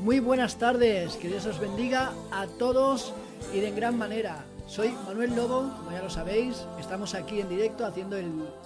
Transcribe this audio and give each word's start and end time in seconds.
Muy 0.00 0.20
buenas 0.20 0.58
tardes, 0.58 1.16
que 1.16 1.26
Dios 1.26 1.44
os 1.46 1.58
bendiga 1.58 2.12
a 2.30 2.46
todos 2.46 3.12
y 3.52 3.58
de 3.58 3.72
gran 3.72 3.98
manera. 3.98 4.44
Soy 4.68 4.90
Manuel 5.06 5.34
Lobo, 5.34 5.72
como 5.76 5.90
ya 5.90 6.00
lo 6.00 6.08
sabéis, 6.08 6.64
estamos 6.78 7.14
aquí 7.14 7.40
en 7.40 7.48
directo 7.48 7.84
haciendo 7.84 8.16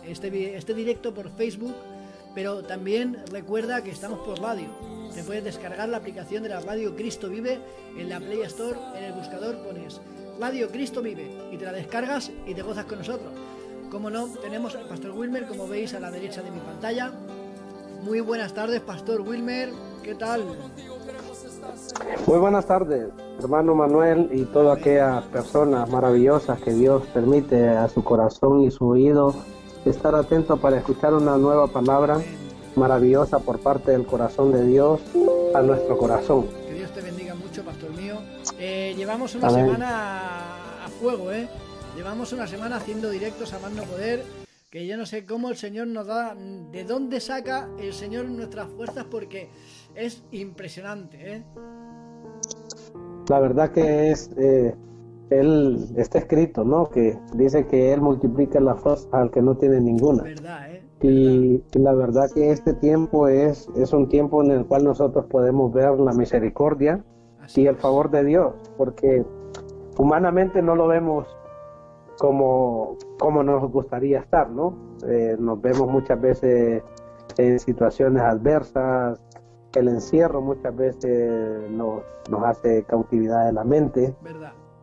este, 0.04 0.56
este 0.56 0.74
directo 0.74 1.14
por 1.14 1.30
Facebook, 1.30 1.74
pero 2.34 2.62
también 2.62 3.16
recuerda 3.30 3.82
que 3.82 3.90
estamos 3.90 4.20
por 4.20 4.40
radio. 4.40 4.66
Te 5.14 5.24
puedes 5.24 5.42
descargar 5.42 5.88
la 5.88 5.96
aplicación 5.96 6.42
de 6.42 6.50
la 6.50 6.60
Radio 6.60 6.94
Cristo 6.94 7.30
Vive 7.30 7.60
en 7.96 8.10
la 8.10 8.20
Play 8.20 8.42
Store, 8.42 8.78
en 8.96 9.04
el 9.04 9.12
buscador 9.12 9.56
pones 9.62 10.02
Radio 10.38 10.68
Cristo 10.70 11.00
Vive 11.00 11.30
y 11.50 11.56
te 11.56 11.64
la 11.64 11.72
descargas 11.72 12.30
y 12.46 12.52
te 12.52 12.60
gozas 12.60 12.84
con 12.84 12.98
nosotros. 12.98 13.32
Como 13.90 14.10
no, 14.10 14.28
tenemos 14.42 14.74
al 14.74 14.86
Pastor 14.86 15.12
Wilmer, 15.12 15.46
como 15.46 15.66
veis 15.66 15.94
a 15.94 16.00
la 16.00 16.10
derecha 16.10 16.42
de 16.42 16.50
mi 16.50 16.60
pantalla. 16.60 17.10
Muy 18.02 18.20
buenas 18.20 18.52
tardes, 18.52 18.80
Pastor 18.80 19.22
Wilmer, 19.22 19.70
¿qué 20.02 20.14
tal? 20.14 20.44
Muy 22.26 22.38
buenas 22.38 22.66
tardes, 22.66 23.08
hermano 23.38 23.74
Manuel 23.74 24.28
y 24.32 24.44
todas 24.44 24.78
aquellas 24.78 25.24
personas 25.24 25.88
maravillosas 25.90 26.60
que 26.60 26.72
Dios 26.72 27.04
permite 27.12 27.68
a 27.68 27.88
su 27.88 28.04
corazón 28.04 28.62
y 28.62 28.70
su 28.70 28.86
oído 28.86 29.34
estar 29.84 30.14
atento 30.14 30.56
para 30.56 30.78
escuchar 30.78 31.14
una 31.14 31.36
nueva 31.36 31.66
palabra 31.66 32.20
maravillosa 32.76 33.38
por 33.40 33.58
parte 33.60 33.90
del 33.92 34.06
corazón 34.06 34.52
de 34.52 34.64
Dios 34.66 35.00
a 35.54 35.62
nuestro 35.62 35.98
corazón. 35.98 36.46
Que 36.66 36.74
Dios 36.74 36.92
te 36.92 37.00
bendiga 37.00 37.34
mucho, 37.34 37.64
pastor 37.64 37.90
mío. 37.90 38.18
Eh, 38.58 38.94
llevamos 38.96 39.34
una 39.34 39.50
semana 39.50 40.84
a 40.84 40.88
fuego, 41.00 41.32
¿eh? 41.32 41.48
Llevamos 41.96 42.32
una 42.32 42.46
semana 42.46 42.76
haciendo 42.76 43.10
directos 43.10 43.52
a 43.52 43.58
más 43.58 43.72
no 43.72 43.82
poder, 43.82 44.24
que 44.70 44.86
yo 44.86 44.96
no 44.96 45.04
sé 45.04 45.26
cómo 45.26 45.50
el 45.50 45.56
Señor 45.56 45.88
nos 45.88 46.06
da, 46.06 46.34
de 46.34 46.84
dónde 46.84 47.20
saca 47.20 47.68
el 47.78 47.92
Señor 47.92 48.24
nuestras 48.26 48.68
fuerzas, 48.70 49.04
porque 49.10 49.50
es 49.94 50.24
impresionante, 50.30 51.36
¿eh? 51.36 51.44
La 53.28 53.40
verdad 53.40 53.70
que 53.70 54.10
es, 54.10 54.30
eh, 54.36 54.74
él 55.30 55.86
está 55.96 56.18
escrito, 56.18 56.64
¿no? 56.64 56.90
Que 56.90 57.18
dice 57.34 57.66
que 57.66 57.92
él 57.92 58.00
multiplica 58.00 58.60
la 58.60 58.74
fuerza 58.74 59.08
al 59.12 59.30
que 59.30 59.40
no 59.42 59.56
tiene 59.56 59.80
ninguna. 59.80 60.24
Verdad, 60.24 60.72
¿eh? 60.72 60.82
Y, 61.02 61.62
la 61.78 61.94
verdad 61.94 62.30
que 62.32 62.50
este 62.50 62.74
tiempo 62.74 63.26
es, 63.28 63.68
es 63.76 63.92
un 63.92 64.08
tiempo 64.08 64.42
en 64.42 64.52
el 64.52 64.66
cual 64.66 64.84
nosotros 64.84 65.26
podemos 65.26 65.72
ver 65.72 65.98
la 65.98 66.12
misericordia 66.12 67.04
y 67.56 67.66
el 67.66 67.76
favor 67.76 68.10
de 68.10 68.24
Dios, 68.24 68.54
porque 68.76 69.24
humanamente 69.98 70.62
no 70.62 70.76
lo 70.76 70.86
vemos 70.86 71.26
como, 72.18 72.96
como 73.18 73.42
nos 73.42 73.68
gustaría 73.70 74.20
estar, 74.20 74.48
¿no? 74.50 74.76
Eh, 75.08 75.36
nos 75.38 75.60
vemos 75.60 75.88
muchas 75.88 76.20
veces 76.20 76.82
en 77.36 77.58
situaciones 77.58 78.22
adversas, 78.22 79.20
el 79.74 79.88
encierro 79.88 80.40
muchas 80.40 80.74
veces 80.76 81.70
nos, 81.70 82.02
nos 82.30 82.44
hace 82.44 82.84
cautividad 82.84 83.46
de 83.46 83.52
la 83.52 83.64
mente, 83.64 84.14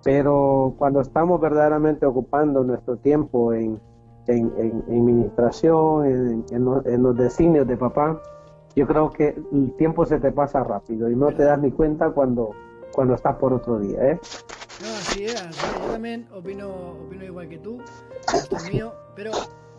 pero 0.04 0.74
cuando 0.78 1.02
estamos 1.02 1.40
verdaderamente 1.40 2.06
ocupando 2.06 2.64
nuestro 2.64 2.98
tiempo 2.98 3.54
en, 3.54 3.80
en, 4.28 4.52
en, 4.58 4.84
administración, 4.88 6.46
en, 6.52 6.66
los, 6.66 6.86
en 6.86 7.04
los 7.04 7.16
designios 7.16 7.68
de 7.68 7.78
papá, 7.78 8.20
yo 8.76 8.88
creo 8.88 9.10
que 9.12 9.36
el 9.52 9.74
tiempo 9.78 10.06
se 10.06 10.20
te 10.20 10.32
pasa 10.32 10.64
rápido 10.64 11.10
y 11.10 11.16
no 11.16 11.28
te 11.28 11.44
das 11.44 11.60
ni 11.60 11.72
cuenta 11.72 12.12
cuando, 12.12 12.52
cuando 12.94 13.16
estás 13.16 13.36
por 13.36 13.54
otro 13.54 13.80
día. 13.80 14.12
¿eh? 14.12 14.20
No, 14.82 14.88
así 14.88 15.26
es, 15.26 15.46
yo 15.84 15.92
también 15.92 16.28
opino, 16.34 16.70
opino 17.06 17.26
igual 17.26 17.50
que 17.50 17.58
tú, 17.58 17.80
mío, 18.72 18.94
pero 19.16 19.32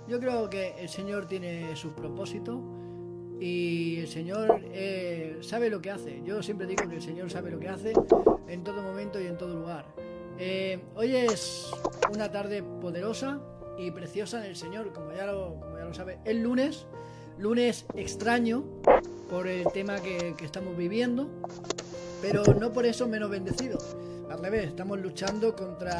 yo 0.07 0.21
creo 0.21 0.51
que 0.51 0.75
el 0.79 0.89
Señor 0.89 1.27
tiene 1.27 1.75
sus 1.77 1.93
propósitos 1.93 2.59
y 3.41 4.01
el 4.01 4.09
Señor 4.09 4.61
eh, 4.73 5.39
sabe 5.41 5.71
lo 5.71 5.81
que 5.81 5.91
hace. 5.91 6.21
Yo 6.25 6.43
siempre 6.43 6.67
digo 6.67 6.87
que 6.89 6.97
el 6.97 7.03
Señor 7.03 7.31
sabe 7.31 7.51
lo 7.51 7.59
que 7.59 7.69
hace 7.69 7.95
en 8.49 8.63
todo 8.63 8.83
momento 8.83 9.19
y 9.19 9.27
en 9.27 9.39
todo 9.39 9.55
lugar. 9.55 9.87
Eh, 10.39 10.79
hoy 10.95 11.17
es 11.17 11.71
una 12.13 12.31
tarde 12.31 12.63
poderosa 12.63 13.41
y 13.79 13.91
preciosa 13.91 14.45
en 14.45 14.51
el 14.51 14.57
Señor, 14.57 14.93
como 14.93 15.13
ya 15.13 15.27
lo, 15.27 15.59
como 15.59 15.79
ya 15.79 15.85
lo 15.85 15.95
sabe. 15.95 16.19
El 16.27 16.43
lunes, 16.43 16.87
lunes 17.39 17.87
extraño 17.95 18.63
por 19.31 19.49
el 19.49 19.65
tema 19.73 20.01
que, 20.01 20.35
que 20.37 20.45
estamos 20.45 20.77
viviendo, 20.77 21.29
pero 22.21 22.43
no 22.61 22.73
por 22.73 22.85
eso 22.85 23.09
menos 23.09 23.31
bendecido. 23.31 23.79
Al 24.31 24.39
revés, 24.39 24.69
estamos 24.69 25.01
luchando 25.01 25.57
contra 25.57 25.99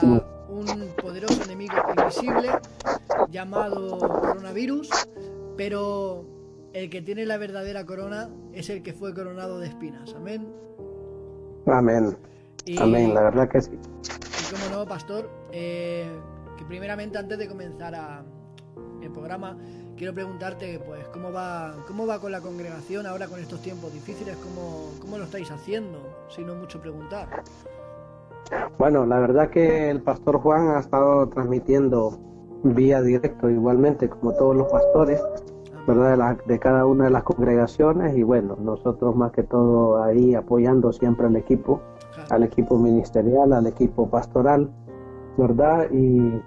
un 0.49 0.89
poderoso 1.03 1.43
enemigo 1.45 1.75
invisible 1.97 2.51
llamado 3.31 3.99
coronavirus, 3.99 4.91
pero 5.57 6.40
el 6.73 6.91
que 6.91 7.03
tiene 7.03 7.27
la 7.27 7.37
verdadera 7.37 7.85
corona 7.85 8.31
es 8.53 8.71
el 8.71 8.83
que 8.83 8.93
fue 8.93 9.15
coronado 9.15 9.59
de 9.59 9.69
espinas. 9.69 10.15
Amén. 10.15 10.53
Amén. 11.67 12.17
Amén, 12.79 13.15
la 13.15 13.23
verdad 13.23 13.49
que 13.49 13.61
sí. 13.61 13.73
Y 13.73 14.55
como 14.55 14.77
no, 14.77 14.87
pastor, 14.87 15.31
eh, 15.53 16.09
que 16.57 16.65
primeramente 16.65 17.19
antes 17.19 17.39
de 17.39 17.49
comenzar 17.49 17.95
a, 17.95 18.23
el 19.03 19.11
programa, 19.11 19.57
quiero 19.97 20.15
preguntarte, 20.15 20.79
pues, 20.79 21.07
cómo 21.09 21.33
va, 21.33 21.75
cómo 21.87 22.07
va 22.07 22.21
con 22.21 22.33
la 22.33 22.41
congregación 22.41 23.07
ahora 23.07 23.27
con 23.27 23.41
estos 23.41 23.61
tiempos 23.63 23.93
difíciles, 23.93 24.37
cómo, 24.37 24.91
cómo 25.01 25.19
lo 25.19 25.25
estáis 25.25 25.51
haciendo, 25.51 26.27
si 26.29 26.45
no 26.45 26.55
mucho 26.55 26.81
preguntar. 26.81 27.43
Bueno, 28.79 29.07
la 29.07 29.19
verdad 29.19 29.51
que 29.51 29.91
el 29.91 30.03
pastor 30.03 30.39
Juan 30.39 30.69
ha 30.69 30.81
estado 30.81 31.29
transmitiendo 31.29 32.19
vía 32.63 33.01
directo 33.01 33.49
igualmente 33.49 34.09
como 34.09 34.35
todos 34.35 34.57
los 34.57 34.71
pastores 34.71 35.21
¿verdad? 35.95 36.39
De, 36.47 36.59
cada 36.59 36.87
una 36.87 37.05
de 37.05 37.11
las 37.11 37.25
congregaciones 37.25 38.17
y 38.17 38.23
bueno, 38.23 38.57
nosotros 38.61 39.17
más 39.17 39.33
que 39.33 39.43
todo 39.43 40.03
ahí 40.03 40.35
apoyando 40.35 40.93
siempre 40.93 41.27
al 41.27 41.37
equipo, 41.37 41.81
al 42.31 42.45
equipo 42.45 42.79
ministerial, 42.79 43.53
al 43.53 43.67
equipo 43.67 44.09
pastoral, 44.09 44.71
¿verdad? 45.37 45.91
Y, 45.91 46.41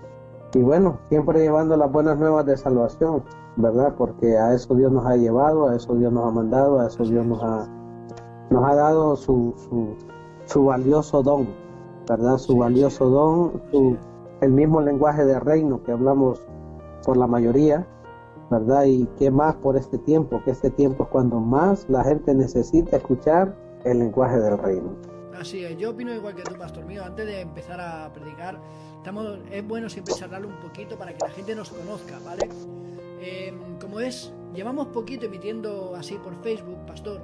y 0.54 0.62
bueno, 0.62 1.00
siempre 1.10 1.42
llevando 1.42 1.76
las 1.76 1.92
buenas 1.92 2.18
nuevas 2.18 2.46
de 2.46 2.56
salvación, 2.56 3.24
¿verdad? 3.58 3.94
Porque 3.98 4.38
a 4.38 4.54
eso 4.54 4.76
Dios 4.76 4.92
nos 4.92 5.06
ha 5.06 5.18
llevado, 5.18 5.68
a 5.68 5.76
eso 5.76 5.94
Dios 5.96 6.14
nos 6.14 6.26
ha 6.26 6.32
mandado, 6.32 6.80
a 6.80 6.88
eso 6.88 7.04
Dios 7.04 7.26
nos 7.26 7.44
ha, 7.44 7.68
nos 8.50 8.64
ha 8.64 8.76
dado 8.76 9.16
su, 9.18 9.54
su, 9.58 9.96
su 10.46 10.66
valioso 10.66 11.22
don, 11.22 11.48
¿verdad? 12.08 12.38
Su 12.38 12.58
valioso 12.58 13.10
don, 13.10 13.62
su, 13.72 13.98
el 14.40 14.52
mismo 14.52 14.80
lenguaje 14.80 15.26
de 15.26 15.38
reino 15.40 15.84
que 15.84 15.92
hablamos 15.92 16.40
por 17.06 17.18
la 17.18 17.28
mayoría, 17.28 17.86
¿verdad? 18.60 18.86
Y 18.86 19.08
qué 19.18 19.32
más 19.32 19.56
por 19.56 19.78
este 19.78 19.98
tiempo, 19.98 20.42
que 20.44 20.52
este 20.52 20.70
tiempo 20.70 21.04
es 21.04 21.10
cuando 21.10 21.40
más 21.40 21.90
la 21.90 22.04
gente 22.04 22.34
necesita 22.34 22.98
escuchar 22.98 23.56
el 23.84 24.00
lenguaje 24.00 24.40
del 24.40 24.58
reino. 24.58 24.96
Así 25.40 25.66
es, 25.66 25.78
yo 25.78 25.92
opino 25.92 26.14
igual 26.14 26.36
que 26.36 26.44
tú, 26.44 26.56
pastor 26.56 26.86
mío. 26.86 27.04
Antes 27.04 27.26
de 27.26 27.42
empezar 27.42 27.82
a 27.82 28.14
predicar, 28.14 28.60
estamos, 28.98 29.40
es 29.52 29.68
bueno 29.68 29.90
siempre 29.90 30.14
charlar 30.14 30.46
un 30.46 30.56
poquito 30.60 30.98
para 30.98 31.12
que 31.14 31.26
la 31.26 31.32
gente 31.32 31.56
nos 31.56 31.70
conozca, 31.70 32.20
¿vale? 32.24 32.50
Em, 33.20 33.80
como 33.80 34.00
es, 34.00 34.32
llevamos 34.54 34.88
poquito 34.88 35.26
emitiendo 35.26 35.96
así 35.96 36.16
por 36.16 36.36
Facebook, 36.44 36.78
pastor. 36.86 37.22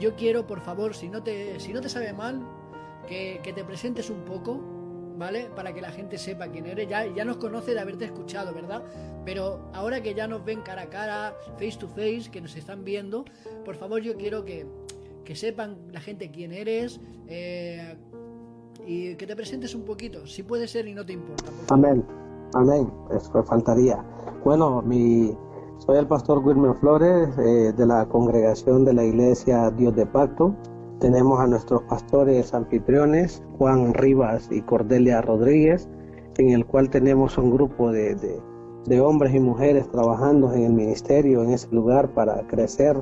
Yo 0.00 0.14
quiero, 0.14 0.46
por 0.46 0.60
favor, 0.60 0.94
si 0.94 1.08
no 1.08 1.22
te, 1.22 1.58
si 1.58 1.72
no 1.72 1.80
te 1.80 1.88
sabe 1.88 2.12
mal, 2.12 2.40
que, 3.08 3.40
que 3.42 3.52
te 3.52 3.64
presentes 3.64 4.10
un 4.10 4.20
poco, 4.20 4.60
¿vale? 5.18 5.50
Para 5.54 5.74
que 5.74 5.80
la 5.80 5.90
gente 5.90 6.16
sepa 6.16 6.48
quién 6.48 6.66
eres. 6.66 6.88
Ya, 6.88 7.06
ya 7.06 7.24
nos 7.24 7.38
conoce 7.38 7.74
de 7.74 7.80
haberte 7.80 8.04
escuchado, 8.04 8.54
¿verdad? 8.54 8.82
Pero 9.24 9.60
ahora 9.74 10.02
que 10.02 10.14
ya 10.14 10.26
nos 10.26 10.44
ven 10.44 10.62
cara 10.62 10.82
a 10.82 10.88
cara, 10.88 11.34
face 11.58 11.76
to 11.78 11.88
face, 11.88 12.30
que 12.30 12.40
nos 12.40 12.56
están 12.56 12.84
viendo, 12.84 13.24
por 13.64 13.74
favor 13.74 14.00
yo 14.00 14.16
quiero 14.16 14.44
que, 14.44 14.66
que 15.24 15.34
sepan 15.34 15.76
la 15.92 16.00
gente 16.00 16.30
quién 16.30 16.52
eres 16.52 17.00
eh, 17.26 17.96
y 18.86 19.16
que 19.16 19.26
te 19.26 19.36
presentes 19.36 19.74
un 19.74 19.84
poquito, 19.84 20.26
si 20.26 20.42
puede 20.42 20.66
ser 20.66 20.86
y 20.86 20.94
no 20.94 21.04
te 21.04 21.12
importa. 21.12 21.50
Amén, 21.68 22.04
amén, 22.54 22.90
eso 23.14 23.42
faltaría. 23.44 24.02
Bueno, 24.44 24.80
mi, 24.80 25.36
soy 25.78 25.98
el 25.98 26.06
pastor 26.06 26.38
Wilmer 26.38 26.74
Flores 26.76 27.28
eh, 27.38 27.72
de 27.76 27.86
la 27.86 28.06
congregación 28.06 28.84
de 28.84 28.94
la 28.94 29.04
iglesia 29.04 29.70
Dios 29.72 29.94
de 29.94 30.06
Pacto. 30.06 30.54
Tenemos 31.00 31.38
a 31.38 31.46
nuestros 31.46 31.82
pastores 31.82 32.52
anfitriones, 32.54 33.40
Juan 33.56 33.94
Rivas 33.94 34.48
y 34.50 34.62
Cordelia 34.62 35.20
Rodríguez, 35.20 35.88
en 36.38 36.50
el 36.50 36.66
cual 36.66 36.90
tenemos 36.90 37.38
un 37.38 37.52
grupo 37.52 37.92
de, 37.92 38.16
de, 38.86 39.00
hombres 39.00 39.32
y 39.32 39.38
mujeres 39.38 39.88
trabajando 39.90 40.52
en 40.52 40.64
el 40.64 40.72
ministerio, 40.72 41.44
en 41.44 41.50
ese 41.50 41.68
lugar 41.70 42.08
para 42.14 42.44
crecer, 42.48 43.00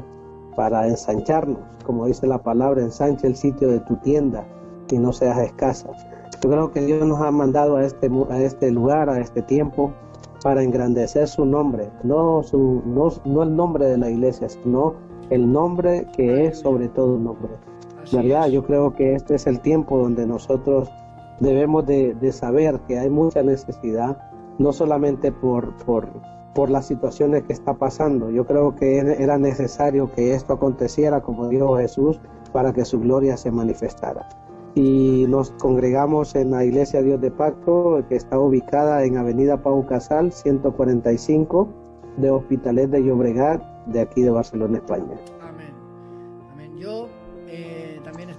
para 0.57 0.87
ensancharnos. 0.87 1.61
Como 1.87 2.05
dice 2.05 2.27
la 2.27 2.43
palabra, 2.43 2.83
ensancha 2.83 3.27
el 3.27 3.35
sitio 3.35 3.69
de 3.69 3.81
tu 3.81 3.97
tienda 3.97 4.47
y 4.91 4.99
no 4.99 5.13
seas 5.13 5.39
escasa. 5.39 5.89
Yo 6.43 6.51
creo 6.51 6.71
que 6.71 6.83
Dios 6.83 7.07
nos 7.07 7.23
ha 7.23 7.31
mandado 7.31 7.77
a 7.77 7.85
este, 7.85 8.11
a 8.29 8.43
este 8.43 8.71
lugar, 8.71 9.09
a 9.09 9.21
este 9.21 9.41
tiempo, 9.41 9.95
para 10.43 10.63
engrandecer 10.63 11.29
su 11.29 11.47
nombre, 11.47 11.91
no, 12.05 12.43
su, 12.43 12.83
no, 12.85 13.09
no 13.25 13.43
el 13.43 13.57
nombre 13.57 13.87
de 13.87 13.97
la 13.97 14.11
iglesia, 14.11 14.51
sino 14.51 14.95
el 15.31 15.51
nombre 15.51 16.07
que 16.15 16.45
es 16.45 16.59
sobre 16.59 16.89
todo 16.89 17.19
nombre. 17.19 17.53
¿Verdad? 18.13 18.49
Yo 18.49 18.65
creo 18.65 18.95
que 18.95 19.15
este 19.15 19.35
es 19.35 19.47
el 19.47 19.61
tiempo 19.61 19.99
donde 19.99 20.27
nosotros 20.27 20.91
debemos 21.41 21.87
de, 21.87 22.33
saber 22.33 22.81
que 22.87 22.99
hay 22.99 23.11
mucha 23.11 23.43
necesidad, 23.43 24.19
no 24.59 24.73
solamente 24.73 25.33
por, 25.33 25.77
por, 25.85 26.09
por 26.55 26.71
las 26.71 26.87
situaciones 26.87 27.43
que 27.45 27.53
está 27.53 27.75
pasando. 27.75 28.31
Yo 28.31 28.47
creo 28.47 28.75
que 28.75 28.99
era 28.99 29.39
necesario 29.39 30.11
que 30.13 30.35
esto 30.35 30.55
aconteciera, 30.55 31.23
como 31.23 31.49
dijo 31.49 31.77
Jesús, 31.77 32.21
para 32.53 32.73
que 32.73 32.85
su 32.85 33.01
gloria 33.01 33.37
se 33.37 33.51
manifestara. 33.51 34.29
Y 34.75 35.25
nos 35.29 35.53
congregamos 35.53 36.35
en 36.35 36.51
la 36.51 36.65
Iglesia 36.65 37.03
Dios 37.03 37.21
de 37.21 37.31
Pacto, 37.31 38.05
que 38.09 38.17
está 38.17 38.39
ubicada 38.39 39.05
en 39.05 39.17
Avenida 39.17 39.63
Pau 39.63 39.87
Casal, 39.87 40.33
145, 40.33 41.69
de 42.19 42.31
Hospitalet 42.31 42.91
de 42.91 43.03
Llobregat, 43.03 43.63
de 43.87 44.01
aquí 44.01 44.23
de 44.23 44.31
Barcelona, 44.31 44.79
España. 44.79 45.17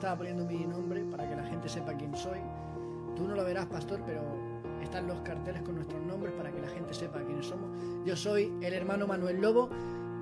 Estaba 0.07 0.19
poniendo 0.19 0.45
mi 0.45 0.65
nombre 0.65 1.04
para 1.12 1.27
que 1.27 1.36
la 1.36 1.44
gente 1.44 1.68
sepa 1.68 1.94
quién 1.98 2.15
soy. 2.15 2.39
Tú 3.18 3.27
no 3.27 3.36
lo 3.36 3.44
verás, 3.44 3.65
pastor, 3.65 4.00
pero 4.06 4.21
están 4.81 5.06
los 5.06 5.19
carteles 5.19 5.62
con 5.63 5.75
nuestros 5.75 6.01
nombres 6.06 6.33
para 6.33 6.50
que 6.50 6.62
la 6.62 6.69
gente 6.69 6.94
sepa 6.94 7.21
quiénes 7.25 7.45
somos. 7.45 7.69
Yo 8.06 8.15
soy 8.15 8.54
el 8.62 8.74
hermano 8.74 9.06
Manuel 9.06 9.42
Lobo, 9.42 9.69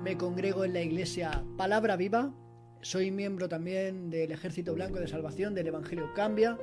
me 0.02 0.16
congrego 0.18 0.64
en 0.64 0.72
la 0.72 0.80
iglesia 0.80 1.44
Palabra 1.56 1.94
Viva, 1.94 2.32
soy 2.80 3.12
miembro 3.12 3.48
también 3.48 4.10
del 4.10 4.32
Ejército 4.32 4.74
Blanco 4.74 4.98
de 4.98 5.06
Salvación, 5.06 5.54
del 5.54 5.68
Evangelio 5.68 6.12
Cambia. 6.16 6.58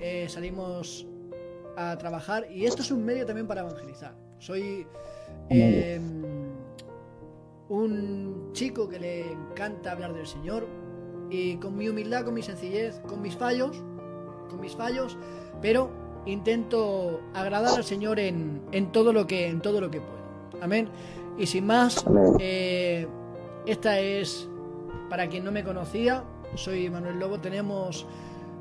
Eh, 0.00 0.26
salimos 0.28 1.06
a 1.76 1.96
trabajar 1.98 2.50
y 2.50 2.66
esto 2.66 2.82
es 2.82 2.90
un 2.90 3.04
medio 3.04 3.26
también 3.26 3.46
para 3.46 3.60
evangelizar. 3.60 4.16
Soy 4.40 4.84
eh, 5.50 6.00
un 7.68 8.50
chico 8.54 8.88
que 8.88 8.98
le 8.98 9.30
encanta 9.30 9.92
hablar 9.92 10.12
del 10.12 10.26
Señor 10.26 10.66
y 11.30 11.56
con 11.56 11.76
mi 11.76 11.88
humildad, 11.88 12.24
con 12.24 12.34
mi 12.34 12.42
sencillez, 12.42 13.00
con 13.06 13.22
mis 13.22 13.36
fallos, 13.36 13.76
con 14.48 14.60
mis 14.60 14.74
fallos, 14.74 15.16
pero 15.60 15.90
intento 16.26 17.20
agradar 17.34 17.76
al 17.76 17.84
Señor 17.84 18.18
en, 18.18 18.62
en 18.72 18.92
todo 18.92 19.12
lo 19.12 19.26
que 19.26 19.48
en 19.48 19.60
todo 19.60 19.80
lo 19.80 19.90
que 19.90 20.00
puedo. 20.00 20.16
Amén. 20.62 20.88
Y 21.38 21.46
sin 21.46 21.66
más, 21.66 22.04
eh, 22.40 23.06
esta 23.66 24.00
es 24.00 24.48
para 25.10 25.28
quien 25.28 25.44
no 25.44 25.52
me 25.52 25.62
conocía, 25.62 26.24
soy 26.54 26.88
Manuel 26.88 27.18
Lobo, 27.18 27.38
tenemos 27.38 28.06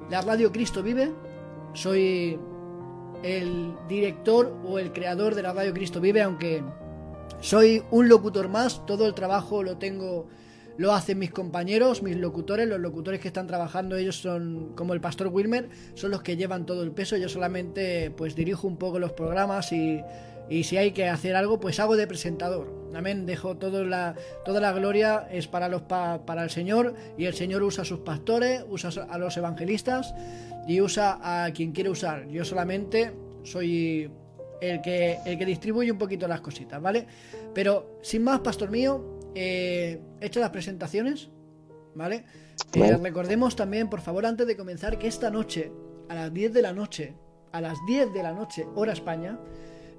la 0.10 0.22
radio 0.22 0.52
Cristo 0.52 0.84
Vive, 0.84 1.12
soy 1.74 2.38
el 3.24 3.74
director 3.88 4.54
o 4.68 4.78
el 4.78 4.92
creador 4.92 5.36
de 5.36 5.42
la 5.42 5.54
radio 5.54 5.74
Cristo 5.74 6.02
Vive, 6.02 6.22
aunque 6.22 6.64
soy 7.40 7.84
un 7.92 8.10
locutor 8.10 8.50
más, 8.50 8.86
todo 8.86 9.08
el 9.08 9.14
trabajo 9.14 9.64
lo 9.64 9.78
tengo, 9.78 10.28
lo 10.78 10.94
hacen 10.94 11.20
mis 11.20 11.32
compañeros, 11.32 12.04
mis 12.04 12.18
locutores, 12.18 12.68
los 12.68 12.80
locutores 12.80 13.20
que 13.20 13.28
están 13.28 13.48
trabajando, 13.48 13.96
ellos 13.96 14.18
son 14.18 14.74
como 14.76 14.94
el 14.94 15.02
pastor 15.02 15.28
Wilmer, 15.28 15.70
son 15.94 16.12
los 16.12 16.22
que 16.22 16.38
llevan 16.38 16.66
todo 16.66 16.84
el 16.84 16.92
peso, 16.92 17.18
yo 17.18 17.30
solamente 17.30 18.12
pues 18.12 18.36
dirijo 18.36 18.68
un 18.68 18.78
poco 18.78 19.00
los 19.00 19.14
programas 19.14 19.72
y 19.72 20.02
y 20.50 20.64
si 20.64 20.78
hay 20.78 20.92
que 20.92 21.08
hacer 21.08 21.36
algo, 21.36 21.60
pues 21.60 21.80
hago 21.80 21.96
de 21.96 22.08
presentador. 22.08 22.72
Amén. 22.94 23.26
Dejo 23.26 23.58
toda 23.58 23.84
la, 23.84 24.16
toda 24.46 24.62
la 24.62 24.72
gloria 24.74 25.28
es 25.32 25.48
para, 25.48 25.68
los, 25.68 25.82
para 25.82 26.44
el 26.44 26.50
Señor 26.50 26.94
y 27.18 27.26
el 27.26 27.34
Señor 27.34 27.64
usa 27.64 27.82
a 27.82 27.86
sus 27.86 28.00
pastores, 28.00 28.64
usa 28.70 28.90
a 29.10 29.18
los 29.18 29.36
evangelistas 29.38 30.14
y 30.68 30.82
usa 30.82 31.20
a 31.22 31.52
quien 31.52 31.72
quiere 31.72 31.90
usar. 31.90 32.28
Yo 32.28 32.46
solamente 32.46 33.14
soy 33.44 34.10
el 34.62 34.82
que, 34.82 35.18
el 35.26 35.38
que 35.38 35.46
distribuye 35.46 35.92
un 35.92 35.98
poquito 35.98 36.28
las 36.28 36.42
cositas, 36.42 36.82
¿vale? 36.82 37.06
Pero 37.54 38.00
sin 38.02 38.24
más, 38.24 38.40
pastor 38.40 38.70
mío, 38.70 39.15
eh, 39.36 40.02
he 40.22 40.26
hecho 40.26 40.40
las 40.40 40.50
presentaciones, 40.50 41.30
¿vale? 41.94 42.26
Eh, 42.74 42.98
recordemos 42.98 43.56
también, 43.56 43.90
por 43.90 44.02
favor, 44.02 44.26
antes 44.26 44.48
de 44.48 44.56
comenzar, 44.56 44.98
que 44.98 45.08
esta 45.08 45.30
noche, 45.30 45.72
a 46.10 46.16
las 46.16 46.34
10 46.34 46.54
de 46.54 46.62
la 46.62 46.74
noche, 46.74 47.16
a 47.52 47.60
las 47.60 47.78
10 47.86 48.14
de 48.14 48.24
la 48.24 48.32
noche, 48.32 48.66
hora 48.76 48.94
España, 48.94 49.38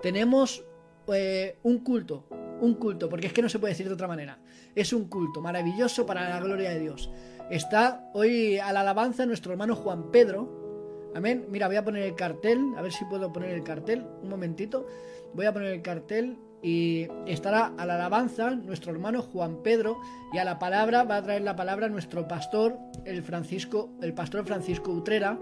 tenemos 0.00 0.64
eh, 1.12 1.58
un 1.62 1.78
culto, 1.80 2.26
un 2.60 2.74
culto, 2.74 3.10
porque 3.10 3.26
es 3.26 3.32
que 3.34 3.42
no 3.42 3.50
se 3.50 3.58
puede 3.58 3.74
decir 3.74 3.88
de 3.88 3.94
otra 3.94 4.08
manera. 4.08 4.38
Es 4.74 4.94
un 4.94 5.08
culto 5.08 5.42
maravilloso 5.42 6.06
para 6.06 6.28
la 6.28 6.40
gloria 6.40 6.70
de 6.70 6.80
Dios. 6.80 7.10
Está 7.50 8.10
hoy 8.14 8.58
a 8.58 8.72
la 8.72 8.80
alabanza 8.80 9.26
nuestro 9.26 9.52
hermano 9.52 9.76
Juan 9.76 10.10
Pedro. 10.10 11.10
Amén. 11.14 11.46
Mira, 11.50 11.66
voy 11.66 11.76
a 11.76 11.84
poner 11.84 12.02
el 12.02 12.14
cartel, 12.14 12.72
a 12.76 12.82
ver 12.82 12.92
si 12.92 13.04
puedo 13.04 13.32
poner 13.32 13.50
el 13.50 13.62
cartel. 13.62 14.06
Un 14.22 14.28
momentito. 14.28 14.86
Voy 15.34 15.46
a 15.46 15.52
poner 15.52 15.72
el 15.72 15.82
cartel 15.82 16.38
y 16.62 17.08
estará 17.26 17.72
a 17.76 17.86
la 17.86 17.94
alabanza 17.94 18.50
nuestro 18.50 18.92
hermano 18.92 19.22
Juan 19.22 19.62
Pedro 19.62 19.98
y 20.32 20.38
a 20.38 20.44
la 20.44 20.58
palabra 20.58 21.04
va 21.04 21.16
a 21.16 21.22
traer 21.22 21.42
la 21.42 21.56
palabra 21.56 21.88
nuestro 21.88 22.26
pastor, 22.26 22.78
el 23.04 23.22
Francisco, 23.22 23.90
el 24.02 24.14
pastor 24.14 24.44
Francisco 24.44 24.90
Utrera 24.90 25.38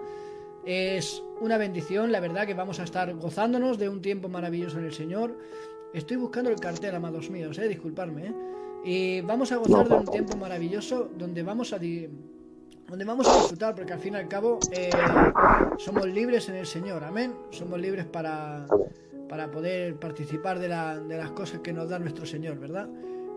es 0.66 1.22
una 1.40 1.58
bendición, 1.58 2.11
la 2.11 2.20
verdad 2.20 2.46
que 2.46 2.55
vamos 2.55 2.81
a 2.81 2.84
estar 2.84 3.14
gozándonos 3.16 3.78
de 3.78 3.88
un 3.88 4.00
tiempo 4.00 4.28
maravilloso 4.28 4.78
en 4.78 4.87
el 4.87 4.94
Señor. 4.94 5.38
Estoy 5.93 6.16
buscando 6.16 6.50
el 6.50 6.58
cartel, 6.58 6.94
amados 6.94 7.31
míos, 7.31 7.58
eh, 7.58 7.69
disculparme. 7.69 8.26
Eh. 8.26 8.34
Y 8.84 9.20
vamos 9.22 9.52
a 9.52 9.56
gozar 9.56 9.88
de 9.88 9.94
un 9.94 10.06
tiempo 10.06 10.37
maravilloso 10.37 11.10
donde 11.17 11.43
vamos 11.43 11.72
a 11.72 11.78
donde 11.78 13.05
vamos 13.05 13.28
a 13.28 13.37
disfrutar, 13.38 13.75
porque 13.75 13.93
al 13.93 13.99
fin 13.99 14.14
y 14.14 14.17
al 14.17 14.28
cabo 14.28 14.58
eh, 14.70 14.90
somos 15.78 16.06
libres 16.06 16.49
en 16.49 16.56
el 16.56 16.67
Señor, 16.67 17.05
amén. 17.05 17.34
Somos 17.50 17.81
libres 17.81 18.06
para, 18.06 18.67
para 19.29 19.50
poder 19.50 19.97
participar 19.97 20.59
de, 20.59 20.69
las 20.69 21.31
cosas 21.32 21.61
que 21.61 21.73
nos 21.73 21.88
da 21.88 21.99
nuestro 21.99 22.26
Señor, 22.26 22.59
¿verdad? 22.59 22.88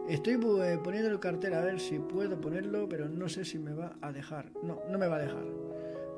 Estoy 0.08 0.34
eh, 0.34 0.80
poniendo 0.84 1.10
el 1.10 1.20
cartel 1.20 1.54
a 1.54 1.62
ver 1.62 1.80
si 1.80 2.00
puedo 2.00 2.40
ponerlo, 2.40 2.88
pero 2.88 3.10
no 3.10 3.28
sé 3.28 3.44
si 3.44 3.60
me 3.60 3.74
va 3.74 3.98
a 4.02 4.12
dejar. 4.12 4.52
No, 4.64 4.82
no 4.90 4.98
me 4.98 5.08
va 5.08 5.18
a 5.18 5.20
dejar. 5.20 5.44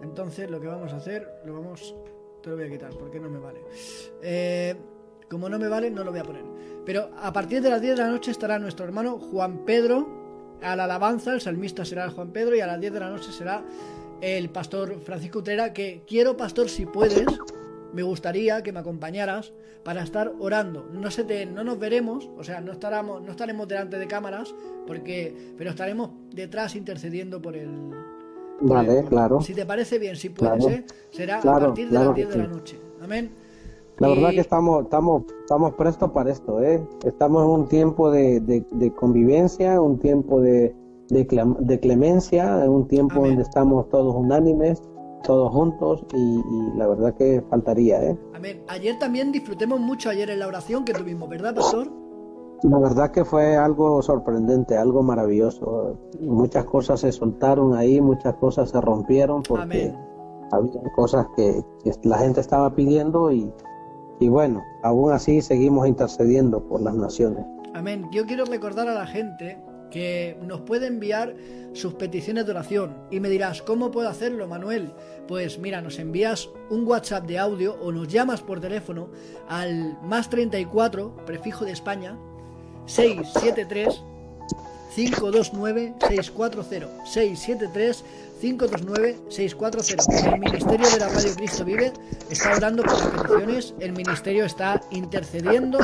Entonces 0.03 0.49
lo 0.49 0.59
que 0.61 0.67
vamos 0.67 0.93
a 0.93 0.97
hacer, 0.97 1.27
lo 1.45 1.53
vamos... 1.53 1.95
Te 2.43 2.49
lo 2.49 2.55
voy 2.55 2.65
a 2.65 2.69
quitar 2.69 2.93
porque 2.93 3.19
no 3.19 3.29
me 3.29 3.39
vale. 3.39 3.59
Eh, 4.21 4.75
como 5.29 5.49
no 5.49 5.59
me 5.59 5.67
vale, 5.67 5.91
no 5.91 6.03
lo 6.03 6.11
voy 6.11 6.19
a 6.21 6.23
poner. 6.23 6.43
Pero 6.85 7.09
a 7.17 7.33
partir 7.33 7.61
de 7.61 7.69
las 7.69 7.81
10 7.81 7.97
de 7.97 8.03
la 8.03 8.09
noche 8.09 8.31
estará 8.31 8.57
nuestro 8.59 8.85
hermano 8.85 9.19
Juan 9.19 9.65
Pedro 9.65 10.07
a 10.61 10.75
la 10.75 10.85
alabanza, 10.85 11.33
el 11.33 11.41
salmista 11.41 11.85
será 11.85 12.09
Juan 12.09 12.31
Pedro 12.31 12.55
y 12.55 12.61
a 12.61 12.67
las 12.67 12.79
10 12.79 12.93
de 12.93 12.99
la 12.99 13.09
noche 13.09 13.31
será 13.31 13.63
el 14.21 14.49
pastor 14.49 14.99
Francisco 15.01 15.39
Utrera, 15.39 15.73
que 15.73 16.03
quiero, 16.07 16.35
pastor, 16.35 16.69
si 16.69 16.85
puedes, 16.85 17.25
me 17.93 18.03
gustaría 18.03 18.61
que 18.63 18.71
me 18.71 18.79
acompañaras 18.79 19.53
para 19.83 20.03
estar 20.03 20.33
orando. 20.39 20.87
No 20.93 21.09
se 21.11 21.23
te, 21.23 21.45
no 21.45 21.63
nos 21.63 21.79
veremos, 21.79 22.29
o 22.37 22.43
sea, 22.43 22.61
no 22.61 22.71
estaremos, 22.73 23.21
no 23.21 23.31
estaremos 23.31 23.67
delante 23.67 23.97
de 23.97 24.07
cámaras, 24.07 24.53
porque, 24.85 25.53
pero 25.57 25.69
estaremos 25.71 26.11
detrás 26.33 26.75
intercediendo 26.75 27.41
por 27.41 27.55
el, 27.55 27.69
Vale, 28.61 29.03
claro. 29.05 29.41
Si 29.41 29.53
te 29.53 29.65
parece 29.65 29.99
bien, 29.99 30.15
si 30.15 30.29
puedes, 30.29 30.65
¿eh? 30.67 30.83
será 31.11 31.39
a 31.39 31.41
partir 31.41 31.89
de 31.89 31.99
las 31.99 32.13
10 32.15 32.29
de 32.29 32.37
la 32.37 32.47
noche. 32.47 32.79
Amén. 33.01 33.31
La 33.97 34.07
verdad 34.07 34.29
que 34.29 34.39
estamos, 34.39 34.83
estamos, 34.83 35.23
estamos 35.41 35.73
prestos 35.73 36.11
para 36.11 36.31
esto, 36.31 36.61
¿eh? 36.63 36.81
Estamos 37.05 37.43
en 37.43 37.49
un 37.49 37.67
tiempo 37.67 38.09
de, 38.11 38.39
de, 38.39 38.93
convivencia, 38.93 39.81
un 39.81 39.99
tiempo 39.99 40.39
de, 40.39 40.73
de, 41.09 41.79
clemencia, 41.79 42.45
un 42.69 42.87
tiempo 42.87 43.25
donde 43.25 43.41
estamos 43.41 43.89
todos 43.89 44.15
unánimes, 44.15 44.81
todos 45.23 45.51
juntos 45.51 46.05
y, 46.13 46.77
la 46.77 46.87
verdad 46.87 47.13
que 47.15 47.43
faltaría, 47.49 48.03
¿eh? 48.03 48.17
Amén. 48.33 48.63
Ayer 48.67 48.97
también 48.99 49.31
disfrutemos 49.31 49.79
mucho 49.79 50.09
ayer 50.09 50.29
en 50.29 50.39
la 50.39 50.47
oración 50.47 50.85
que 50.85 50.93
tuvimos, 50.93 51.29
¿verdad, 51.29 51.55
pastor? 51.55 51.91
La 52.63 52.77
verdad 52.77 53.11
que 53.11 53.23
fue 53.23 53.55
algo 53.55 54.01
sorprendente, 54.01 54.77
algo 54.77 55.01
maravilloso. 55.01 55.97
Muchas 56.19 56.65
cosas 56.65 56.99
se 56.99 57.11
soltaron 57.11 57.73
ahí, 57.75 58.01
muchas 58.01 58.35
cosas 58.35 58.69
se 58.69 58.81
rompieron 58.81 59.43
porque 59.43 59.93
había 60.51 60.81
cosas 60.95 61.27
que, 61.35 61.63
la 62.03 62.17
gente 62.17 62.41
estaba 62.41 62.73
pidiendo 62.75 63.31
y, 63.31 63.51
y 64.19 64.27
bueno, 64.27 64.61
aún 64.83 65.11
así 65.11 65.41
seguimos 65.41 65.87
intercediendo 65.87 66.61
por 66.67 66.81
las 66.81 66.95
naciones. 66.95 67.45
Amén. 67.73 68.09
Yo 68.11 68.25
quiero 68.25 68.45
recordar 68.45 68.89
a 68.89 68.93
la 68.93 69.05
gente 69.05 69.57
que 69.89 70.37
nos 70.41 70.61
puede 70.61 70.87
enviar 70.87 71.35
sus 71.73 71.93
peticiones 71.93 72.45
de 72.45 72.51
oración. 72.51 72.95
Y 73.11 73.19
me 73.19 73.29
dirás, 73.29 73.61
¿cómo 73.61 73.91
puedo 73.91 74.09
hacerlo, 74.09 74.47
Manuel? 74.47 74.91
Pues 75.27 75.59
mira, 75.59 75.81
nos 75.81 75.99
envías 75.99 76.49
un 76.69 76.87
WhatsApp 76.87 77.25
de 77.25 77.39
audio 77.39 77.75
o 77.81 77.91
nos 77.91 78.07
llamas 78.07 78.41
por 78.41 78.59
teléfono 78.59 79.09
al 79.47 79.97
más 80.01 80.29
34, 80.29 81.25
prefijo 81.25 81.65
de 81.65 81.71
España, 81.71 82.17
673 82.85 84.03
529 84.95 85.93
640 85.99 87.05
673 87.05 88.03
529 88.39 89.17
640 89.29 90.29
El 90.33 90.39
Ministerio 90.39 90.89
de 90.89 90.99
la 90.99 91.09
Radio 91.09 91.35
Cristo 91.35 91.65
Vive 91.65 91.93
está 92.29 92.55
orando 92.55 92.83
por 92.83 92.93
las 92.93 93.07
peticiones, 93.07 93.73
el 93.79 93.91
Ministerio 93.91 94.45
está 94.45 94.81
intercediendo 94.91 95.79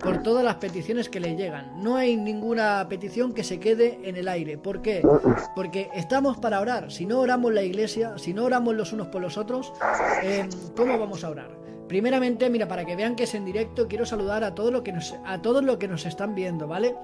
por 0.00 0.22
todas 0.22 0.44
las 0.44 0.56
peticiones 0.56 1.08
que 1.08 1.20
le 1.20 1.36
llegan. 1.36 1.82
No 1.82 1.96
hay 1.96 2.16
ninguna 2.16 2.86
petición 2.88 3.32
que 3.32 3.44
se 3.44 3.60
quede 3.60 4.00
en 4.02 4.16
el 4.16 4.28
aire. 4.28 4.58
¿Por 4.58 4.82
qué? 4.82 5.02
Porque 5.54 5.88
estamos 5.94 6.38
para 6.38 6.60
orar. 6.60 6.90
Si 6.90 7.06
no 7.06 7.20
oramos 7.20 7.52
la 7.52 7.62
iglesia, 7.62 8.18
si 8.18 8.34
no 8.34 8.44
oramos 8.44 8.74
los 8.74 8.92
unos 8.92 9.08
por 9.08 9.20
los 9.20 9.36
otros, 9.36 9.72
eh, 10.22 10.48
¿cómo 10.76 10.98
vamos 10.98 11.22
a 11.22 11.30
orar? 11.30 11.59
Primeramente, 11.90 12.48
mira, 12.50 12.68
para 12.68 12.84
que 12.84 12.94
vean 12.94 13.16
que 13.16 13.24
es 13.24 13.34
en 13.34 13.44
directo, 13.44 13.88
quiero 13.88 14.06
saludar 14.06 14.44
a 14.44 14.54
todos 14.54 14.70
los 14.70 14.82
que 14.82 14.92
nos, 14.92 15.12
a 15.26 15.42
todos 15.42 15.64
los 15.64 15.76
que 15.78 15.88
nos 15.88 16.06
están 16.06 16.36
viendo, 16.36 16.68
¿vale? 16.68 16.94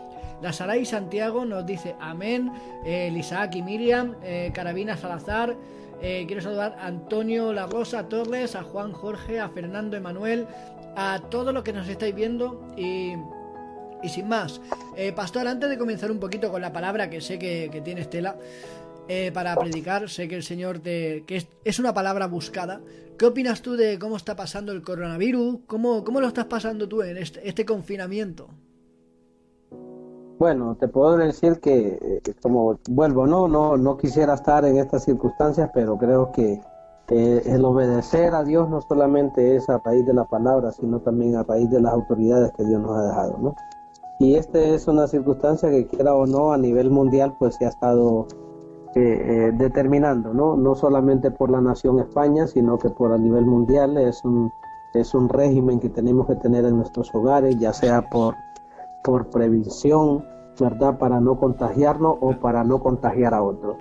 La 0.40 0.52
Saray 0.52 0.86
Santiago 0.86 1.44
nos 1.44 1.66
dice 1.66 1.96
amén, 1.98 2.52
eh, 2.84 3.12
Isaac 3.12 3.56
y 3.56 3.62
Miriam, 3.62 4.14
eh, 4.22 4.52
Carabina 4.54 4.96
Salazar, 4.96 5.56
eh, 6.00 6.22
quiero 6.28 6.40
saludar 6.40 6.76
a 6.78 6.86
Antonio 6.86 7.52
La 7.52 7.66
Rosa 7.66 8.08
Torres, 8.08 8.54
a 8.54 8.62
Juan 8.62 8.92
Jorge, 8.92 9.40
a 9.40 9.48
Fernando 9.48 9.96
Emanuel, 9.96 10.46
a 10.94 11.20
todos 11.30 11.52
los 11.52 11.64
que 11.64 11.72
nos 11.72 11.88
estáis 11.88 12.14
viendo 12.14 12.68
y, 12.76 13.14
y 14.04 14.08
sin 14.08 14.28
más. 14.28 14.60
Eh, 14.96 15.10
Pastor, 15.10 15.48
antes 15.48 15.68
de 15.68 15.78
comenzar 15.78 16.12
un 16.12 16.20
poquito 16.20 16.48
con 16.52 16.62
la 16.62 16.72
palabra 16.72 17.10
que 17.10 17.20
sé 17.20 17.40
que, 17.40 17.70
que 17.72 17.80
tiene 17.80 18.02
Estela, 18.02 18.36
eh, 19.08 19.30
para 19.32 19.56
predicar. 19.56 20.08
Sé 20.08 20.28
que 20.28 20.36
el 20.36 20.42
Señor 20.42 20.78
te. 20.80 21.24
que 21.26 21.46
es, 21.64 21.78
una 21.78 21.94
palabra 21.94 22.26
buscada. 22.26 22.80
¿Qué 23.18 23.26
opinas 23.26 23.62
tú 23.62 23.76
de 23.76 23.98
cómo 23.98 24.16
está 24.16 24.36
pasando 24.36 24.72
el 24.72 24.82
coronavirus? 24.82 25.60
¿Cómo, 25.66 26.04
cómo 26.04 26.20
lo 26.20 26.28
estás 26.28 26.46
pasando 26.46 26.88
tú 26.88 27.02
en 27.02 27.16
este, 27.16 27.48
este 27.48 27.64
confinamiento? 27.64 28.48
Bueno, 30.38 30.76
te 30.78 30.88
puedo 30.88 31.16
decir 31.16 31.60
que, 31.60 31.98
eh, 32.00 32.34
como 32.42 32.78
vuelvo, 32.90 33.26
no, 33.26 33.48
no, 33.48 33.76
no 33.76 33.96
quisiera 33.96 34.34
estar 34.34 34.66
en 34.66 34.76
estas 34.76 35.04
circunstancias, 35.04 35.70
pero 35.72 35.96
creo 35.96 36.30
que 36.32 36.60
el 37.08 37.64
obedecer 37.64 38.34
a 38.34 38.42
Dios 38.42 38.68
no 38.68 38.82
solamente 38.82 39.56
es 39.56 39.68
a 39.68 39.78
raíz 39.78 40.04
de 40.04 40.12
la 40.12 40.24
palabra, 40.24 40.72
sino 40.72 41.00
también 41.00 41.36
a 41.36 41.44
raíz 41.44 41.70
de 41.70 41.80
las 41.80 41.92
autoridades 41.92 42.52
que 42.56 42.64
Dios 42.64 42.82
nos 42.82 42.98
ha 42.98 43.02
dejado, 43.06 43.38
¿no? 43.38 43.54
Y 44.18 44.34
esta 44.34 44.58
es 44.58 44.88
una 44.88 45.06
circunstancia 45.06 45.70
que 45.70 45.86
quiera 45.86 46.14
o 46.14 46.26
no 46.26 46.52
a 46.52 46.58
nivel 46.58 46.90
mundial, 46.90 47.36
pues 47.38 47.54
se 47.56 47.66
ha 47.66 47.68
estado 47.68 48.26
eh, 48.98 49.52
determinando, 49.52 50.32
¿no? 50.32 50.56
No 50.56 50.74
solamente 50.74 51.30
por 51.30 51.50
la 51.50 51.60
nación 51.60 51.98
España, 51.98 52.46
sino 52.46 52.78
que 52.78 52.88
por 52.88 53.12
a 53.12 53.18
nivel 53.18 53.44
mundial 53.44 53.98
es 53.98 54.24
un 54.24 54.50
es 54.94 55.14
un 55.14 55.28
régimen 55.28 55.78
que 55.78 55.90
tenemos 55.90 56.26
que 56.26 56.36
tener 56.36 56.64
en 56.64 56.76
nuestros 56.76 57.14
hogares, 57.14 57.58
ya 57.58 57.72
sea 57.72 58.08
por 58.08 58.34
por 59.04 59.26
prevención, 59.28 60.24
¿verdad? 60.58 60.98
Para 60.98 61.20
no 61.20 61.38
contagiarnos 61.38 62.16
o 62.20 62.32
para 62.40 62.64
no 62.64 62.80
contagiar 62.80 63.34
a 63.34 63.42
otros. 63.42 63.76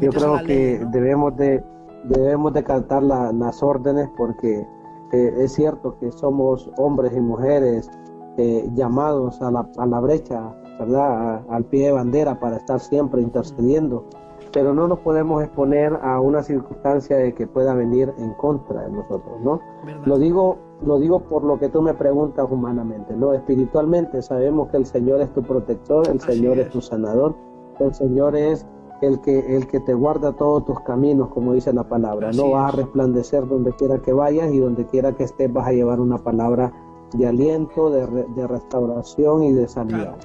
Yo 0.00 0.10
creo 0.10 0.42
que 0.44 0.86
debemos 0.92 1.36
de 1.36 1.64
debemos 2.04 2.52
de 2.52 2.62
cantar 2.62 3.02
las 3.02 3.62
órdenes 3.62 4.08
porque 4.16 4.66
eh, 5.12 5.34
es 5.38 5.52
cierto 5.52 5.98
que 5.98 6.12
somos 6.12 6.70
hombres 6.76 7.12
y 7.16 7.20
mujeres 7.20 7.90
eh, 8.36 8.68
llamados 8.74 9.40
a 9.40 9.50
la, 9.50 9.66
a 9.78 9.86
la 9.86 10.00
brecha, 10.00 10.54
¿verdad? 10.78 11.42
al 11.48 11.64
pie 11.64 11.86
de 11.86 11.92
bandera 11.92 12.38
para 12.38 12.56
estar 12.56 12.78
siempre 12.78 13.22
intercediendo, 13.22 14.04
pero 14.52 14.74
no 14.74 14.88
nos 14.88 14.98
podemos 15.00 15.42
exponer 15.42 15.98
a 16.02 16.20
una 16.20 16.42
circunstancia 16.42 17.16
de 17.16 17.34
que 17.34 17.46
pueda 17.46 17.74
venir 17.74 18.12
en 18.18 18.32
contra 18.34 18.82
de 18.82 18.90
nosotros, 18.90 19.40
¿no? 19.42 19.60
Lo 20.04 20.18
digo 20.18 20.58
lo 20.82 20.98
digo 20.98 21.20
por 21.20 21.44
lo 21.44 21.58
que 21.58 21.68
tú 21.68 21.82
me 21.82 21.94
preguntas 21.94 22.46
humanamente, 22.48 23.14
¿no? 23.16 23.32
Espiritualmente 23.32 24.22
sabemos 24.22 24.68
que 24.68 24.76
el 24.76 24.86
Señor 24.86 25.20
es 25.20 25.32
tu 25.32 25.42
protector, 25.42 26.08
el 26.08 26.20
Señor 26.20 26.58
es. 26.58 26.70
tu 26.70 26.80
sanador, 26.80 27.34
el 27.80 27.92
Señor 27.94 28.36
es 28.36 28.66
el 29.00 29.20
que, 29.20 29.56
el 29.56 29.66
que 29.66 29.80
te 29.80 29.94
guarda 29.94 30.32
todos 30.32 30.64
tus 30.64 30.80
caminos, 30.80 31.28
como 31.28 31.52
dice 31.52 31.72
la 31.72 31.84
palabra. 31.84 32.30
no 32.32 32.50
vas 32.50 32.72
a 32.72 32.76
resplandecer 32.76 33.46
donde 33.46 33.72
quiera 33.72 33.98
que 33.98 34.12
vayas 34.12 34.52
y 34.52 34.58
donde 34.58 34.86
quiera 34.86 35.12
que 35.12 35.24
estés 35.24 35.52
vas 35.52 35.66
a 35.66 35.72
llevar 35.72 36.00
una 36.00 36.18
palabra 36.18 36.72
de 37.12 37.26
aliento, 37.26 37.90
de, 37.90 38.06
de 38.06 38.46
restauración 38.46 39.42
y 39.44 39.52
de 39.52 39.66
sanidad. 39.66 40.16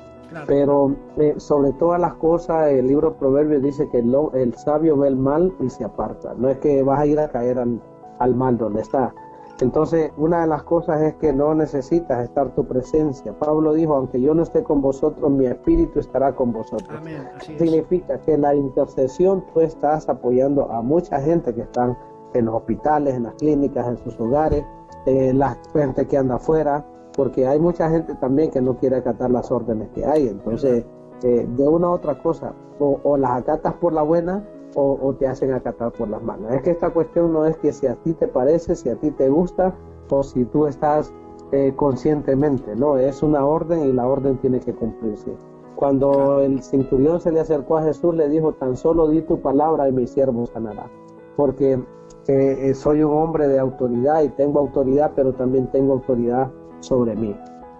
Pero 0.47 0.95
eh, 1.17 1.35
sobre 1.37 1.71
todas 1.73 1.99
las 1.99 2.15
cosas, 2.15 2.69
el 2.69 2.87
libro 2.87 3.13
Proverbios 3.13 3.61
dice 3.61 3.87
que 3.89 3.99
el, 3.99 4.15
el, 4.33 4.53
sabio 4.55 4.97
ve 4.97 5.07
el 5.07 5.15
mal 5.15 5.53
y 5.59 5.69
se 5.69 5.83
aparta. 5.83 6.33
No 6.35 6.49
es 6.49 6.57
que 6.57 6.83
vas 6.83 6.99
a 6.99 7.05
ir 7.05 7.19
a 7.19 7.29
caer 7.29 7.59
al, 7.59 7.81
al 8.19 8.35
mal 8.35 8.57
donde 8.57 8.81
está, 8.81 9.13
entonces, 9.61 10.11
una 10.17 10.41
de 10.41 10.47
las 10.47 10.63
cosas 10.63 11.01
es 11.01 11.13
que 11.15 11.31
no 11.31 11.53
necesitas 11.53 12.23
estar 12.23 12.53
tu 12.55 12.65
presencia. 12.65 13.31
Pablo 13.37 13.73
dijo, 13.73 13.95
aunque 13.95 14.19
yo 14.19 14.33
no 14.33 14.43
esté 14.43 14.63
con 14.63 14.81
vosotros, 14.81 15.29
mi 15.31 15.45
espíritu 15.45 15.99
estará 15.99 16.33
con 16.35 16.51
vosotros. 16.51 16.89
Amén, 16.97 17.29
Significa 17.39 18.19
que 18.19 18.37
la 18.37 18.55
intercesión 18.55 19.43
tú 19.53 19.61
estás 19.61 20.09
apoyando 20.09 20.71
a 20.71 20.81
mucha 20.81 21.21
gente 21.21 21.53
que 21.53 21.61
están 21.61 21.97
en 22.33 22.45
los 22.45 22.55
hospitales, 22.55 23.13
en 23.13 23.23
las 23.23 23.35
clínicas, 23.35 23.87
en 23.87 23.97
sus 23.99 24.19
hogares, 24.19 24.65
eh, 25.05 25.31
la 25.33 25.55
gente 25.71 26.07
que 26.07 26.17
anda 26.17 26.35
afuera, 26.35 26.83
porque 27.15 27.47
hay 27.47 27.59
mucha 27.59 27.89
gente 27.89 28.15
también 28.15 28.51
que 28.51 28.61
no 28.61 28.77
quiere 28.77 28.97
acatar 28.97 29.31
las 29.31 29.51
órdenes 29.51 29.89
que 29.89 30.05
hay. 30.05 30.27
Entonces, 30.27 30.85
eh, 31.23 31.47
de 31.47 31.67
una 31.67 31.89
u 31.89 31.91
otra 31.93 32.21
cosa, 32.21 32.53
o, 32.79 32.99
o 33.03 33.17
las 33.17 33.31
acatas 33.31 33.73
por 33.75 33.93
la 33.93 34.01
buena 34.01 34.43
o, 34.75 35.15
te 35.17 35.27
hacen 35.27 35.53
acatar 35.53 35.91
por 35.91 36.09
las 36.09 36.21
manos. 36.23 36.51
Es 36.53 36.61
que 36.61 36.71
esta 36.71 36.89
cuestión 36.89 37.33
no 37.33 37.45
es 37.45 37.57
que 37.57 37.71
si 37.71 37.87
a 37.87 37.95
ti 37.95 38.13
te 38.13 38.27
parece, 38.27 38.75
si 38.75 38.89
a 38.89 38.95
ti 38.95 39.11
te 39.11 39.29
gusta 39.29 39.73
o 40.09 40.23
si 40.23 40.45
tú 40.45 40.67
estás 40.67 41.13
eh, 41.51 41.73
conscientemente, 41.75 42.75
no, 42.75 42.97
es 42.97 43.23
una 43.23 43.45
orden 43.45 43.87
y 43.87 43.93
la 43.93 44.07
orden 44.07 44.37
tiene 44.37 44.59
que 44.59 44.73
cumplirse. 44.73 45.31
Cuando 45.75 46.39
el 46.39 46.61
centurión 46.61 47.19
se 47.19 47.31
le 47.31 47.39
acercó 47.39 47.77
a 47.77 47.83
Jesús, 47.83 48.15
le 48.15 48.29
dijo, 48.29 48.53
tan 48.53 48.77
solo 48.77 49.07
di 49.07 49.21
tu 49.21 49.39
palabra 49.41 49.89
y 49.89 49.91
mi 49.91 50.07
siervo 50.07 50.45
sanará. 50.45 50.89
Porque 51.35 51.73
eh, 51.73 52.57
eh, 52.69 52.73
soy 52.73 53.03
un 53.03 53.13
hombre 53.13 53.47
de 53.47 53.59
autoridad 53.59 54.21
y 54.23 54.29
tengo 54.29 54.59
autoridad, 54.59 55.11
pero 55.15 55.33
también 55.33 55.69
tengo 55.71 55.93
autoridad 55.93 56.51
sobre 56.83 57.15
mí. 57.15 57.35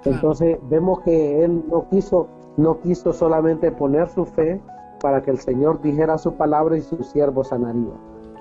Entonces 0.05 0.57
vemos 0.69 1.01
que 1.01 1.43
él 1.43 1.63
no 1.69 1.88
quiso, 1.89 2.27
no 2.57 2.79
quiso 2.79 3.13
solamente 3.13 3.72
poner 3.72 4.10
su 4.10 4.25
fe 4.25 4.62
para 5.01 5.22
que 5.22 5.31
el 5.31 5.38
Señor 5.38 5.81
dijera 5.81 6.17
su 6.17 6.33
palabra 6.33 6.77
y 6.77 6.81
su 6.81 7.03
siervo 7.03 7.43
sanaría. 7.43 7.93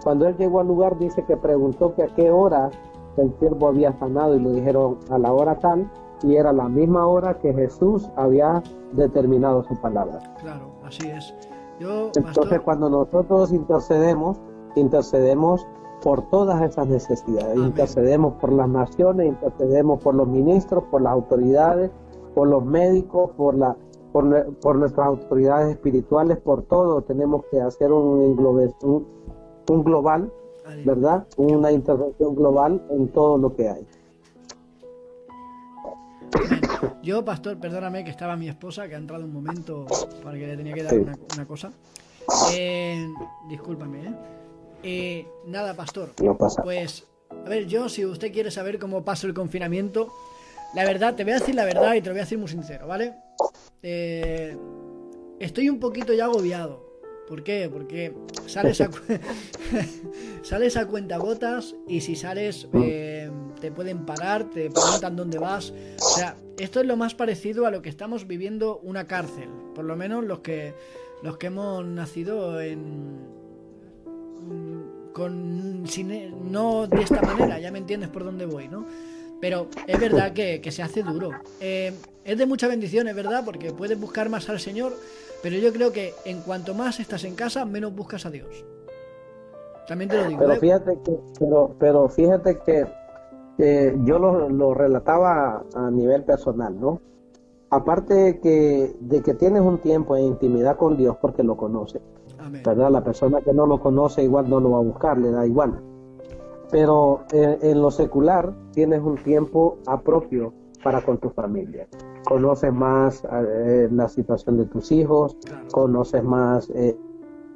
Cuando 0.03 0.27
él 0.27 0.37
llegó 0.37 0.61
al 0.61 0.69
lugar 0.69 0.99
dice 0.99 1.25
que 1.25 1.37
preguntó 1.37 1.95
que 1.95 2.05
a 2.05 2.07
qué 2.09 2.31
hora 2.31 2.71
el 3.17 3.33
siervo 3.39 3.69
había 3.69 3.93
sanado 3.99 4.35
y 4.35 4.41
le 4.41 4.53
dijeron 4.53 4.99
a 5.11 5.19
la 5.19 5.33
hora 5.33 5.59
tal 5.59 5.89
y 6.23 6.37
era 6.37 6.53
la 6.53 6.69
misma 6.69 7.07
hora 7.07 7.39
que 7.39 7.53
Jesús 7.53 8.09
había 8.17 8.63
determinado 8.93 9.65
su 9.65 9.77
palabra. 9.77 10.21
Claro, 10.41 10.67
así 10.85 11.09
es. 11.09 11.35
Entonces 11.81 12.61
cuando 12.61 12.89
nosotros 12.89 13.53
intercedemos, 13.53 14.41
intercedemos 14.77 15.67
por 16.03 16.29
todas 16.31 16.61
esas 16.63 16.89
necesidades, 16.89 17.57
intercedemos 17.57 18.35
por 18.35 18.53
las 18.53 18.69
naciones, 18.69 19.29
intercedemos 19.29 20.03
por 20.03 20.15
los 20.15 20.29
ministros, 20.29 20.85
por 20.91 21.03
las 21.03 21.13
autoridades, 21.13 21.91
por 22.35 22.49
los 22.49 22.65
médicos, 22.65 23.31
por 23.37 23.57
la 23.57 23.77
por, 24.13 24.55
por 24.57 24.77
nuestras 24.77 25.07
autoridades 25.07 25.71
espirituales, 25.71 26.39
por 26.39 26.65
todo, 26.65 27.01
tenemos 27.03 27.47
que 27.51 27.61
hacer 27.61 27.91
un, 27.91 28.39
un, 28.83 29.07
un 29.69 29.85
global, 29.85 30.31
¿verdad? 30.85 31.27
Una 31.39 31.73
intervención 31.73 32.35
global 32.35 32.85
en 32.91 33.09
todo 33.09 33.39
lo 33.39 33.55
que 33.57 33.71
hay. 33.71 33.87
Yo, 37.03 37.25
pastor, 37.25 37.59
perdóname 37.59 38.05
que 38.05 38.11
estaba 38.11 38.37
mi 38.37 38.49
esposa, 38.49 38.87
que 38.87 38.95
ha 38.95 38.99
entrado 38.99 39.25
un 39.25 39.33
momento 39.33 39.87
para 40.23 40.39
que 40.39 40.47
le 40.47 40.57
tenía 40.57 40.75
que 40.75 40.83
dar 40.83 40.95
una, 40.99 41.47
cosa. 41.47 41.73
Eh, 42.55 43.09
discúlpame, 43.49 44.07
¿eh? 44.07 44.15
¿Eh? 44.83 45.27
Nada, 45.47 45.75
pastor. 45.75 46.11
No 46.23 46.37
pasa. 46.37 46.63
Pues, 46.63 47.05
a 47.31 47.49
ver, 47.49 47.67
yo, 47.67 47.89
si 47.89 48.05
usted 48.05 48.33
quiere 48.33 48.51
saber 48.51 48.79
cómo 48.79 49.05
paso 49.05 49.27
el 49.27 49.35
confinamiento, 49.35 50.13
la 50.75 50.85
verdad, 50.85 51.15
te 51.15 51.25
voy 51.25 51.35
a 51.35 51.39
decir 51.39 51.55
la 51.55 51.65
verdad 51.65 51.95
y 51.95 52.01
te 52.01 52.09
lo 52.09 52.15
voy 52.15 52.21
a 52.21 52.25
decir 52.25 52.39
muy 52.39 52.49
sincero, 52.49 52.87
¿vale? 52.87 53.15
Eh, 53.83 54.57
estoy 55.39 55.69
un 55.69 55.79
poquito 55.79 56.13
ya 56.13 56.25
agobiado. 56.25 56.93
¿Por 57.29 57.45
qué? 57.45 57.69
Porque 57.73 58.15
sales 58.47 58.81
a, 58.81 58.91
sales 60.43 60.77
a 60.77 60.87
cuentagotas 60.87 61.75
y 61.87 62.01
si 62.01 62.17
sales 62.17 62.69
eh, 62.75 63.31
te 63.61 63.71
pueden 63.71 64.05
parar, 64.05 64.51
te 64.51 64.71
preguntan 64.71 65.17
dónde 65.17 65.39
vas. 65.39 65.73
O 66.01 66.09
sea, 66.17 66.37
esto 66.59 66.81
es 66.81 66.87
lo 66.87 66.97
más 66.97 67.15
parecido 67.15 67.67
a 67.67 67.71
lo 67.71 67.81
que 67.81 67.89
estamos 67.89 68.27
viviendo 68.27 68.81
una 68.83 69.07
cárcel. 69.07 69.49
Por 69.75 69.85
lo 69.85 69.97
menos 69.97 70.25
los 70.25 70.41
que, 70.41 70.75
los 71.23 71.39
que 71.39 71.47
hemos 71.47 71.85
nacido 71.85 72.61
en... 72.61 73.42
Con, 75.13 75.83
no 76.51 76.87
de 76.87 77.03
esta 77.03 77.21
manera, 77.21 77.59
ya 77.59 77.71
me 77.71 77.79
entiendes 77.79 78.09
por 78.09 78.25
dónde 78.25 78.47
voy, 78.47 78.69
¿no? 78.69 78.87
Pero 79.41 79.67
es 79.87 80.01
verdad 80.01 80.33
que, 80.33 80.63
se 80.71 80.83
hace 80.83 81.03
duro. 81.03 81.31
Eh, 81.61 81.93
es 82.25 82.39
de 82.39 82.47
mucha 82.47 82.69
bendición, 82.69 83.09
es 83.09 83.15
verdad, 83.15 83.45
porque 83.45 83.73
puedes 83.73 84.01
buscar 84.01 84.29
más 84.29 84.49
al 84.49 84.61
Señor, 84.61 84.93
pero 85.43 85.57
yo 85.57 85.73
creo 85.73 85.93
que 85.93 86.15
en 86.25 86.41
cuanto 86.41 86.75
más 86.75 87.01
estás 87.01 87.25
en 87.25 87.35
casa, 87.35 87.65
menos 87.65 87.95
buscas 87.95 88.25
a 88.25 88.31
Dios. 88.31 88.65
También 89.89 90.09
te 90.09 90.17
lo 90.17 90.29
digo. 90.29 90.41
Pero 90.41 90.53
¿eh? 90.53 90.61
fíjate 90.61 90.99
que, 91.05 91.19
pero, 91.39 91.75
pero 91.79 92.09
fíjate 92.09 92.59
que 92.65 92.87
yo 93.59 94.19
lo, 94.19 94.75
relataba 94.75 95.65
a 95.75 95.91
nivel 95.91 96.25
personal, 96.25 96.79
¿no? 96.81 97.01
Aparte 97.73 98.13
de 98.13 98.39
que, 98.39 98.95
de 99.01 99.23
que 99.23 99.33
tienes 99.33 99.63
un 99.63 99.79
tiempo 99.79 100.15
de 100.15 100.21
intimidad 100.21 100.77
con 100.77 100.95
Dios 100.99 101.17
porque 101.23 101.43
lo 101.43 101.57
conoce. 101.57 102.03
¿Verdad? 102.63 102.91
La 102.91 103.03
persona 103.03 103.41
que 103.41 103.55
no 103.55 103.67
lo 103.67 103.81
conoce 103.81 104.23
igual 104.23 104.51
no 104.51 104.61
lo 104.61 104.73
va 104.73 104.79
a 104.79 104.83
buscar, 104.83 105.17
le 105.17 105.31
da 105.31 105.47
igual. 105.47 105.81
Pero 106.71 107.23
en, 107.33 107.81
lo 107.81 107.91
secular 107.91 108.53
tienes 108.73 109.01
un 109.01 109.17
tiempo 109.17 109.79
apropio 109.87 110.53
para 110.85 111.01
con 111.01 111.17
tu 111.17 111.31
familia. 111.31 111.89
Conoces 112.27 112.75
más 112.75 113.25
eh, 113.25 113.89
la 113.91 114.07
situación 114.11 114.59
de 114.59 114.67
tus 114.67 114.93
hijos, 114.93 115.39
conoces 115.73 116.23
más 116.23 116.69
eh, 116.75 116.95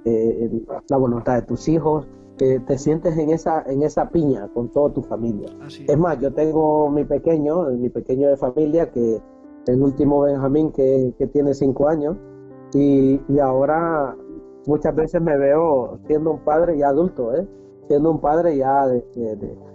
eh, 0.07 0.65
la 0.89 0.97
voluntad 0.97 1.35
de 1.35 1.43
tus 1.43 1.69
hijos, 1.69 2.07
te 2.39 2.79
sientes 2.79 3.17
en 3.19 3.31
esa, 3.31 3.63
en 3.67 3.83
esa 3.83 4.09
piña 4.11 4.49
con 4.55 4.69
toda 4.69 4.93
tu 4.93 5.03
familia. 5.03 5.49
Es 5.67 5.99
más, 5.99 6.19
yo 6.21 6.33
tengo 6.33 6.91
mi 6.91 7.05
pequeño, 7.05 7.65
mi 7.71 7.89
pequeño 7.91 8.29
de 8.29 8.37
familia, 8.37 8.91
que 8.91 9.21
el 9.67 9.83
último 9.83 10.23
Benjamín 10.23 10.73
que, 10.73 11.13
que 11.19 11.27
tiene 11.27 11.55
cinco 11.55 11.89
años, 11.89 12.17
y, 12.75 13.21
y, 13.29 13.39
ahora 13.39 14.17
muchas 14.67 14.95
veces 14.95 15.21
me 15.23 15.37
veo 15.39 15.99
siendo 16.07 16.33
un 16.33 16.41
padre 16.41 16.77
ya 16.79 16.89
adulto, 16.89 17.35
¿eh? 17.35 17.47
siendo 17.87 18.11
un 18.11 18.21
padre 18.21 18.57
ya 18.57 18.87
de, 18.87 19.05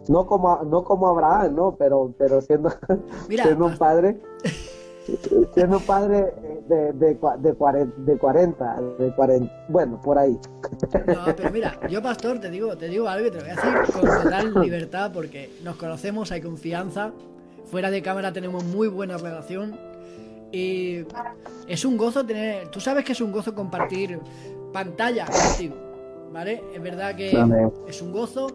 no 0.10 0.26
como 0.26 0.64
no 0.64 0.84
como 0.84 1.08
Abraham 1.08 1.56
no 1.56 1.76
pero 1.78 2.14
pero 2.18 2.42
siendo 2.42 2.70
siendo 3.30 3.68
un 3.68 3.78
padre 3.78 4.20
Siendo 5.54 5.80
padre 5.80 6.34
de, 6.68 6.94
de, 6.94 7.18
de, 7.40 7.56
40, 7.56 8.02
de 8.02 8.18
40, 8.18 8.82
de 9.00 9.16
40, 9.16 9.66
bueno, 9.68 10.00
por 10.00 10.18
ahí. 10.18 10.38
No, 11.08 11.36
pero 11.36 11.52
mira, 11.52 11.80
yo 11.90 12.02
pastor 12.02 12.40
te 12.40 12.50
digo, 12.50 12.78
te 12.78 12.88
digo 12.88 13.08
algo 13.08 13.28
y 13.28 13.32
te 13.32 13.38
lo 13.38 13.44
voy 13.44 13.52
a 13.52 13.56
decir 13.56 13.94
con 13.94 14.24
total 14.24 14.54
libertad 14.62 15.12
porque 15.12 15.50
nos 15.64 15.76
conocemos, 15.76 16.32
hay 16.32 16.42
confianza, 16.42 17.12
fuera 17.72 17.90
de 17.90 18.02
cámara 18.02 18.34
tenemos 18.34 18.66
muy 18.66 18.90
buena 18.90 19.18
relación 19.18 19.80
y 20.52 21.06
es 21.68 21.86
un 21.86 21.96
gozo 21.96 22.26
tener, 22.26 22.68
tú 22.68 22.82
sabes 22.82 23.06
que 23.06 23.14
es 23.14 23.22
un 23.22 23.32
gozo 23.32 23.56
compartir 23.56 24.20
pantalla 24.74 25.26
contigo, 25.26 25.76
¿vale? 26.34 26.62
Es 26.76 26.82
verdad 26.82 27.16
que 27.16 27.32
es 27.88 28.02
un 28.02 28.12
gozo, 28.12 28.48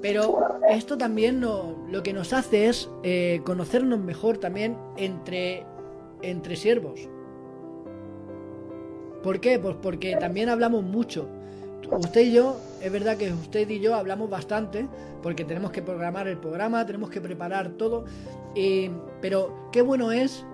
pero 0.00 0.58
esto 0.70 0.96
también 0.96 1.42
lo 1.42 2.02
que 2.02 2.14
nos 2.14 2.32
hace 2.32 2.68
es 2.68 2.88
eh, 3.02 3.42
conocernos 3.44 4.00
mejor 4.00 4.38
también 4.38 4.78
entre, 4.96 5.66
entre 6.22 6.56
siervos. 6.56 7.10
¿Por 9.22 9.40
qué? 9.40 9.58
Pues 9.58 9.76
porque 9.82 10.16
también 10.16 10.48
hablamos 10.48 10.82
mucho. 10.82 11.28
Usted 11.90 12.20
y 12.22 12.32
yo, 12.32 12.56
es 12.82 12.90
verdad 12.90 13.16
que 13.16 13.32
usted 13.32 13.68
y 13.68 13.80
yo 13.80 13.94
hablamos 13.94 14.28
bastante, 14.28 14.88
porque 15.22 15.44
tenemos 15.44 15.70
que 15.70 15.82
programar 15.82 16.26
el 16.26 16.36
programa, 16.36 16.84
tenemos 16.84 17.10
que 17.10 17.20
preparar 17.20 17.70
todo, 17.70 18.04
pero 19.20 19.68
qué 19.72 19.82
bueno 19.82 20.12
es, 20.12 20.44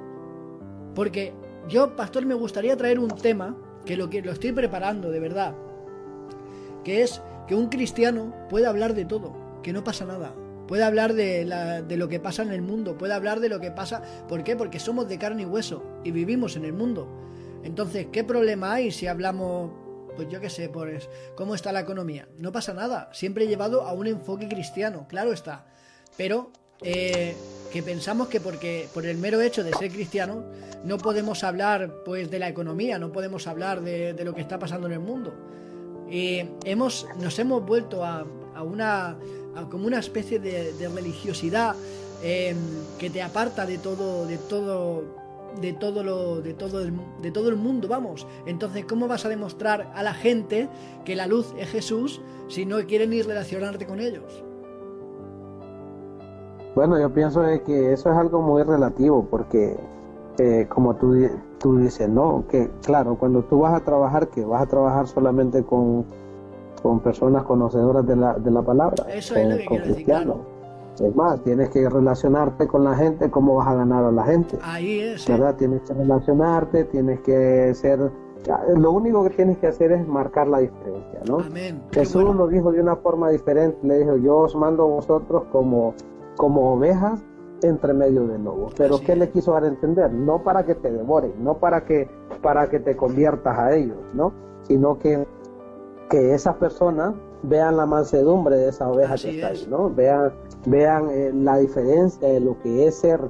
porque 0.95 1.33
yo, 1.69 1.97
pastor, 1.97 2.27
me 2.27 2.35
gustaría 2.35 2.77
traer 2.77 2.99
un 2.99 3.09
tema, 3.09 3.57
que 3.85 3.97
lo, 3.97 4.11
que 4.11 4.23
lo 4.23 4.33
estoy 4.33 4.53
preparando 4.53 5.11
de 5.11 5.21
verdad, 5.21 5.55
que 6.85 7.03
es 7.03 7.21
que 7.47 7.55
un 7.55 7.69
cristiano 7.69 8.35
puede 8.49 8.67
hablar 8.67 8.95
de 8.95 9.05
todo, 9.05 9.35
que 9.63 9.73
no 9.73 9.85
pasa 9.85 10.05
nada. 10.05 10.35
Puede 10.69 10.85
hablar 10.85 11.13
de, 11.13 11.45
de, 11.87 11.97
lo 11.97 12.09
que 12.09 12.21
pasa 12.21 12.43
en 12.43 12.53
el 12.53 12.63
mundo, 12.63 12.97
puede 12.97 13.13
hablar 13.13 13.41
de 13.41 13.49
lo 13.49 13.61
que 13.61 13.71
pasa. 13.71 14.03
¿Por 14.29 14.43
qué? 14.45 14.57
Porque 14.57 14.79
somos 14.79 15.09
de 15.09 15.19
carne 15.19 15.43
y 15.43 15.45
hueso 15.45 15.83
y 16.05 16.13
vivimos 16.13 16.57
en 16.57 16.65
el 16.65 16.73
mundo. 16.73 17.09
Entonces, 17.63 18.07
¿qué 18.11 18.25
problema 18.25 18.75
hay 18.75 18.91
si 18.91 19.07
hablamos, 19.07 19.71
pues 20.17 20.29
yo 20.29 20.41
qué 20.41 20.51
sé, 20.51 20.69
por 20.69 20.91
cómo 21.35 21.55
está 21.55 21.73
la 21.73 21.81
economía? 21.81 22.29
No 22.39 22.53
pasa 22.53 22.73
nada, 22.73 23.11
siempre 23.13 23.45
he 23.45 23.49
llevado 23.49 23.83
a 23.83 23.93
un 23.93 24.07
enfoque 24.07 24.49
cristiano, 24.49 25.07
claro 25.09 25.33
está. 25.33 25.67
Pero 26.17 26.51
eh, 26.83 27.35
que 27.73 27.83
pensamos 27.83 28.29
que 28.29 28.41
porque 28.41 28.89
por 28.93 29.07
el 29.07 29.17
mero 29.17 29.41
hecho 29.41 29.65
de 29.65 29.73
ser 29.73 29.91
cristiano 29.91 30.45
no 30.85 30.99
podemos 30.99 31.43
hablar 31.45 31.91
pues 32.05 32.31
de 32.31 32.39
la 32.39 32.49
economía, 32.49 32.99
no 32.99 33.13
podemos 33.13 33.47
hablar 33.47 33.83
de, 33.83 34.21
lo 34.25 34.35
que 34.35 34.41
está 34.41 34.59
pasando 34.59 34.87
en 34.89 34.95
el 34.95 35.01
mundo. 35.01 35.33
Hemos, 36.11 37.07
nos 37.19 37.39
hemos 37.39 37.65
vuelto 37.65 38.05
a, 38.05 38.27
una 38.63 39.17
como 39.71 39.87
una 39.87 39.99
especie 40.01 40.39
de, 40.39 40.89
religiosidad 40.95 41.75
eh, 42.23 42.55
que 42.99 43.09
te 43.09 43.23
aparta 43.23 43.65
de 43.65 43.79
todo, 43.79 44.27
de 44.27 44.37
todo 44.37 45.22
de 45.61 45.73
todo 45.73 46.03
lo 46.03 46.41
de 46.41 46.55
todo 46.55 46.81
el, 46.81 46.93
de 47.21 47.31
todo 47.31 47.49
el 47.49 47.57
mundo, 47.57 47.89
vamos. 47.89 48.27
Entonces, 48.47 48.85
¿cómo 48.85 49.09
vas 49.09 49.25
a 49.25 49.29
demostrar 49.29 49.93
a 49.95 50.03
la 50.03 50.15
gente 50.15 50.69
que 51.05 51.17
la 51.17 51.27
luz 51.27 51.55
es 51.59 51.69
Jesús 51.69 52.21
si 52.49 52.67
no 52.67 52.79
quieren 52.87 53.11
ni 53.11 53.23
relacionarte 53.23 53.87
con 53.87 54.01
ellos? 54.01 54.45
Bueno, 56.75 56.99
yo 56.99 57.13
pienso 57.13 57.43
que 57.67 57.93
eso 57.93 58.11
es 58.11 58.17
algo 58.17 58.41
muy 58.41 58.63
relativo 58.63 59.27
porque 59.31 59.77
eh, 60.39 60.67
como 60.69 60.97
tú, 60.97 61.15
tú 61.59 61.77
dices, 61.77 62.09
no, 62.09 62.45
que 62.49 62.71
claro, 62.83 63.17
cuando 63.17 63.43
tú 63.43 63.61
vas 63.61 63.75
a 63.75 63.85
trabajar, 63.85 64.29
que 64.29 64.45
vas 64.45 64.63
a 64.63 64.67
trabajar 64.67 65.07
solamente 65.07 65.63
con, 65.63 66.07
con 66.83 67.01
personas 67.01 67.45
conocedoras 67.45 68.07
de 68.07 68.17
la, 68.17 68.35
de 68.35 68.51
la 68.51 68.63
palabra. 68.63 69.05
Eso 69.13 69.37
es 69.37 69.49
lo 69.49 69.57
que 69.59 69.67
quiero 69.67 69.87
decir, 69.87 70.07
es 71.01 71.17
más, 71.17 71.43
tienes 71.43 71.71
que 71.71 71.89
relacionarte 71.89 72.67
con 72.67 72.85
la 72.85 72.95
gente, 72.95 73.31
cómo 73.31 73.57
vas 73.57 73.69
a 73.69 73.75
ganar 73.75 74.05
a 74.05 74.13
la 74.13 74.25
gente. 74.25 74.59
Ahí 74.63 75.01
es. 75.01 75.27
¿Verdad? 75.27 75.57
Tienes 75.57 75.83
que 75.83 75.95
relacionarte, 75.95 76.85
tienes 76.85 77.21
que 77.21 77.75
ser... 77.75 78.11
Lo 78.77 78.91
único 78.91 79.23
que 79.25 79.31
tienes 79.31 79.59
que 79.59 79.69
hacer 79.69 79.93
es 79.93 80.07
marcar 80.07 80.49
la 80.49 80.59
diferencia, 80.59 81.21
¿no? 81.29 81.39
Amén. 81.39 81.81
Jesús 81.93 82.35
lo 82.35 82.49
dijo 82.49 82.73
de 82.73 82.81
una 82.81 82.97
forma 82.97 83.31
diferente, 83.31 83.79
le 83.87 83.99
dijo, 83.99 84.17
yo 84.17 84.39
os 84.39 84.57
mando 84.57 84.83
a 84.83 84.87
vosotros 84.87 85.45
como, 85.53 85.95
como 86.37 86.73
ovejas 86.73 87.25
entre 87.63 87.95
medio 87.95 88.27
de 88.27 88.39
lobos. 88.41 88.75
Pero 88.77 88.99
¿qué 88.99 89.15
le 89.15 89.31
quiso 89.31 89.53
dar 89.53 89.63
a 89.65 89.69
entender? 89.69 90.13
No 90.13 90.43
para 90.43 90.65
que 90.65 90.75
te 90.75 90.91
devoren, 90.91 91.33
no 91.39 91.59
para 91.59 91.85
que, 91.85 92.09
para 92.43 92.69
que 92.69 92.81
te 92.81 92.97
conviertas 92.97 93.57
a 93.57 93.77
ellos, 93.77 93.99
¿no? 94.13 94.33
Sino 94.63 94.99
que, 94.99 95.25
que 96.11 96.35
esas 96.35 96.57
personas 96.57 97.15
vean 97.43 97.77
la 97.77 97.87
mansedumbre 97.87 98.57
de 98.57 98.69
esa 98.69 98.89
oveja 98.91 99.17
que 99.17 99.31
está 99.31 99.49
ahí, 99.49 99.67
¿no? 99.69 99.91
Vean, 99.91 100.33
vean 100.67 101.09
eh, 101.11 101.33
la 101.35 101.59
diferencia 101.59 102.29
de 102.29 102.41
lo 102.41 102.59
que 102.61 102.87
es 102.87 102.97
ser 102.97 103.21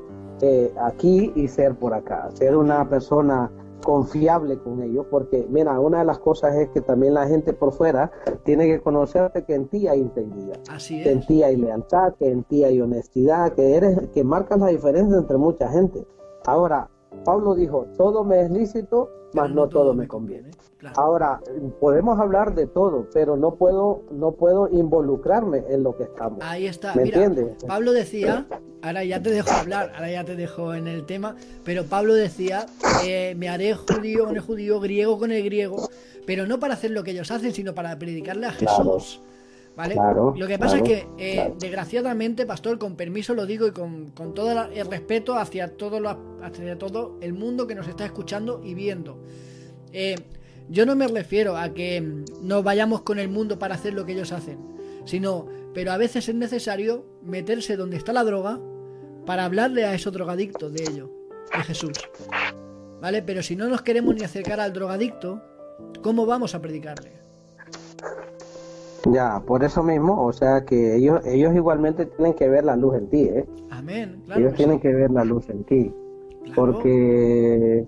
eh, 0.41 0.73
aquí 0.81 1.33
y 1.35 1.49
ser 1.49 1.75
por 1.75 1.95
acá, 1.95 2.29
ser 2.35 2.57
una 2.57 2.89
persona 2.89 3.51
confiable 3.83 4.59
con 4.59 4.83
ellos, 4.83 5.07
porque 5.11 5.47
mira, 5.51 5.79
una 5.81 6.01
de 6.01 6.05
las 6.05 6.19
cosas 6.19 6.55
es 6.55 6.69
que 6.71 6.81
también 6.81 7.15
la 7.15 7.27
gente 7.27 7.53
por 7.53 7.73
fuera 7.73 8.11
tiene 8.45 8.67
que 8.67 8.81
conocerte 8.81 9.45
que 9.45 9.55
en 9.55 9.69
ti 9.69 9.89
hay 9.89 10.01
integridad, 10.01 10.59
Así 10.71 11.03
que 11.03 11.11
en 11.11 11.27
ti 11.27 11.43
hay 11.43 11.57
lealtad, 11.57 12.15
que 12.15 12.31
en 12.31 12.45
ti 12.45 12.65
hay 12.65 12.81
honestidad, 12.81 13.53
que 13.53 13.77
eres, 13.77 14.09
que 14.15 14.25
marcas 14.25 14.61
la 14.61 14.69
diferencia 14.69 15.19
entre 15.19 15.37
mucha 15.37 15.69
gente. 15.69 16.07
Ahora, 16.47 16.89
Pablo 17.25 17.55
dijo, 17.55 17.87
todo 17.97 18.25
me 18.25 18.43
es 18.43 18.51
lícito, 18.51 19.11
mas 19.35 19.51
no, 19.51 19.69
todo, 19.69 19.95
me 19.95 20.07
conviene. 20.07 20.51
Ahora, 20.97 21.41
podemos 21.81 22.19
hablar 22.19 22.55
de 22.55 22.67
todo, 22.67 23.07
pero 23.13 23.37
no 23.37 23.55
puedo, 23.55 24.03
no 24.11 24.33
puedo 24.33 24.69
involucrarme 24.69 25.65
en 25.69 25.83
lo 25.83 25.97
que 25.97 26.05
estamos. 26.05 26.41
Ahí 26.43 26.67
está. 26.67 26.95
¿Me 26.95 27.03
entiendes? 27.03 27.65
Pablo 27.67 27.93
decía, 27.93 28.47
ahora 28.83 29.05
ya 29.05 29.23
te 29.23 29.31
dejo 29.31 29.51
hablar, 29.51 29.93
ahora 29.95 30.11
ya 30.11 30.25
te 30.25 30.37
dejo 30.37 30.75
en 30.75 30.89
el 30.89 31.07
tema, 31.07 31.37
pero 31.65 31.85
Pablo 31.85 32.15
decía, 32.15 32.67
eh, 33.05 33.35
me 33.39 33.49
haré 33.49 33.75
judío 33.75 34.25
con 34.25 34.37
el 34.37 34.43
judío, 34.43 34.81
griego 34.81 35.19
con 35.19 35.31
el 35.31 35.45
griego, 35.45 35.89
pero 36.27 36.47
no 36.47 36.59
para 36.59 36.75
hacer 36.75 36.91
lo 36.91 37.05
que 37.05 37.13
ellos 37.13 37.31
hacen, 37.31 37.53
sino 37.53 37.75
para 37.75 37.97
predicarle 37.99 38.47
a 38.47 38.53
Jesús. 38.53 39.21
¿Vale? 39.75 39.95
lo 39.95 40.47
que 40.47 40.59
pasa 40.59 40.77
es 40.79 40.83
que, 40.83 41.07
eh, 41.17 41.55
desgraciadamente, 41.59 42.45
pastor, 42.45 42.79
con 42.79 42.95
permiso 42.95 43.35
lo 43.35 43.47
digo 43.47 43.67
y 43.67 43.73
con, 43.73 44.13
todo 44.35 44.69
el 44.71 44.87
respeto 44.87 45.37
hacia 45.37 45.77
todo, 45.77 45.99
lo, 45.99 46.39
hacia 46.43 46.79
todo 46.79 47.17
el 47.23 47.33
mundo 47.33 47.67
que 47.67 47.75
nos 47.75 47.89
está 47.89 48.05
escuchando 48.05 48.61
y 48.63 48.75
viendo. 48.75 49.23
Eh, 49.93 50.17
yo 50.69 50.85
no 50.85 50.95
me 50.95 51.09
refiero 51.09 51.57
a 51.57 51.73
que 51.73 52.01
nos 52.43 52.63
vayamos 52.63 53.03
con 53.03 53.19
el 53.19 53.29
mundo 53.29 53.59
para 53.59 53.75
hacer 53.75 53.95
lo 53.95 54.05
que 54.05 54.13
ellos 54.13 54.33
hacen, 54.33 54.59
sino, 55.07 55.47
pero 55.75 55.93
a 55.93 55.97
veces 55.97 56.29
es 56.29 56.35
necesario 56.35 57.07
meterse 57.23 57.77
donde 57.77 57.97
está 57.97 58.13
la 58.13 58.25
droga 58.25 58.61
para 59.25 59.45
hablarle 59.45 59.85
a 59.85 59.95
esos 59.95 60.13
drogadictos 60.13 60.73
de 60.73 60.83
ello, 60.83 61.11
de 61.57 61.63
Jesús. 61.65 61.93
¿Vale? 63.01 63.23
Pero 63.23 63.43
si 63.43 63.57
no 63.57 63.69
nos 63.69 63.83
queremos 63.83 64.15
ni 64.15 64.23
acercar 64.23 64.61
al 64.61 64.73
drogadicto, 64.73 65.43
¿cómo 66.03 66.27
vamos 66.27 66.55
a 66.55 66.61
predicarle? 66.61 67.22
Ya, 69.11 69.43
por 69.45 69.65
eso 69.65 69.83
mismo, 69.83 70.25
o 70.25 70.33
sea 70.33 70.65
que 70.65 70.97
ellos, 70.97 71.25
ellos 71.27 71.55
igualmente 71.55 72.07
tienen 72.07 72.35
que 72.35 72.49
ver 72.49 72.65
la 72.65 72.77
luz 72.77 72.95
en 72.97 73.09
ti, 73.09 73.23
¿eh? 73.23 73.47
Amén. 73.71 74.23
ellos 74.37 74.55
tienen 74.55 74.79
que 74.79 74.93
ver 74.93 75.11
la 75.11 75.25
luz 75.25 75.49
en 75.49 75.65
ti. 75.65 75.93
Porque 76.55 77.87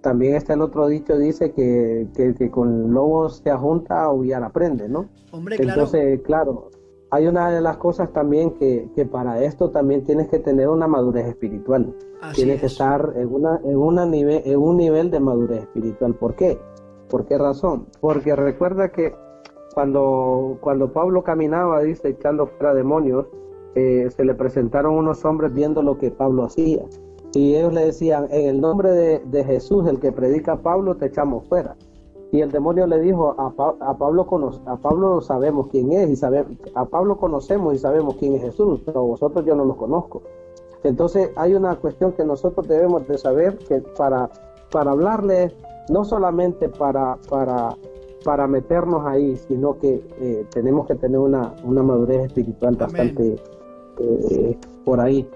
también 0.00 0.36
está 0.36 0.54
el 0.54 0.62
otro 0.62 0.86
dicho, 0.86 1.18
dice 1.18 1.52
que, 1.52 2.06
que, 2.14 2.50
con 2.50 2.92
lobos 2.92 3.42
se 3.44 3.52
junta, 3.52 4.04
aullar 4.04 4.42
aprende, 4.42 4.88
¿no? 4.88 5.08
Hombre, 5.32 5.56
claro. 5.56 5.72
Entonces, 5.72 6.20
claro, 6.22 6.70
hay 7.10 7.26
una 7.26 7.50
de 7.50 7.60
las 7.60 7.76
cosas 7.76 8.12
también 8.12 8.52
que, 8.52 8.88
que 8.94 9.06
para 9.06 9.42
esto 9.42 9.70
también 9.70 10.04
tienes 10.04 10.28
que 10.28 10.38
tener 10.38 10.68
una 10.68 10.86
madurez 10.86 11.26
espiritual. 11.26 11.94
tienes 12.34 12.60
que 12.60 12.66
estar 12.66 13.12
en, 13.16 13.32
una, 13.32 13.60
en, 13.64 13.76
una 13.76 14.06
nivel, 14.06 14.42
en 14.44 14.58
un 14.58 14.76
nivel 14.76 15.10
de 15.10 15.20
madurez 15.20 15.62
espiritual. 15.62 16.14
¿Por 16.14 16.34
qué? 16.34 16.58
¿Por 17.08 17.26
qué 17.26 17.38
razón? 17.38 17.86
Porque 18.00 18.34
recuerda 18.34 18.90
que 18.90 19.14
cuando, 19.76 20.56
cuando 20.62 20.90
Pablo 20.90 21.22
caminaba, 21.22 21.82
dice, 21.82 22.08
echando 22.08 22.46
fuera 22.46 22.72
demonios, 22.72 23.26
eh, 23.74 24.08
se 24.08 24.24
le 24.24 24.34
presentaron 24.34 24.94
unos 24.94 25.22
hombres 25.26 25.52
viendo 25.52 25.82
lo 25.82 25.98
que 25.98 26.10
Pablo 26.10 26.44
hacía. 26.44 26.82
Y 27.34 27.56
ellos 27.56 27.74
le 27.74 27.84
decían, 27.84 28.26
en 28.30 28.48
el 28.48 28.60
nombre 28.62 28.90
de, 28.90 29.44
Jesús, 29.44 29.86
el 29.86 30.00
que 30.00 30.12
predica 30.12 30.62
Pablo, 30.62 30.96
te 30.96 31.04
echamos 31.04 31.46
fuera. 31.46 31.76
Y 32.32 32.40
el 32.40 32.50
demonio 32.50 32.86
le 32.86 33.00
dijo, 33.00 33.34
a, 33.36 33.48
a, 33.48 33.98
Pablo, 33.98 34.26
a 34.64 34.76
Pablo 34.78 35.20
sabemos 35.20 35.68
quién 35.68 35.92
es, 35.92 36.08
y 36.08 36.16
sabe, 36.16 36.46
a 36.74 36.86
Pablo 36.86 37.18
conocemos 37.18 37.74
y 37.74 37.78
sabemos 37.78 38.16
quién 38.16 38.34
es 38.34 38.40
Jesús, 38.44 38.80
pero 38.86 39.02
vosotros 39.02 39.44
yo 39.44 39.54
no 39.54 39.66
los 39.66 39.76
conozco. 39.76 40.22
Entonces 40.84 41.32
hay 41.36 41.52
una 41.52 41.76
cuestión 41.76 42.12
que 42.12 42.24
nosotros 42.24 42.66
debemos 42.66 43.06
de 43.08 43.18
saber 43.18 43.58
que 43.58 43.82
para, 43.98 44.30
para 44.70 44.92
hablarle, 44.92 45.54
no 45.90 46.02
solamente 46.02 46.70
para, 46.70 47.18
para, 47.28 47.76
para 48.26 48.48
meternos 48.48 49.06
ahí, 49.06 49.36
sino 49.36 49.78
que 49.78 50.02
eh, 50.20 50.44
tenemos 50.50 50.88
que 50.88 50.96
tener 50.96 51.16
una, 51.16 51.54
una 51.62 51.84
madurez 51.84 52.26
espiritual 52.26 52.74
bastante 52.74 53.36
eh, 54.00 54.58
por 54.84 55.00
ahí. 55.00 55.28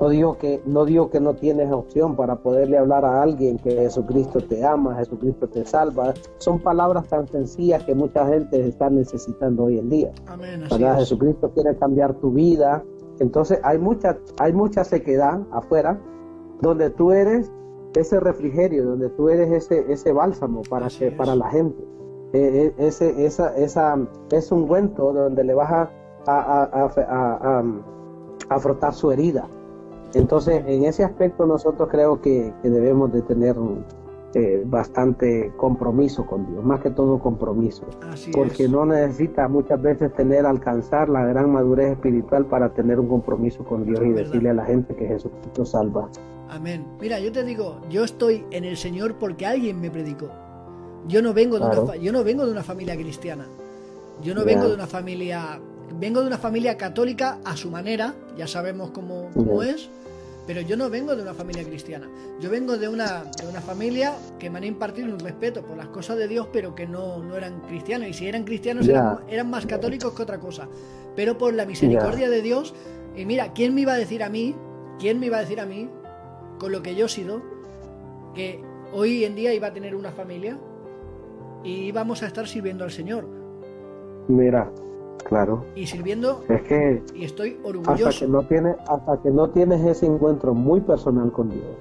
No 0.00 0.08
digo 0.08 0.38
que 0.38 0.62
no 0.64 0.86
digo 0.86 1.10
que 1.10 1.20
no 1.20 1.34
tienes 1.34 1.70
opción 1.70 2.16
para 2.16 2.36
poderle 2.36 2.78
hablar 2.78 3.04
a 3.04 3.20
alguien 3.20 3.58
que 3.58 3.72
Jesucristo 3.72 4.40
te 4.40 4.64
ama, 4.64 4.94
Jesucristo 4.96 5.48
te 5.48 5.66
salva. 5.66 6.14
Son 6.38 6.58
palabras 6.60 7.06
tan 7.08 7.28
sencillas 7.28 7.84
que 7.84 7.94
mucha 7.94 8.26
gente 8.26 8.66
está 8.66 8.88
necesitando 8.88 9.64
hoy 9.64 9.78
en 9.78 9.90
día. 9.90 10.10
Amén, 10.26 10.62
Jesucristo 10.96 11.50
quiere 11.52 11.76
cambiar 11.76 12.14
tu 12.14 12.30
vida. 12.30 12.82
Entonces 13.18 13.60
hay 13.62 13.76
mucha 13.76 14.16
hay 14.38 14.54
mucha 14.54 14.82
sequedad 14.82 15.42
afuera 15.52 16.00
donde 16.62 16.88
tú 16.88 17.12
eres 17.12 17.52
ese 17.94 18.18
refrigerio, 18.18 18.86
donde 18.86 19.10
tú 19.10 19.28
eres 19.28 19.50
ese, 19.50 19.92
ese 19.92 20.12
bálsamo 20.12 20.62
para, 20.62 20.88
que, 20.88 21.10
para 21.10 21.34
la 21.34 21.50
gente. 21.50 21.84
Eh, 22.32 22.72
ese, 22.78 23.26
esa, 23.26 23.56
esa, 23.56 23.98
es 24.30 24.52
un 24.52 24.62
ungüento 24.62 25.12
donde 25.12 25.42
le 25.42 25.54
vas 25.54 25.70
a, 25.72 25.90
a, 26.26 27.64
a, 28.48 28.60
frotar 28.60 28.94
su 28.94 29.10
herida. 29.10 29.48
Entonces, 30.14 30.62
en 30.66 30.84
ese 30.84 31.02
aspecto 31.02 31.46
nosotros 31.46 31.88
creo 31.90 32.20
que, 32.20 32.52
debemos 32.62 33.12
de 33.12 33.22
tener 33.22 33.56
eh, 34.34 34.62
bastante 34.64 35.52
compromiso 35.56 36.24
con 36.24 36.46
Dios, 36.46 36.64
más 36.64 36.80
que 36.80 36.90
todo 36.90 37.18
compromiso, 37.18 37.84
porque 38.32 38.68
no 38.68 38.86
necesita 38.86 39.48
muchas 39.48 39.82
veces 39.82 40.12
tener, 40.14 40.46
alcanzar 40.46 41.08
la 41.08 41.24
gran 41.24 41.50
madurez 41.50 41.92
espiritual 41.92 42.46
para 42.46 42.72
tener 42.74 43.00
un 43.00 43.08
compromiso 43.08 43.64
con 43.64 43.84
Dios 43.84 44.00
y 44.04 44.10
decirle 44.10 44.50
a 44.50 44.54
la 44.54 44.64
gente 44.64 44.94
que 44.94 45.06
Jesucristo 45.06 45.64
salva. 45.64 46.08
Amén. 46.48 46.84
Mira, 47.00 47.20
yo 47.20 47.30
te 47.30 47.44
digo, 47.44 47.80
yo 47.88 48.04
estoy 48.04 48.44
en 48.50 48.64
el 48.64 48.76
Señor 48.76 49.14
porque 49.14 49.46
alguien 49.46 49.80
me 49.80 49.90
predicó. 49.90 50.28
Yo 51.08 51.22
no 51.22 51.32
vengo 51.32 51.58
de, 51.58 51.66
una, 51.66 51.96
yo 51.96 52.12
no 52.12 52.24
vengo 52.24 52.44
de 52.44 52.52
una 52.52 52.62
familia 52.62 52.96
cristiana. 52.96 53.46
Yo 54.22 54.34
no 54.34 54.44
vengo 54.44 54.68
de 54.68 54.74
una 54.74 54.86
familia... 54.86 55.60
Vengo 55.98 56.20
de 56.20 56.28
una 56.28 56.38
familia 56.38 56.76
católica 56.76 57.40
a 57.44 57.56
su 57.56 57.68
manera, 57.68 58.14
ya 58.36 58.46
sabemos 58.46 58.92
cómo, 58.92 59.28
es, 59.64 59.90
pero 60.46 60.60
yo 60.60 60.76
no 60.76 60.88
vengo 60.88 61.16
de 61.16 61.22
una 61.22 61.34
familia 61.34 61.64
cristiana. 61.64 62.08
Yo 62.40 62.48
vengo 62.48 62.78
de 62.78 62.88
una, 62.88 63.24
de 63.24 63.48
una 63.48 63.60
familia 63.60 64.14
que 64.38 64.50
me 64.50 64.58
han 64.58 64.64
impartido 64.64 65.12
un 65.12 65.18
respeto 65.18 65.62
por 65.62 65.76
las 65.76 65.88
cosas 65.88 66.16
de 66.16 66.28
Dios, 66.28 66.46
pero 66.52 66.76
que 66.76 66.86
no, 66.86 67.18
no 67.24 67.36
eran 67.36 67.60
cristianos. 67.62 68.08
Y 68.08 68.14
si 68.14 68.28
eran 68.28 68.44
cristianos 68.44 68.88
eran, 68.88 69.50
más 69.50 69.66
católicos 69.66 70.12
que 70.14 70.22
otra 70.22 70.38
cosa. 70.38 70.68
Pero 71.16 71.36
por 71.36 71.54
la 71.54 71.66
misericordia 71.66 72.30
de 72.30 72.40
Dios, 72.40 72.72
y 73.16 73.24
mira, 73.24 73.52
¿quién 73.52 73.74
me 73.74 73.80
iba 73.80 73.94
a 73.94 73.98
decir 73.98 74.22
a 74.22 74.28
mí? 74.28 74.54
¿Quién 75.00 75.18
me 75.18 75.26
iba 75.26 75.38
a 75.38 75.40
decir 75.40 75.60
a 75.60 75.66
mí, 75.66 75.88
con 76.58 76.70
lo 76.70 76.82
que 76.82 76.94
yo 76.94 77.06
he 77.06 77.08
sido, 77.08 77.42
que 78.34 78.62
hoy 78.92 79.24
en 79.24 79.34
día 79.34 79.52
iba 79.54 79.68
a 79.68 79.72
tener 79.72 79.96
una 79.96 80.12
familia? 80.12 80.56
Y 81.62 81.92
vamos 81.92 82.22
a 82.22 82.26
estar 82.26 82.46
sirviendo 82.46 82.84
al 82.84 82.90
Señor. 82.90 83.24
Mira, 84.28 84.70
claro. 85.24 85.64
Y 85.74 85.86
sirviendo. 85.86 86.42
Es 86.48 86.62
que. 86.62 87.02
Y 87.14 87.24
estoy 87.24 87.58
orgulloso. 87.64 88.08
Hasta 88.08 88.20
que 88.20 88.28
no, 88.28 88.42
tiene, 88.42 88.76
hasta 88.88 89.22
que 89.22 89.30
no 89.30 89.50
tienes 89.50 89.84
ese 89.84 90.06
encuentro 90.06 90.54
muy 90.54 90.80
personal 90.80 91.32
con 91.32 91.50
Dios. 91.50 91.76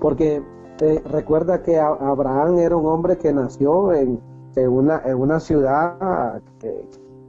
Porque 0.00 0.42
eh, 0.80 1.02
recuerda 1.10 1.62
que 1.62 1.78
Abraham 1.78 2.58
era 2.58 2.76
un 2.76 2.86
hombre 2.86 3.16
que 3.18 3.32
nació 3.32 3.92
en, 3.92 4.20
una, 4.56 5.02
en 5.04 5.16
una 5.16 5.40
ciudad 5.40 6.42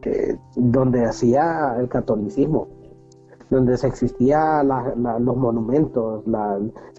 que, 0.02 0.38
donde 0.56 1.06
hacía 1.06 1.76
el 1.80 1.90
catolicismo 1.90 2.68
donde 3.50 3.78
se 3.78 3.88
existían 3.88 4.68
los 4.68 5.38
monumentos, 5.38 6.24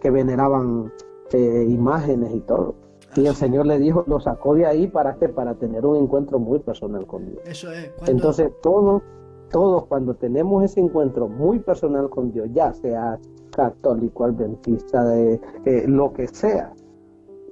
que 0.00 0.10
veneraban 0.10 0.92
eh, 1.32 1.66
imágenes 1.68 2.34
y 2.34 2.40
todo. 2.40 2.76
Y 3.16 3.26
el 3.26 3.34
Señor 3.34 3.66
le 3.66 3.78
dijo, 3.78 4.04
lo 4.06 4.20
sacó 4.20 4.54
de 4.54 4.66
ahí 4.66 4.86
para 4.88 5.14
que 5.16 5.28
para 5.28 5.54
tener 5.54 5.86
un 5.86 5.96
encuentro 5.96 6.38
muy 6.38 6.58
personal 6.58 7.06
con 7.06 7.26
Dios. 7.26 7.40
Eso 7.46 7.72
es. 7.72 7.90
Entonces 8.06 8.50
todos, 8.62 9.02
todos 9.50 9.86
cuando 9.86 10.14
tenemos 10.14 10.62
ese 10.64 10.80
encuentro 10.80 11.26
muy 11.26 11.58
personal 11.60 12.10
con 12.10 12.30
Dios, 12.30 12.48
ya 12.52 12.74
sea 12.74 13.18
católico, 13.50 14.24
adventista, 14.24 15.02
de 15.04 15.40
lo 15.86 16.12
que 16.12 16.28
sea, 16.28 16.74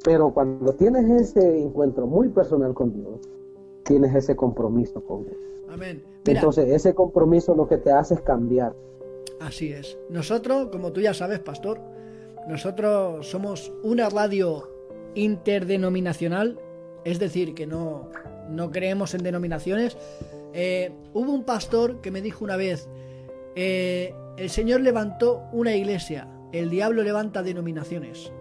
pero 0.05 0.35
cuando 0.35 0.74
tienes 0.74 1.09
ese 1.09 1.62
encuentro 1.62 2.07
muy 2.07 2.29
personal 2.29 2.74
con 2.74 2.92
Dios, 2.92 3.20
tienes 3.85 4.14
ese 4.14 4.37
compromiso 4.37 5.03
con 5.03 5.24
Dios. 5.24 5.37
Amén. 5.70 6.05
Entonces 6.27 6.68
ese 6.68 6.94
compromiso 6.94 7.55
lo 7.55 7.66
que 7.66 7.79
te 7.79 7.90
hace 7.90 8.14
es 8.14 8.20
cambiar. 8.20 8.74
Así 9.40 9.72
es. 9.72 9.98
Nosotros, 10.11 10.68
como 10.70 10.92
tú 10.92 11.00
ya 11.00 11.14
sabes, 11.14 11.38
pastor, 11.40 11.81
nosotros 12.46 13.27
somos 13.27 13.72
una 13.83 14.11
radio 14.11 14.74
interdenominacional, 15.14 16.59
es 17.05 17.18
decir, 17.18 17.55
que 17.55 17.66
no, 17.66 18.11
no 18.48 18.70
creemos 18.70 19.14
en 19.14 19.22
denominaciones. 19.22 19.96
Eh, 20.53 20.92
hubo 21.12 21.33
un 21.33 21.44
pastor 21.44 22.00
que 22.00 22.11
me 22.11 22.22
dijo 22.22 22.44
una 22.44 22.57
vez, 22.57 22.88
eh, 23.57 24.14
el 24.37 24.50
Señor 24.50 24.81
levantó 24.81 25.42
una 25.53 25.74
iglesia, 25.74 26.29
el 26.53 26.70
diablo 26.70 27.03
levanta 27.03 27.42
denominaciones. 27.42 28.33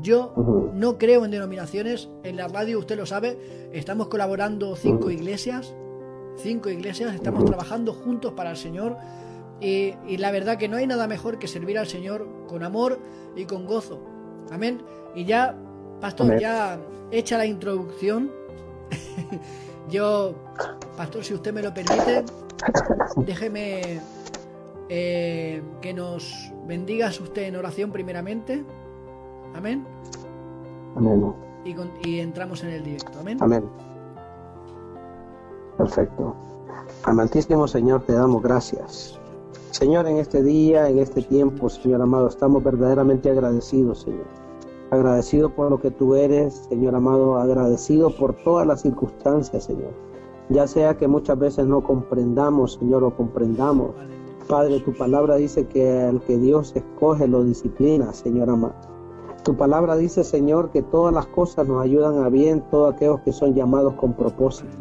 Yo 0.00 0.32
no 0.74 0.98
creo 0.98 1.24
en 1.24 1.30
denominaciones, 1.30 2.08
en 2.24 2.36
la 2.36 2.48
radio 2.48 2.78
usted 2.78 2.96
lo 2.96 3.06
sabe, 3.06 3.38
estamos 3.72 4.08
colaborando 4.08 4.74
cinco 4.74 5.10
iglesias, 5.10 5.74
cinco 6.36 6.70
iglesias, 6.70 7.14
estamos 7.14 7.44
trabajando 7.44 7.92
juntos 7.92 8.32
para 8.32 8.50
el 8.50 8.56
Señor 8.56 8.96
y, 9.60 9.94
y 10.08 10.16
la 10.16 10.32
verdad 10.32 10.58
que 10.58 10.66
no 10.66 10.76
hay 10.76 10.86
nada 10.88 11.06
mejor 11.06 11.38
que 11.38 11.46
servir 11.46 11.78
al 11.78 11.86
Señor 11.86 12.26
con 12.48 12.64
amor 12.64 12.98
y 13.36 13.44
con 13.44 13.64
gozo. 13.64 14.00
Amén. 14.50 14.82
Y 15.14 15.24
ya 15.24 15.56
Pastor, 16.02 16.40
ya 16.40 16.80
hecha 17.12 17.38
la 17.38 17.46
introducción, 17.46 18.28
yo, 19.88 20.34
Pastor, 20.96 21.22
si 21.22 21.32
usted 21.32 21.54
me 21.54 21.62
lo 21.62 21.72
permite, 21.72 22.24
déjeme 23.18 24.00
eh, 24.88 25.62
que 25.80 25.94
nos 25.94 26.52
bendigas 26.66 27.20
usted 27.20 27.42
en 27.42 27.54
oración 27.54 27.92
primeramente. 27.92 28.64
Amén. 29.54 29.86
Amén. 30.96 31.32
Y, 31.64 31.76
y 32.08 32.18
entramos 32.18 32.64
en 32.64 32.70
el 32.70 32.82
directo. 32.82 33.20
Amén. 33.20 33.38
Amén. 33.40 33.62
Perfecto. 35.78 36.34
Amantísimo 37.04 37.68
Señor, 37.68 38.02
te 38.02 38.14
damos 38.14 38.42
gracias. 38.42 39.20
Señor, 39.70 40.08
en 40.08 40.16
este 40.16 40.42
día, 40.42 40.88
en 40.88 40.98
este 40.98 41.22
tiempo, 41.22 41.70
Señor 41.70 42.02
amado, 42.02 42.26
estamos 42.26 42.60
verdaderamente 42.64 43.30
agradecidos, 43.30 44.00
Señor 44.00 44.41
agradecido 44.92 45.48
por 45.48 45.70
lo 45.70 45.80
que 45.80 45.90
tú 45.90 46.14
eres, 46.14 46.66
Señor 46.68 46.94
amado, 46.94 47.38
agradecido 47.38 48.14
por 48.14 48.34
todas 48.44 48.66
las 48.66 48.82
circunstancias, 48.82 49.64
Señor. 49.64 49.92
Ya 50.50 50.66
sea 50.66 50.98
que 50.98 51.08
muchas 51.08 51.38
veces 51.38 51.66
no 51.66 51.82
comprendamos, 51.82 52.74
Señor, 52.74 53.02
o 53.02 53.16
comprendamos. 53.16 53.92
Padre, 54.46 54.80
tu 54.80 54.92
palabra 54.92 55.36
dice 55.36 55.66
que 55.66 56.08
el 56.08 56.20
que 56.20 56.36
Dios 56.36 56.76
escoge 56.76 57.26
lo 57.26 57.42
disciplina, 57.42 58.12
Señor 58.12 58.50
amado. 58.50 58.74
Tu 59.44 59.56
palabra 59.56 59.96
dice, 59.96 60.24
Señor, 60.24 60.70
que 60.70 60.82
todas 60.82 61.14
las 61.14 61.26
cosas 61.26 61.66
nos 61.66 61.82
ayudan 61.82 62.22
a 62.22 62.28
bien, 62.28 62.62
todos 62.70 62.92
aquellos 62.92 63.20
que 63.20 63.32
son 63.32 63.54
llamados 63.54 63.94
con 63.94 64.12
propósito. 64.12 64.76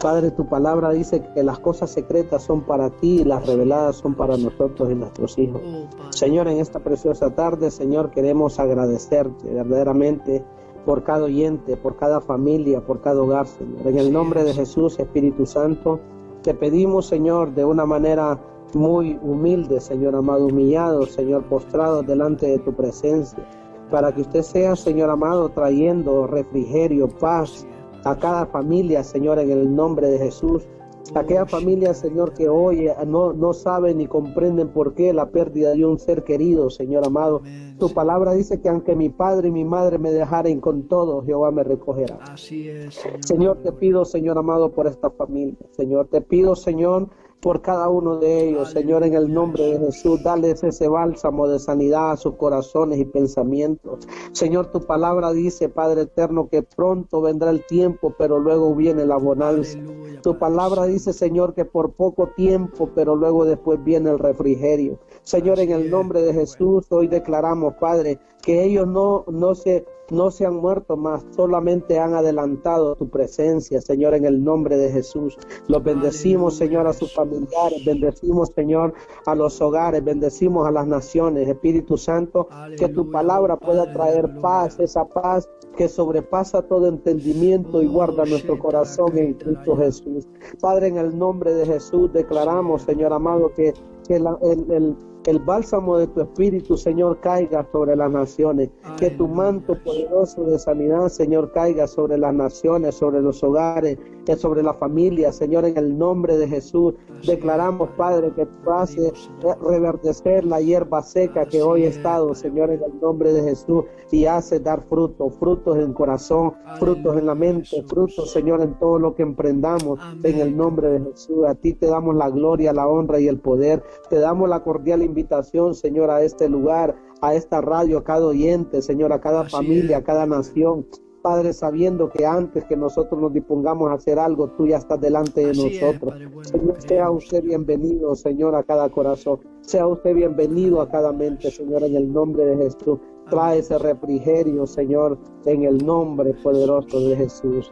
Padre, 0.00 0.30
tu 0.30 0.46
palabra 0.46 0.90
dice 0.90 1.22
que 1.34 1.42
las 1.42 1.58
cosas 1.58 1.90
secretas 1.90 2.42
son 2.42 2.62
para 2.62 2.90
ti 2.90 3.20
y 3.20 3.24
las 3.24 3.46
reveladas 3.46 3.96
son 3.96 4.14
para 4.14 4.36
nosotros 4.36 4.90
y 4.90 4.94
nuestros 4.94 5.38
hijos. 5.38 5.60
Oh, 5.64 6.12
Señor, 6.12 6.48
en 6.48 6.58
esta 6.58 6.80
preciosa 6.80 7.34
tarde, 7.34 7.70
Señor, 7.70 8.10
queremos 8.10 8.58
agradecerte 8.58 9.52
verdaderamente 9.52 10.44
por 10.84 11.04
cada 11.04 11.24
oyente, 11.24 11.76
por 11.76 11.96
cada 11.96 12.20
familia, 12.20 12.80
por 12.80 13.00
cada 13.00 13.22
hogar, 13.22 13.46
Señor. 13.46 13.86
En 13.86 13.98
el 13.98 14.12
nombre 14.12 14.44
de 14.44 14.54
Jesús, 14.54 14.98
Espíritu 14.98 15.46
Santo, 15.46 16.00
te 16.42 16.54
pedimos, 16.54 17.06
Señor, 17.06 17.54
de 17.54 17.64
una 17.64 17.84
manera 17.84 18.40
muy 18.74 19.18
humilde, 19.22 19.80
Señor 19.80 20.14
amado, 20.14 20.46
humillado, 20.46 21.06
Señor, 21.06 21.44
postrado 21.44 22.02
delante 22.02 22.46
de 22.46 22.58
tu 22.58 22.72
presencia, 22.72 23.46
para 23.90 24.12
que 24.14 24.22
usted 24.22 24.42
sea, 24.42 24.76
Señor 24.76 25.10
amado, 25.10 25.48
trayendo 25.50 26.26
refrigerio, 26.26 27.08
paz, 27.08 27.66
a 28.04 28.16
cada 28.16 28.46
familia, 28.46 29.04
Señor, 29.04 29.38
en 29.38 29.50
el 29.50 29.74
nombre 29.74 30.08
de 30.08 30.18
Jesús. 30.18 30.66
Aquella 31.14 31.44
familia, 31.44 31.92
Señor, 31.92 32.34
que 32.34 32.48
hoy 32.48 32.88
no, 33.06 33.32
no 33.32 33.52
saben 33.52 33.98
ni 33.98 34.06
comprenden 34.06 34.68
por 34.68 34.94
qué 34.94 35.12
la 35.12 35.30
pérdida 35.30 35.72
de 35.72 35.84
un 35.84 35.98
ser 35.98 36.22
querido, 36.22 36.70
Señor 36.70 37.04
amado. 37.04 37.42
Tu 37.78 37.92
palabra 37.92 38.32
dice 38.32 38.60
que 38.60 38.68
aunque 38.68 38.94
mi 38.94 39.08
padre 39.08 39.48
y 39.48 39.50
mi 39.50 39.64
madre 39.64 39.98
me 39.98 40.12
dejaren 40.12 40.60
con 40.60 40.86
todo, 40.86 41.22
Jehová 41.24 41.50
me 41.50 41.64
recogerá. 41.64 42.18
Así 42.30 42.68
es, 42.68 42.94
Señor. 42.94 43.24
Señor, 43.24 43.56
te 43.62 43.72
pido, 43.72 44.04
Señor 44.04 44.38
amado, 44.38 44.70
por 44.70 44.86
esta 44.86 45.10
familia. 45.10 45.58
Señor, 45.70 46.06
te 46.06 46.20
pido, 46.20 46.54
Señor, 46.54 47.08
por 47.40 47.62
cada 47.62 47.88
uno 47.88 48.16
de 48.18 48.48
ellos, 48.48 48.70
Señor, 48.70 49.04
en 49.04 49.14
el 49.14 49.32
nombre 49.32 49.64
de 49.64 49.78
Jesús. 49.78 50.22
Dales 50.22 50.62
ese 50.62 50.88
bálsamo 50.88 51.48
de 51.48 51.58
sanidad 51.58 52.12
a 52.12 52.16
sus 52.16 52.34
corazones 52.36 52.98
y 52.98 53.04
pensamientos. 53.04 54.06
Señor, 54.32 54.70
tu 54.70 54.80
palabra 54.80 55.32
dice, 55.32 55.68
Padre 55.68 56.02
eterno, 56.02 56.48
que 56.48 56.62
pronto 56.62 57.20
vendrá 57.22 57.50
el 57.50 57.64
tiempo, 57.66 58.14
pero 58.18 58.38
luego 58.38 58.74
viene 58.74 59.06
la 59.06 59.16
bonanza. 59.16 59.78
Tu 60.22 60.38
palabra 60.38 60.84
dice, 60.84 61.12
Señor, 61.12 61.54
que 61.54 61.64
por 61.64 61.92
poco 61.92 62.28
tiempo, 62.28 62.90
pero 62.94 63.16
luego 63.16 63.44
después 63.44 63.82
viene 63.82 64.10
el 64.10 64.18
refrigerio. 64.18 64.98
Señor, 65.22 65.60
en 65.60 65.70
el 65.70 65.90
nombre 65.90 66.22
de 66.22 66.34
Jesús, 66.34 66.86
hoy 66.90 67.08
declaramos, 67.08 67.74
Padre, 67.80 68.18
que 68.42 68.64
ellos 68.64 68.86
no, 68.86 69.24
no 69.28 69.54
se 69.54 69.86
no 70.10 70.30
se 70.30 70.46
han 70.46 70.56
muerto 70.56 70.96
más, 70.96 71.24
solamente 71.34 71.98
han 71.98 72.14
adelantado 72.14 72.96
tu 72.96 73.08
presencia, 73.08 73.80
Señor, 73.80 74.14
en 74.14 74.24
el 74.24 74.42
nombre 74.42 74.76
de 74.76 74.90
Jesús. 74.90 75.36
Los 75.68 75.82
bendecimos, 75.82 76.56
Señor, 76.56 76.86
a 76.86 76.92
sus 76.92 77.14
familiares, 77.14 77.84
bendecimos, 77.84 78.50
Señor, 78.54 78.94
a 79.26 79.34
los 79.34 79.60
hogares, 79.60 80.04
bendecimos 80.04 80.66
a 80.66 80.70
las 80.70 80.86
naciones, 80.86 81.48
Espíritu 81.48 81.96
Santo, 81.96 82.48
que 82.78 82.88
tu 82.88 83.10
palabra 83.10 83.56
pueda 83.56 83.92
traer 83.92 84.40
paz, 84.40 84.78
esa 84.80 85.04
paz 85.04 85.48
que 85.76 85.88
sobrepasa 85.88 86.62
todo 86.62 86.88
entendimiento 86.88 87.82
y 87.82 87.86
guarda 87.86 88.24
nuestro 88.24 88.58
corazón 88.58 89.16
en 89.16 89.34
Cristo 89.34 89.76
Jesús. 89.76 90.26
Padre, 90.60 90.88
en 90.88 90.98
el 90.98 91.18
nombre 91.18 91.54
de 91.54 91.66
Jesús 91.66 92.12
declaramos, 92.12 92.82
Señor 92.82 93.12
amado, 93.12 93.52
que, 93.54 93.72
el, 94.08 94.26
el 94.70 94.96
bálsamo 95.44 95.98
de 95.98 96.06
tu 96.06 96.20
espíritu, 96.22 96.76
Señor, 96.76 97.20
caiga 97.20 97.66
sobre 97.72 97.96
las 97.96 98.10
naciones. 98.10 98.70
Que 98.98 99.10
tu 99.10 99.28
manto 99.28 99.76
poderoso 99.84 100.44
de 100.44 100.58
sanidad, 100.58 101.08
Señor, 101.08 101.52
caiga 101.52 101.86
sobre 101.86 102.18
las 102.18 102.34
naciones, 102.34 102.94
sobre 102.94 103.20
los 103.20 103.42
hogares, 103.42 103.98
que 104.24 104.36
sobre 104.36 104.62
la 104.62 104.74
familia, 104.74 105.32
Señor, 105.32 105.64
en 105.64 105.76
el 105.76 105.96
nombre 105.96 106.36
de 106.36 106.48
Jesús. 106.48 106.94
Declaramos, 107.26 107.90
Padre, 107.96 108.32
que 108.34 108.46
tú 108.46 108.70
haces 108.70 109.30
reverdecer 109.62 110.44
la 110.44 110.60
hierba 110.60 111.02
seca 111.02 111.46
que 111.46 111.62
hoy 111.62 111.84
ha 111.84 111.88
estado, 111.88 112.34
Señor, 112.34 112.70
en 112.70 112.82
el 112.82 113.00
nombre 113.00 113.32
de 113.32 113.42
Jesús, 113.42 113.84
y 114.10 114.26
hace 114.26 114.60
dar 114.60 114.82
frutos, 114.82 115.34
frutos 115.38 115.76
en 115.76 115.82
el 115.82 115.94
corazón, 115.94 116.54
frutos 116.78 117.16
en 117.16 117.26
la 117.26 117.34
mente, 117.34 117.82
frutos, 117.86 118.30
Señor, 118.30 118.62
en 118.62 118.78
todo 118.78 118.98
lo 118.98 119.14
que 119.14 119.22
emprendamos, 119.22 119.98
en 120.22 120.38
el 120.38 120.56
nombre 120.56 120.90
de 120.90 121.00
Jesús. 121.10 121.44
A 121.46 121.54
ti 121.54 121.74
te 121.74 121.86
damos 121.86 122.14
la 122.16 122.30
gloria, 122.30 122.72
la 122.72 122.88
honra 122.88 123.20
y 123.20 123.28
el 123.28 123.38
poder. 123.38 123.82
Te 124.08 124.18
damos 124.18 124.48
la 124.48 124.62
cordial 124.62 125.02
invitación, 125.10 125.74
Señor, 125.74 126.10
a 126.10 126.22
este 126.22 126.48
lugar, 126.48 126.96
a 127.20 127.34
esta 127.34 127.60
radio, 127.60 127.98
a 127.98 128.04
cada 128.04 128.26
oyente, 128.26 128.80
Señor, 128.80 129.12
a 129.12 129.20
cada 129.20 129.44
familia, 129.44 129.98
a 129.98 130.04
cada 130.04 130.26
nación. 130.26 130.86
Padre, 131.22 131.52
sabiendo 131.52 132.08
que 132.08 132.24
antes 132.24 132.64
que 132.64 132.76
nosotros 132.76 133.20
nos 133.20 133.32
dispongamos 133.34 133.90
a 133.90 133.94
hacer 133.94 134.18
algo, 134.18 134.48
tú 134.52 134.66
ya 134.66 134.78
estás 134.78 135.00
delante 135.00 135.46
de 135.46 135.52
nosotros. 135.52 136.14
Señor, 136.42 136.80
sea 136.80 137.10
usted 137.10 137.44
bienvenido, 137.44 138.14
Señor, 138.14 138.54
a 138.54 138.62
cada 138.62 138.88
corazón. 138.88 139.40
Sea 139.60 139.86
usted 139.86 140.14
bienvenido 140.14 140.80
a 140.80 140.88
cada 140.88 141.12
mente, 141.12 141.50
Señor, 141.50 141.82
en 141.84 141.94
el 141.94 142.10
nombre 142.10 142.46
de 142.46 142.56
Jesús. 142.56 142.98
Trae 143.28 143.58
ese 143.58 143.78
refrigerio, 143.78 144.66
Señor, 144.66 145.18
en 145.44 145.64
el 145.64 145.84
nombre 145.84 146.32
poderoso 146.42 146.98
de 147.00 147.16
Jesús. 147.16 147.70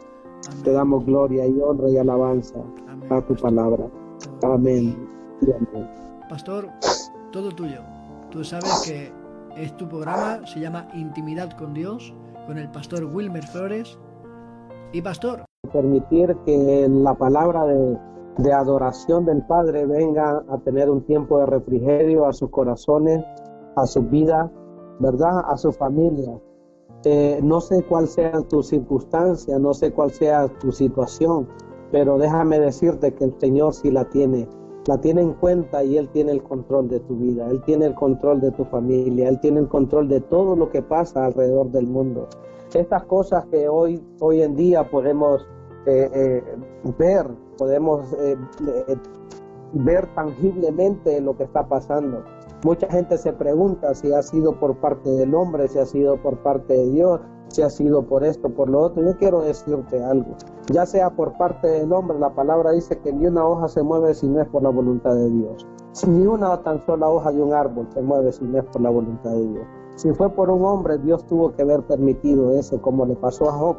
Te 0.62 0.72
damos 0.72 1.06
gloria 1.06 1.46
y 1.46 1.58
honra 1.60 1.88
y 1.88 1.96
alabanza 1.96 2.62
a 3.08 3.22
tu 3.22 3.34
palabra. 3.34 3.88
Amén. 4.42 5.08
Pastor, 6.28 6.68
todo 7.32 7.50
tuyo. 7.50 7.80
Tú 8.30 8.44
sabes 8.44 8.82
que 8.84 9.12
es 9.56 9.76
tu 9.76 9.88
programa, 9.88 10.46
se 10.46 10.60
llama 10.60 10.88
Intimidad 10.94 11.50
con 11.56 11.74
Dios, 11.74 12.14
con 12.46 12.58
el 12.58 12.70
pastor 12.70 13.04
Wilmer 13.04 13.44
Flores. 13.44 13.98
Y 14.92 15.02
pastor. 15.02 15.44
Permitir 15.72 16.34
que 16.46 16.86
la 16.88 17.14
palabra 17.14 17.64
de, 17.64 18.52
adoración 18.52 19.26
del 19.26 19.42
Padre 19.42 19.84
venga 19.84 20.42
a 20.48 20.58
tener 20.58 20.88
un 20.88 21.02
tiempo 21.02 21.40
de 21.40 21.46
refrigerio 21.46 22.26
a 22.26 22.32
sus 22.32 22.50
corazones, 22.50 23.22
a 23.76 23.84
su 23.86 24.02
vida, 24.02 24.50
¿verdad? 25.00 25.40
A 25.46 25.56
su 25.56 25.72
familia. 25.72 26.38
Eh, 27.04 27.40
no 27.42 27.60
sé 27.60 27.82
cuál 27.82 28.08
sea 28.08 28.40
tu 28.48 28.62
circunstancia, 28.62 29.58
no 29.58 29.74
sé 29.74 29.92
cuál 29.92 30.10
sea 30.10 30.48
tu 30.60 30.72
situación, 30.72 31.48
pero 31.92 32.16
déjame 32.16 32.58
decirte 32.60 33.12
que 33.12 33.24
el 33.24 33.34
Señor 33.38 33.74
sí 33.74 33.90
la 33.90 34.04
tiene 34.04 34.48
la 34.86 34.98
tiene 34.98 35.22
en 35.22 35.34
cuenta 35.34 35.84
y 35.84 35.98
Él 35.98 36.08
tiene 36.08 36.32
el 36.32 36.42
control 36.42 36.88
de 36.88 37.00
tu 37.00 37.16
vida, 37.16 37.48
Él 37.50 37.62
tiene 37.64 37.86
el 37.86 37.94
control 37.94 38.40
de 38.40 38.50
tu 38.52 38.64
familia, 38.64 39.28
Él 39.28 39.38
tiene 39.40 39.60
el 39.60 39.68
control 39.68 40.08
de 40.08 40.20
todo 40.20 40.56
lo 40.56 40.70
que 40.70 40.82
pasa 40.82 41.26
alrededor 41.26 41.70
del 41.70 41.86
mundo. 41.86 42.26
Estas 42.74 43.04
cosas 43.04 43.46
que 43.46 43.68
hoy, 43.68 44.02
hoy 44.20 44.42
en 44.42 44.54
día 44.54 44.88
podemos 44.90 45.46
eh, 45.86 46.10
eh, 46.12 46.42
ver, 46.98 47.26
podemos 47.56 48.12
eh, 48.14 48.36
ver 49.72 50.06
tangiblemente 50.14 51.20
lo 51.20 51.36
que 51.36 51.44
está 51.44 51.66
pasando. 51.66 52.22
Mucha 52.64 52.88
gente 52.88 53.16
se 53.16 53.32
pregunta 53.32 53.94
si 53.94 54.12
ha 54.12 54.22
sido 54.22 54.58
por 54.58 54.76
parte 54.78 55.08
del 55.08 55.34
hombre, 55.34 55.68
si 55.68 55.78
ha 55.78 55.86
sido 55.86 56.20
por 56.20 56.38
parte 56.38 56.74
de 56.74 56.90
Dios, 56.90 57.20
si 57.48 57.62
ha 57.62 57.70
sido 57.70 58.06
por 58.06 58.24
esto, 58.24 58.48
por 58.48 58.68
lo 58.68 58.80
otro. 58.80 59.02
Yo 59.02 59.16
quiero 59.16 59.42
decirte 59.42 60.02
algo 60.02 60.36
ya 60.72 60.84
sea 60.84 61.10
por 61.10 61.36
parte 61.38 61.66
del 61.66 61.92
hombre, 61.92 62.18
la 62.18 62.30
palabra 62.30 62.72
dice 62.72 62.98
que 62.98 63.12
ni 63.12 63.26
una 63.26 63.46
hoja 63.46 63.68
se 63.68 63.82
mueve 63.82 64.14
si 64.14 64.28
no 64.28 64.40
es 64.40 64.48
por 64.48 64.62
la 64.62 64.68
voluntad 64.68 65.14
de 65.14 65.30
Dios. 65.30 65.66
Ni 66.06 66.26
una 66.26 66.62
tan 66.62 66.84
sola 66.84 67.08
hoja 67.08 67.32
de 67.32 67.42
un 67.42 67.54
árbol 67.54 67.88
se 67.92 68.02
mueve 68.02 68.32
si 68.32 68.44
no 68.44 68.58
es 68.58 68.64
por 68.64 68.82
la 68.82 68.90
voluntad 68.90 69.30
de 69.30 69.46
Dios. 69.46 69.66
Si 69.96 70.12
fue 70.12 70.30
por 70.30 70.50
un 70.50 70.64
hombre, 70.64 70.98
Dios 70.98 71.26
tuvo 71.26 71.54
que 71.54 71.62
haber 71.62 71.82
permitido 71.82 72.52
eso, 72.52 72.80
como 72.82 73.06
le 73.06 73.16
pasó 73.16 73.48
a 73.48 73.52
Job. 73.52 73.76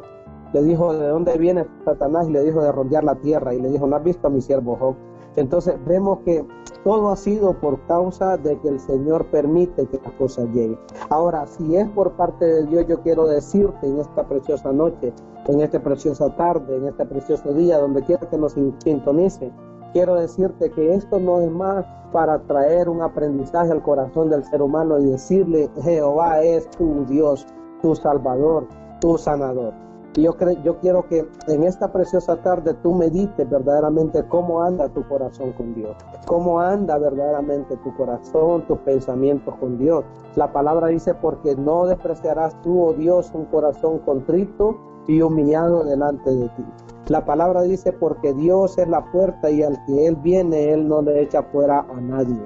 Le 0.52 0.62
dijo, 0.64 0.92
¿de 0.92 1.08
dónde 1.08 1.38
viene 1.38 1.64
Satanás? 1.84 2.28
Y 2.28 2.32
le 2.32 2.42
dijo 2.42 2.60
de 2.60 2.72
rodear 2.72 3.04
la 3.04 3.14
tierra. 3.14 3.54
Y 3.54 3.60
le 3.62 3.70
dijo, 3.70 3.86
¿no 3.86 3.96
has 3.96 4.04
visto 4.04 4.26
a 4.26 4.30
mi 4.30 4.40
siervo 4.40 4.76
Job? 4.76 4.96
Entonces 5.36 5.74
vemos 5.86 6.18
que 6.24 6.44
todo 6.84 7.10
ha 7.10 7.16
sido 7.16 7.52
por 7.60 7.78
causa 7.86 8.36
de 8.36 8.58
que 8.58 8.68
el 8.68 8.80
Señor 8.80 9.26
permite 9.26 9.86
que 9.86 10.00
las 10.02 10.12
cosas 10.14 10.46
lleguen. 10.48 10.78
Ahora, 11.10 11.46
si 11.46 11.76
es 11.76 11.88
por 11.90 12.12
parte 12.12 12.44
de 12.44 12.66
Dios, 12.66 12.86
yo 12.88 13.00
quiero 13.02 13.26
decirte 13.26 13.86
en 13.86 13.98
esta 13.98 14.26
preciosa 14.26 14.72
noche, 14.72 15.12
en 15.46 15.60
esta 15.60 15.80
preciosa 15.82 16.34
tarde, 16.36 16.76
en 16.76 16.86
este 16.86 17.04
precioso 17.04 17.52
día, 17.52 17.78
donde 17.78 18.02
quiera 18.02 18.28
que 18.28 18.38
nos 18.38 18.54
sintonice, 18.82 19.52
quiero 19.92 20.14
decirte 20.14 20.70
que 20.70 20.94
esto 20.94 21.18
no 21.18 21.40
es 21.40 21.50
más 21.50 21.84
para 22.12 22.40
traer 22.40 22.88
un 22.88 23.02
aprendizaje 23.02 23.70
al 23.70 23.82
corazón 23.82 24.30
del 24.30 24.44
ser 24.44 24.62
humano 24.62 24.98
y 24.98 25.06
decirle, 25.06 25.70
Jehová 25.82 26.42
es 26.42 26.68
tu 26.70 27.04
Dios, 27.06 27.46
tu 27.82 27.94
Salvador, 27.94 28.66
tu 29.00 29.16
sanador. 29.16 29.72
Yo, 30.14 30.34
yo 30.64 30.78
quiero 30.80 31.06
que 31.06 31.24
en 31.46 31.62
esta 31.62 31.92
preciosa 31.92 32.34
tarde 32.42 32.74
tú 32.82 32.94
medites 32.94 33.48
verdaderamente 33.48 34.24
cómo 34.26 34.60
anda 34.60 34.88
tu 34.88 35.06
corazón 35.06 35.52
con 35.52 35.72
Dios, 35.74 35.96
cómo 36.26 36.60
anda 36.60 36.98
verdaderamente 36.98 37.76
tu 37.78 37.94
corazón, 37.96 38.66
tus 38.66 38.78
pensamientos 38.78 39.54
con 39.60 39.78
Dios. 39.78 40.04
La 40.34 40.52
palabra 40.52 40.88
dice, 40.88 41.14
porque 41.14 41.54
no 41.54 41.86
despreciarás 41.86 42.60
tú, 42.62 42.82
oh 42.82 42.92
Dios, 42.92 43.30
un 43.34 43.44
corazón 43.46 43.98
contrito 44.00 44.76
y 45.06 45.22
humillado 45.22 45.84
delante 45.84 46.30
de 46.30 46.48
ti. 46.48 46.64
La 47.06 47.24
palabra 47.24 47.62
dice, 47.62 47.92
porque 47.92 48.32
Dios 48.34 48.78
es 48.78 48.88
la 48.88 49.04
puerta 49.12 49.50
y 49.50 49.62
al 49.62 49.84
que 49.84 50.06
Él 50.06 50.16
viene, 50.16 50.72
Él 50.72 50.88
no 50.88 51.02
le 51.02 51.22
echa 51.22 51.42
fuera 51.44 51.80
a 51.80 52.00
nadie. 52.00 52.40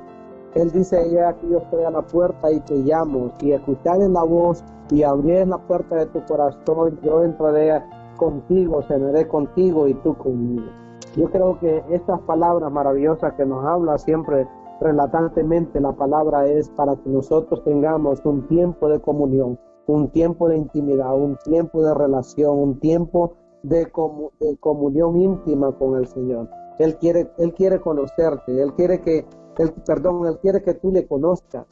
Él 0.55 0.71
dice, 0.71 1.11
ya 1.11 1.31
aquí 1.31 1.49
yo 1.51 1.59
estoy 1.59 1.83
a 1.85 1.91
la 1.91 2.03
puerta 2.03 2.51
y 2.53 2.61
te 2.61 2.77
llamo. 2.77 3.33
Si 3.41 3.53
en 3.53 4.13
la 4.13 4.23
voz 4.23 4.65
y 4.91 5.03
abrir 5.03 5.49
la 5.49 5.59
puerta 5.59 5.97
de 5.97 6.07
tu 6.07 6.25
corazón, 6.25 6.99
yo 7.03 7.25
entraré 7.25 7.83
contigo, 8.17 8.83
cenaré 8.83 9.27
contigo 9.27 9.89
y 9.89 9.95
tú 9.95 10.17
conmigo. 10.17 10.67
Yo 11.17 11.31
creo 11.31 11.59
que 11.59 11.83
estas 11.91 12.21
palabras 12.23 12.71
maravillosas 12.71 13.35
que 13.35 13.45
nos 13.45 13.65
habla 13.65 13.99
siempre 13.99 14.47
relatantemente, 14.81 15.81
la 15.81 15.93
palabra 15.93 16.47
es 16.47 16.69
para 16.71 16.97
que 16.97 17.09
nosotros 17.09 17.63
tengamos 17.65 18.25
un 18.25 18.47
tiempo 18.49 18.89
de 18.89 19.01
comunión, 19.01 19.59
un 19.87 20.11
tiempo 20.11 20.49
de 20.49 20.57
intimidad, 20.57 21.15
un 21.17 21.37
tiempo 21.45 21.83
de 21.83 21.95
relación, 21.95 22.59
un 22.59 22.81
tiempo 22.81 23.35
de, 23.63 23.91
de 24.41 24.57
comunión 24.59 25.21
íntima 25.21 25.73
con 25.73 25.97
el 25.97 26.07
Señor. 26.07 26.49
Él 26.79 26.97
quiere, 26.97 27.31
él 27.39 27.55
quiere 27.55 27.81
conocerte, 27.81 28.61
Él 28.61 28.75
quiere 28.75 29.01
que, 29.01 29.25
él, 29.59 29.73
perdón, 29.87 30.27
Él 30.27 30.39
quiere 30.39 30.63
que 30.63 30.75
tú 30.75 30.91
le 30.91 31.07
conozcas. 31.07 31.67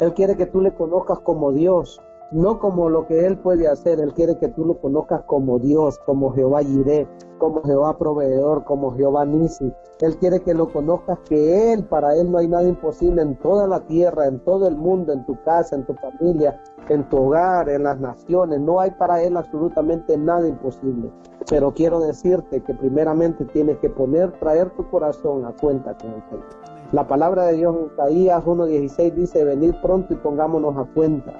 Él 0.00 0.12
quiere 0.14 0.36
que 0.36 0.46
tú 0.46 0.60
le 0.60 0.74
conozcas 0.74 1.20
como 1.20 1.52
Dios, 1.52 2.00
no 2.30 2.58
como 2.58 2.88
lo 2.88 3.06
que 3.06 3.26
Él 3.26 3.38
puede 3.38 3.68
hacer. 3.68 4.00
Él 4.00 4.12
quiere 4.12 4.38
que 4.38 4.48
tú 4.48 4.64
lo 4.64 4.80
conozcas 4.80 5.22
como 5.22 5.58
Dios, 5.58 5.98
como 6.04 6.32
Jehová 6.32 6.62
Jireh, 6.62 7.06
como 7.38 7.62
Jehová 7.62 7.96
proveedor, 7.98 8.64
como 8.64 8.94
Jehová 8.94 9.24
Nisi. 9.24 9.72
Él 10.00 10.16
quiere 10.18 10.40
que 10.40 10.52
lo 10.52 10.72
conozcas, 10.72 11.18
que 11.28 11.72
Él, 11.72 11.84
para 11.84 12.14
Él 12.16 12.30
no 12.30 12.38
hay 12.38 12.48
nada 12.48 12.64
imposible 12.64 13.22
en 13.22 13.36
toda 13.38 13.66
la 13.66 13.80
tierra, 13.86 14.26
en 14.26 14.40
todo 14.40 14.66
el 14.68 14.76
mundo, 14.76 15.12
en 15.12 15.24
tu 15.24 15.40
casa, 15.42 15.76
en 15.76 15.86
tu 15.86 15.94
familia, 15.94 16.60
en 16.88 17.08
tu 17.08 17.18
hogar, 17.18 17.68
en 17.68 17.84
las 17.84 17.98
naciones. 18.00 18.60
No 18.60 18.80
hay 18.80 18.90
para 18.92 19.22
Él 19.22 19.36
absolutamente 19.36 20.18
nada 20.18 20.46
imposible. 20.48 21.10
Pero 21.48 21.72
quiero 21.72 22.00
decirte 22.00 22.62
que 22.62 22.74
primeramente 22.74 23.44
tienes 23.46 23.78
que 23.78 23.90
poner, 23.90 24.32
traer 24.38 24.70
tu 24.70 24.88
corazón 24.90 25.44
a 25.44 25.52
cuenta 25.52 25.96
con 25.96 26.10
el 26.12 26.22
Señor. 26.28 26.71
La 26.92 27.08
palabra 27.08 27.46
de 27.46 27.54
Dios 27.54 27.74
en 27.74 27.86
Isaías 27.86 28.44
1.16 28.44 29.14
dice, 29.14 29.44
venid 29.44 29.72
pronto 29.80 30.12
y 30.12 30.16
pongámonos 30.16 30.76
a 30.76 30.84
cuenta. 30.92 31.32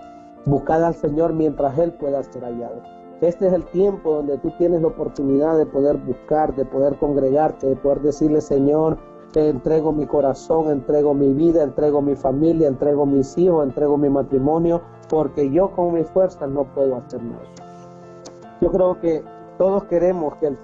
Buscad 0.46 0.82
al 0.82 0.94
Señor 0.94 1.34
mientras 1.34 1.76
Él 1.78 1.92
pueda 1.92 2.22
ser 2.22 2.42
hallado. 2.42 2.80
Este 3.20 3.48
es 3.48 3.52
el 3.52 3.64
tiempo 3.66 4.14
donde 4.14 4.38
tú 4.38 4.50
tienes 4.56 4.80
la 4.80 4.88
oportunidad 4.88 5.58
de 5.58 5.66
poder 5.66 5.98
buscar, 5.98 6.56
de 6.56 6.64
poder 6.64 6.96
congregarte, 6.96 7.66
de 7.66 7.76
poder 7.76 8.00
decirle, 8.00 8.40
Señor, 8.40 8.96
te 9.34 9.50
entrego 9.50 9.92
mi 9.92 10.06
corazón, 10.06 10.70
entrego 10.70 11.12
mi 11.12 11.34
vida, 11.34 11.62
entrego 11.62 12.00
mi 12.00 12.16
familia, 12.16 12.66
entrego 12.66 13.04
mis 13.04 13.36
hijos, 13.36 13.62
entrego 13.62 13.98
mi 13.98 14.08
matrimonio, 14.08 14.80
porque 15.10 15.50
yo 15.50 15.70
con 15.72 15.92
mis 15.92 16.06
fuerzas 16.08 16.48
no 16.48 16.64
puedo 16.64 16.96
hacer 16.96 17.22
nada. 17.22 17.44
Yo 18.62 18.72
creo 18.72 18.98
que 18.98 19.22
todos 19.58 19.84
queremos 19.84 20.34
que 20.36 20.46
el, 20.46 20.58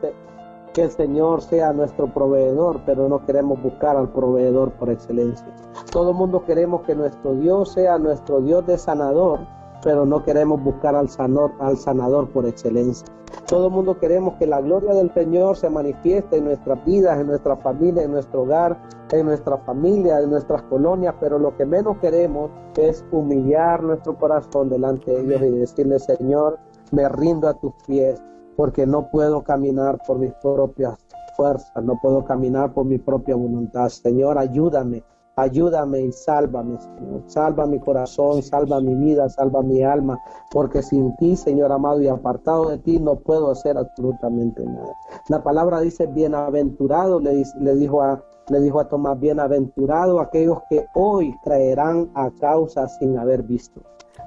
que 0.79 0.85
el 0.85 0.91
Señor 0.93 1.43
sea 1.43 1.73
nuestro 1.73 2.07
proveedor, 2.07 2.83
pero 2.87 3.09
no 3.09 3.27
queremos 3.27 3.61
buscar 3.61 3.97
al 3.97 4.13
proveedor 4.13 4.71
por 4.75 4.91
excelencia. 4.91 5.49
Todo 5.91 6.13
el 6.13 6.17
mundo 6.17 6.45
queremos 6.45 6.83
que 6.83 6.95
nuestro 6.95 7.35
Dios 7.35 7.73
sea 7.73 7.99
nuestro 7.99 8.41
Dios 8.41 8.65
de 8.65 8.79
sanador, 8.79 9.41
pero 9.83 10.07
no 10.07 10.23
queremos 10.23 10.63
buscar 10.63 10.95
al 10.95 11.09
sanador, 11.09 11.51
al 11.59 11.79
sanador 11.79 12.29
por 12.29 12.47
excelencia. 12.47 13.09
Todo 13.49 13.67
el 13.67 13.73
mundo 13.73 13.99
queremos 13.99 14.35
que 14.35 14.47
la 14.47 14.61
gloria 14.61 14.95
del 14.95 15.13
Señor 15.13 15.57
se 15.57 15.69
manifieste 15.69 16.37
en 16.37 16.45
nuestras 16.45 16.85
vidas, 16.85 17.19
en 17.19 17.27
nuestra 17.27 17.57
familia, 17.57 18.05
en 18.05 18.13
nuestro 18.13 18.43
hogar, 18.43 18.81
en 19.11 19.27
nuestra 19.27 19.59
familia, 19.59 20.21
en 20.21 20.31
nuestras 20.31 20.63
colonias, 20.63 21.17
pero 21.19 21.41
lo 21.41 21.57
que 21.57 21.67
menos 21.67 21.99
queremos 21.99 22.53
es 22.77 23.05
humillar 23.11 23.83
nuestro 23.83 24.17
corazón 24.17 24.69
delante 24.69 25.11
de 25.11 25.25
Dios 25.25 25.43
y 25.43 25.51
decirle, 25.59 25.99
Señor, 25.99 26.61
me 26.93 27.09
rindo 27.09 27.49
a 27.49 27.55
tus 27.55 27.73
pies, 27.85 28.23
porque 28.59 28.87
no 28.87 29.09
puedo 29.09 29.43
caminar 29.43 29.99
por 30.07 30.19
mis 30.19 30.35
propias 30.43 30.99
fuerzas, 31.37 31.83
no 31.83 31.99
puedo 32.03 32.25
caminar 32.25 32.75
por 32.75 32.85
mi 32.85 32.99
propia 32.99 33.37
voluntad. 33.37 33.89
Señor, 33.89 34.37
ayúdame 34.37 35.03
Ayúdame 35.39 36.01
y 36.01 36.11
sálvame, 36.11 36.81
Señor. 36.81 37.23
Salva 37.27 37.65
mi 37.65 37.79
corazón, 37.79 38.43
salva 38.43 38.81
mi 38.81 38.97
vida, 38.97 39.29
salva 39.29 39.63
mi 39.63 39.85
alma, 39.85 40.19
porque 40.51 40.83
sin 40.83 41.15
ti, 41.15 41.37
Señor 41.37 41.71
amado, 41.71 42.03
y 42.03 42.09
apartado 42.09 42.71
de 42.71 42.79
ti, 42.79 42.99
no 42.99 43.21
puedo 43.21 43.53
hacer 43.53 43.79
absolutamente 43.79 44.65
nada. 44.65 44.93
La 45.29 45.41
palabra 45.41 45.79
dice, 45.79 46.07
bienaventurado, 46.07 47.21
le, 47.21 47.45
le 47.61 47.75
dijo 47.77 48.03
a, 48.03 48.21
le 48.49 48.61
dijo 48.61 48.81
a 48.81 48.89
Tomás, 48.89 49.21
bienaventurado 49.21 50.19
aquellos 50.19 50.59
que 50.69 50.87
hoy 50.97 51.33
creerán 51.45 52.11
a 52.15 52.33
causa 52.33 52.89
sin 52.89 53.17
haber 53.17 53.45
visto. 53.45 53.81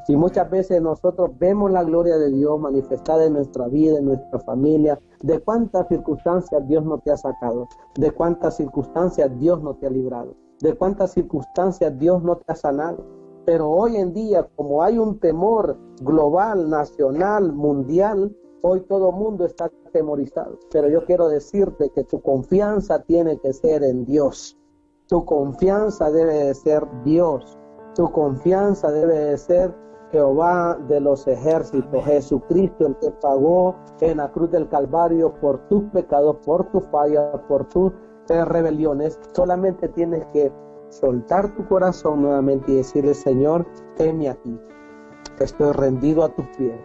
Y 0.08 0.16
muchas 0.16 0.50
veces 0.50 0.82
nosotros 0.82 1.32
vemos 1.40 1.72
la 1.72 1.84
gloria 1.84 2.18
de 2.18 2.32
Dios 2.32 2.60
manifestada 2.60 3.26
en 3.26 3.34
nuestra 3.34 3.68
vida, 3.68 4.00
en 4.00 4.06
nuestra 4.06 4.40
familia, 4.40 5.00
de 5.22 5.40
cuántas 5.40 5.88
circunstancias 5.88 6.68
Dios 6.68 6.84
no 6.84 6.98
te 7.00 7.12
ha 7.12 7.18
sacado, 7.18 7.68
de 7.96 8.12
cuántas 8.12 8.58
circunstancias 8.58 9.32
Dios 9.40 9.62
no 9.62 9.76
te 9.76 9.88
ha 9.88 9.90
librado, 9.90 10.36
de 10.60 10.74
cuántas 10.74 11.12
circunstancias 11.12 11.98
Dios 11.98 12.24
no 12.24 12.38
te 12.38 12.52
ha 12.52 12.56
sanado. 12.56 13.06
Pero 13.46 13.70
hoy 13.70 13.98
en 13.98 14.14
día, 14.14 14.48
como 14.56 14.84
hay 14.84 14.98
un 14.98 15.20
temor 15.20 15.78
global, 16.02 16.70
nacional, 16.70 17.54
mundial, 17.54 18.36
hoy 18.62 18.82
todo 18.82 19.12
mundo 19.12 19.46
está 19.46 19.72
temorizado. 19.92 20.60
Pero 20.72 20.90
yo 20.90 21.06
quiero 21.06 21.28
decirte 21.28 21.90
que 21.90 22.04
tu 22.04 22.22
confianza 22.22 23.02
tiene 23.04 23.38
que 23.40 23.54
ser 23.54 23.84
en 23.84 24.06
Dios. 24.06 24.58
Tu 25.08 25.26
confianza 25.26 26.12
debe 26.12 26.46
de 26.46 26.54
ser 26.54 26.88
Dios. 27.04 27.58
Tu 27.96 28.10
confianza 28.12 28.92
debe 28.92 29.18
de 29.18 29.38
ser 29.38 29.76
Jehová 30.12 30.78
de 30.88 31.00
los 31.00 31.26
ejércitos, 31.28 32.04
Jesucristo, 32.04 32.88
el 32.88 32.98
que 32.98 33.12
pagó 33.22 33.76
en 34.02 34.18
la 34.18 34.32
cruz 34.32 34.52
del 34.52 34.68
Calvario 34.68 35.34
por 35.40 35.60
tus 35.70 35.84
pecados, 35.86 36.38
por 36.46 36.70
tus 36.72 36.86
fallas, 36.88 37.40
por 37.48 37.66
tus 37.70 37.94
rebeliones. 38.28 39.20
Solamente 39.34 39.88
tienes 39.90 40.26
que 40.34 40.52
soltar 40.90 41.56
tu 41.56 41.66
corazón 41.68 42.22
nuevamente 42.22 42.72
y 42.72 42.76
decirle, 42.76 43.14
Señor, 43.14 43.66
heme 43.98 44.30
aquí. 44.30 44.60
Estoy 45.40 45.72
rendido 45.72 46.24
a 46.24 46.30
tus 46.30 46.46
pies. 46.58 46.76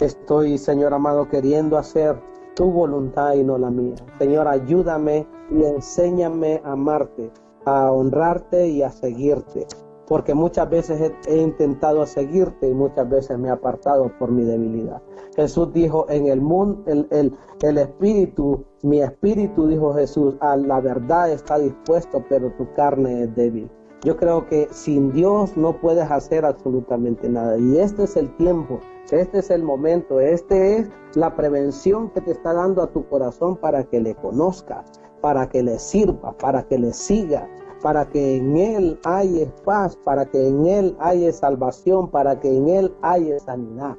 Estoy, 0.00 0.56
Señor 0.56 0.94
amado, 0.94 1.28
queriendo 1.28 1.76
hacer 1.76 2.18
tu 2.54 2.70
voluntad 2.70 3.34
y 3.34 3.44
no 3.44 3.58
la 3.58 3.70
mía. 3.70 3.94
Señor, 4.18 4.48
ayúdame 4.48 5.26
y 5.50 5.64
enséñame 5.64 6.62
a 6.64 6.72
amarte, 6.72 7.30
a 7.66 7.92
honrarte 7.92 8.68
y 8.68 8.82
a 8.82 8.90
seguirte 8.90 9.66
porque 10.10 10.34
muchas 10.34 10.68
veces 10.68 11.12
he, 11.28 11.36
intentado 11.36 12.04
seguirte 12.04 12.68
y 12.68 12.74
muchas 12.74 13.08
veces 13.08 13.38
me 13.38 13.46
he 13.46 13.52
apartado 13.52 14.10
por 14.18 14.32
mi 14.32 14.42
debilidad. 14.42 15.00
Jesús 15.36 15.72
dijo, 15.72 16.04
en 16.08 16.26
el 16.26 16.40
mundo, 16.40 16.82
el, 16.86 17.06
el, 17.12 17.32
el 17.62 17.78
espíritu, 17.78 18.64
mi 18.82 19.00
espíritu, 19.00 19.68
dijo 19.68 19.94
Jesús, 19.94 20.34
a 20.40 20.56
la 20.56 20.80
verdad 20.80 21.30
está 21.30 21.60
dispuesto, 21.60 22.24
pero 22.28 22.52
tu 22.58 22.66
carne 22.74 23.22
es 23.22 23.36
débil. 23.36 23.70
Yo 24.02 24.16
creo 24.16 24.48
que 24.48 24.66
sin 24.72 25.12
Dios 25.12 25.56
no 25.56 25.80
puedes 25.80 26.10
hacer 26.10 26.44
absolutamente 26.44 27.28
nada. 27.28 27.56
Y 27.56 27.78
este 27.78 28.02
es 28.02 28.16
el 28.16 28.36
tiempo, 28.36 28.80
este 29.12 29.38
es 29.38 29.50
el 29.50 29.62
momento, 29.62 30.18
este 30.18 30.78
es 30.78 30.90
la 31.14 31.36
prevención 31.36 32.10
que 32.10 32.20
te 32.20 32.32
está 32.32 32.52
dando 32.52 32.82
a 32.82 32.88
tu 32.88 33.06
corazón 33.08 33.56
para 33.58 33.84
que 33.84 34.00
le 34.00 34.16
conozcas, 34.16 34.90
para 35.20 35.48
que 35.48 35.62
le 35.62 35.78
sirva, 35.78 36.32
para 36.32 36.64
que 36.64 36.80
le 36.80 36.92
siga, 36.92 37.48
para 37.82 38.08
que 38.08 38.36
en 38.36 38.56
Él 38.56 38.98
haya 39.04 39.46
paz, 39.64 39.96
para 40.04 40.26
que 40.26 40.48
en 40.48 40.66
Él 40.66 40.96
haya 41.00 41.32
salvación, 41.32 42.10
para 42.10 42.38
que 42.38 42.56
en 42.56 42.68
Él 42.68 42.94
haya 43.02 43.38
sanidad. 43.38 43.96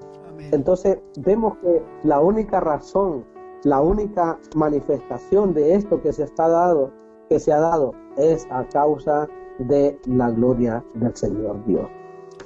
Entonces 0.52 1.00
vemos 1.20 1.58
que 1.58 1.84
la 2.04 2.20
única 2.20 2.60
razón, 2.60 3.26
la 3.64 3.82
única 3.82 4.40
manifestación 4.56 5.54
de 5.54 5.76
esto 5.76 6.02
que 6.02 6.14
se 6.14 6.24
está 6.24 6.48
dado, 6.48 6.92
que 7.30 7.40
se 7.40 7.54
ha 7.54 7.60
dado, 7.60 7.94
es 8.18 8.48
a 8.52 8.68
causa 8.70 9.28
de 9.60 10.00
la 10.06 10.32
gloria 10.32 10.84
del 10.96 11.16
Señor 11.16 11.64
Dios, 11.66 11.88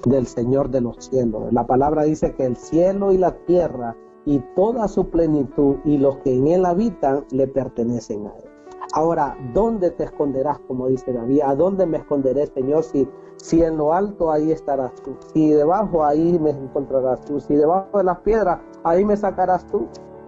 del 0.06 0.28
Señor 0.28 0.70
de 0.70 0.82
los 0.82 1.06
cielos. 1.06 1.52
La 1.52 1.66
palabra 1.66 2.04
dice 2.04 2.34
que 2.36 2.46
el 2.46 2.58
cielo 2.58 3.12
y 3.12 3.18
la 3.18 3.32
tierra 3.46 3.96
y 4.26 4.40
toda 4.56 4.88
su 4.88 5.10
plenitud 5.10 5.78
y 5.86 5.98
los 5.98 6.18
que 6.18 6.36
en 6.36 6.48
él 6.48 6.66
habitan 6.66 7.26
le 7.32 7.48
pertenecen 7.48 8.28
a 8.28 8.36
él. 8.38 8.55
Ahora, 8.94 9.38
¿dónde 9.54 9.92
te 9.92 10.06
esconderás, 10.06 10.60
como 10.68 10.88
dice 10.88 11.12
David? 11.12 11.42
¿A 11.44 11.56
dónde 11.56 11.86
me 11.86 11.98
esconderé, 11.98 12.48
Señor? 12.48 12.84
Si, 12.84 13.08
si 13.38 13.64
en 13.64 13.78
lo 13.78 13.94
alto, 13.94 14.32
ahí 14.32 14.52
estarás 14.52 14.94
tú. 15.04 15.16
Si 15.34 15.50
debajo, 15.50 16.04
ahí 16.04 16.40
me 16.40 16.52
encontrarás 16.52 17.22
tú. 17.26 17.40
Si 17.40 17.56
debajo 17.56 17.98
de 17.98 18.04
las 18.04 18.20
piedras, 18.20 18.60
ahí 18.84 19.04
me 19.04 19.18
sacarás 19.18 19.66
tú. 19.68 19.88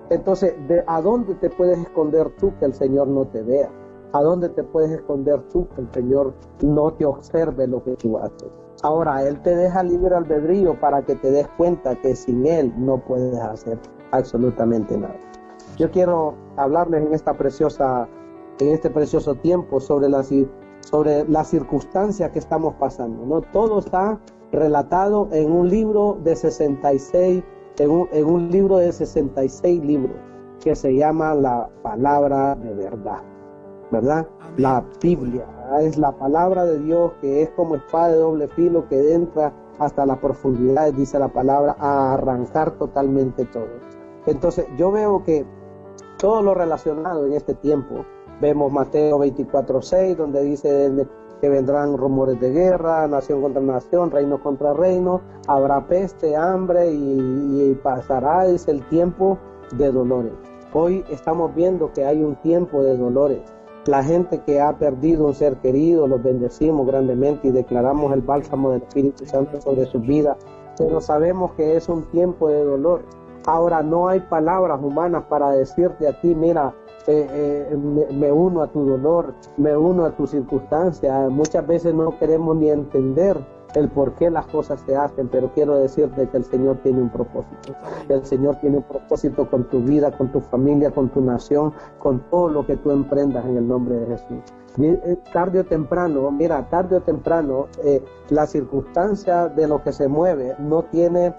Entonces, 0.09 0.55
¿de 0.67 0.83
¿a 0.87 1.01
dónde 1.01 1.35
te 1.35 1.49
puedes 1.49 1.77
esconder 1.79 2.29
tú 2.37 2.53
que 2.59 2.65
el 2.65 2.73
Señor 2.73 3.07
no 3.07 3.25
te 3.27 3.43
vea? 3.43 3.69
¿A 4.13 4.21
dónde 4.21 4.49
te 4.49 4.63
puedes 4.63 4.91
esconder 4.91 5.41
tú 5.49 5.67
que 5.75 5.81
el 5.81 5.91
Señor 5.93 6.33
no 6.61 6.93
te 6.93 7.05
observe 7.05 7.67
lo 7.67 7.83
que 7.83 7.95
tú 7.95 8.17
haces? 8.17 8.49
Ahora, 8.83 9.27
Él 9.27 9.41
te 9.41 9.55
deja 9.55 9.83
libre 9.83 10.15
albedrío 10.15 10.79
para 10.79 11.01
que 11.01 11.15
te 11.15 11.31
des 11.31 11.47
cuenta 11.57 11.95
que 11.95 12.15
sin 12.15 12.45
Él 12.45 12.73
no 12.77 12.99
puedes 12.99 13.37
hacer 13.39 13.77
absolutamente 14.11 14.97
nada. 14.97 15.15
Yo 15.77 15.91
quiero 15.91 16.35
hablarles 16.55 17.05
en 17.05 17.13
esta 17.13 17.33
preciosa 17.33 18.07
en 18.59 18.69
este 18.69 18.89
precioso 18.89 19.35
tiempo 19.35 19.79
sobre 19.79 20.09
las 20.09 20.31
sobre 20.81 21.27
la 21.27 21.43
circunstancia 21.43 22.31
que 22.31 22.39
estamos 22.39 22.75
pasando. 22.75 23.25
¿no? 23.25 23.41
Todo 23.51 23.79
está 23.79 24.19
relatado 24.51 25.27
en 25.31 25.51
un 25.51 25.69
libro 25.69 26.17
de 26.23 26.35
66, 26.35 27.43
en 27.79 27.89
un, 27.89 28.09
en 28.11 28.25
un 28.25 28.49
libro 28.49 28.77
de 28.77 28.91
66 28.91 29.83
libros 29.83 30.15
que 30.63 30.75
se 30.75 30.95
llama 30.95 31.35
la 31.35 31.69
palabra 31.83 32.55
de 32.55 32.73
verdad, 32.73 33.21
¿verdad? 33.91 34.27
La 34.57 34.83
Biblia 35.01 35.45
es 35.81 35.97
la 35.97 36.11
palabra 36.11 36.65
de 36.65 36.79
Dios 36.79 37.11
que 37.21 37.43
es 37.43 37.49
como 37.51 37.75
espada 37.75 38.09
de 38.09 38.17
doble 38.17 38.47
filo 38.47 38.87
que 38.87 39.13
entra 39.13 39.53
hasta 39.79 40.05
la 40.05 40.19
profundidad, 40.19 40.91
dice 40.93 41.19
la 41.19 41.27
palabra, 41.27 41.75
a 41.79 42.13
arrancar 42.13 42.71
totalmente 42.77 43.45
todo. 43.45 43.67
Entonces 44.25 44.65
yo 44.77 44.91
veo 44.91 45.23
que 45.23 45.45
todo 46.17 46.41
lo 46.41 46.55
relacionado 46.55 47.25
en 47.27 47.33
este 47.33 47.53
tiempo, 47.53 48.05
Vemos 48.39 48.71
Mateo 48.71 49.17
24:6, 49.19 50.15
donde 50.15 50.43
dice 50.43 50.91
que 51.41 51.49
vendrán 51.49 51.97
rumores 51.97 52.39
de 52.39 52.51
guerra, 52.51 53.07
nación 53.07 53.41
contra 53.41 53.61
nación, 53.61 54.11
reino 54.11 54.41
contra 54.41 54.73
reino, 54.73 55.21
habrá 55.47 55.87
peste, 55.87 56.35
hambre 56.35 56.91
y, 56.91 57.77
pasará 57.83 58.45
es 58.45 58.67
el 58.67 58.87
tiempo 58.89 59.37
de 59.71 59.91
dolores. 59.91 60.33
Hoy 60.73 61.03
estamos 61.09 61.53
viendo 61.55 61.91
que 61.93 62.05
hay 62.05 62.23
un 62.23 62.35
tiempo 62.37 62.83
de 62.83 62.97
dolores. 62.97 63.41
La 63.85 64.03
gente 64.03 64.41
que 64.41 64.59
ha 64.59 64.77
perdido 64.77 65.25
un 65.25 65.33
ser 65.33 65.57
querido, 65.57 66.07
los 66.07 66.21
bendecimos 66.21 66.85
grandemente 66.85 67.47
y 67.47 67.51
declaramos 67.51 68.13
el 68.13 68.21
bálsamo 68.21 68.71
del 68.71 68.81
Espíritu 68.83 69.25
Santo 69.25 69.61
sobre 69.61 69.85
su 69.85 69.99
vida, 69.99 70.37
pero 70.77 71.01
sabemos 71.01 71.53
que 71.53 71.75
es 71.75 71.87
un 71.89 72.03
tiempo 72.11 72.49
de 72.49 72.63
dolor. 72.63 73.01
Ahora 73.45 73.81
no 73.81 74.09
hay 74.09 74.19
palabras 74.19 74.79
humanas 74.83 75.23
para 75.29 75.51
decirte 75.51 76.07
a 76.07 76.19
ti, 76.19 76.35
mira, 76.35 76.73
eh, 77.07 77.75
me, 78.13 78.31
uno 78.31 78.61
a 78.61 78.67
tu 78.67 78.85
dolor, 78.85 79.33
me 79.57 79.75
uno 79.75 80.05
a 80.05 80.11
tu 80.11 80.27
circunstancia. 80.27 81.29
Muchas 81.29 81.65
veces 81.65 81.93
no 81.93 82.17
queremos 82.19 82.55
ni 82.57 82.69
entender 82.69 83.37
el 83.75 83.89
por 83.89 84.13
qué 84.13 84.29
las 84.29 84.45
cosas 84.47 84.81
se 84.85 84.95
hacen, 84.95 85.27
pero 85.27 85.51
quiero 85.53 85.77
decirte 85.77 86.27
que 86.27 86.37
el 86.37 86.43
Señor 86.45 86.77
tiene 86.83 87.01
un 87.01 87.09
propósito. 87.09 87.73
El 88.09 88.25
Señor 88.25 88.57
tiene 88.57 88.77
un 88.77 88.83
propósito 88.83 89.49
con 89.49 89.65
tu 89.69 89.81
vida, 89.81 90.11
con 90.17 90.31
tu 90.31 90.41
familia, 90.41 90.91
con 90.91 91.09
tu 91.09 91.21
nación, 91.21 91.73
con 91.99 92.19
todo 92.29 92.49
lo 92.49 92.65
que 92.65 92.77
tú 92.77 92.91
emprendas 92.91 93.45
en 93.45 93.57
el 93.57 93.67
nombre 93.67 93.95
de 93.95 94.05
Jesús. 94.07 94.43
Eh, 94.79 95.17
tarde 95.33 95.61
o 95.61 95.65
temprano, 95.65 96.29
mira, 96.29 96.69
tarde 96.69 96.97
o 96.97 97.01
temprano, 97.01 97.67
eh, 97.83 98.03
la 98.29 98.45
circunstancia 98.45 99.47
de 99.47 99.67
lo 99.67 99.81
que 99.81 99.91
se 99.91 100.07
mueve 100.07 100.55
no 100.59 100.83
tiene 100.83 101.33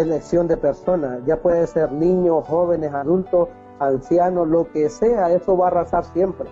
elección 0.00 0.48
de 0.48 0.56
personas, 0.56 1.20
ya 1.24 1.40
puede 1.40 1.66
ser 1.66 1.92
niños, 1.92 2.46
jóvenes, 2.46 2.92
adultos, 2.92 3.48
ancianos, 3.78 4.48
lo 4.48 4.70
que 4.70 4.88
sea, 4.88 5.32
eso 5.32 5.56
va 5.56 5.66
a 5.66 5.68
arrasar 5.68 6.04
siempre. 6.04 6.48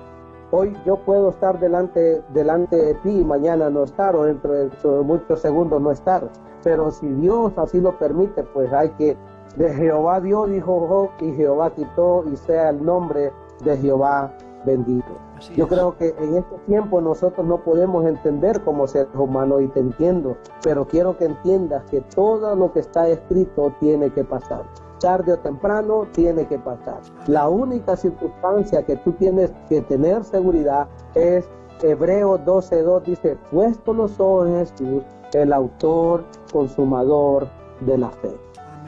Hoy 0.50 0.76
yo 0.84 0.96
puedo 0.98 1.30
estar 1.30 1.58
delante, 1.58 2.22
delante 2.34 2.76
de 2.76 2.94
ti 2.96 3.10
y 3.20 3.24
mañana 3.24 3.70
no 3.70 3.84
estar, 3.84 4.14
o 4.14 4.24
dentro 4.24 4.52
de, 4.52 4.70
muchos 5.02 5.40
segundos 5.40 5.80
no 5.80 5.90
estar. 5.90 6.28
Pero 6.62 6.90
si 6.90 7.08
Dios 7.08 7.52
así 7.56 7.80
lo 7.80 7.98
permite, 7.98 8.42
pues 8.42 8.72
hay 8.72 8.90
que, 8.90 9.16
de 9.56 9.74
Jehová 9.74 10.20
Dios 10.20 10.50
dijo 10.50 10.86
Job, 10.86 11.10
y 11.20 11.32
Jehová 11.32 11.70
quitó, 11.74 12.24
y 12.30 12.36
sea 12.36 12.70
el 12.70 12.84
nombre 12.84 13.32
de 13.64 13.76
Jehová 13.78 14.32
bendito. 14.64 15.31
Yo 15.56 15.68
creo 15.68 15.96
que 15.96 16.14
en 16.18 16.36
este 16.36 16.56
tiempo 16.66 17.00
nosotros 17.00 17.46
no 17.46 17.62
podemos 17.62 18.04
entender 18.06 18.62
como 18.62 18.86
seres 18.86 19.14
humanos 19.14 19.62
y 19.62 19.68
te 19.68 19.80
entiendo, 19.80 20.36
pero 20.62 20.86
quiero 20.86 21.16
que 21.16 21.24
entiendas 21.24 21.84
que 21.90 22.00
todo 22.00 22.54
lo 22.54 22.72
que 22.72 22.80
está 22.80 23.08
escrito 23.08 23.72
tiene 23.80 24.10
que 24.10 24.24
pasar. 24.24 24.64
Tarde 25.00 25.32
o 25.32 25.38
temprano 25.38 26.06
tiene 26.12 26.46
que 26.46 26.58
pasar. 26.58 27.00
La 27.26 27.48
única 27.48 27.96
circunstancia 27.96 28.84
que 28.84 28.96
tú 28.96 29.12
tienes 29.12 29.52
que 29.68 29.82
tener 29.82 30.22
seguridad 30.24 30.88
es 31.14 31.48
Hebreo 31.82 32.38
12.2 32.38 33.02
dice, 33.02 33.36
puesto 33.50 33.92
los 33.92 34.20
ojos 34.20 34.46
en 34.48 34.58
Jesús, 34.58 35.02
el 35.32 35.52
autor, 35.52 36.24
consumador 36.52 37.48
de 37.80 37.98
la 37.98 38.10
fe. 38.10 38.30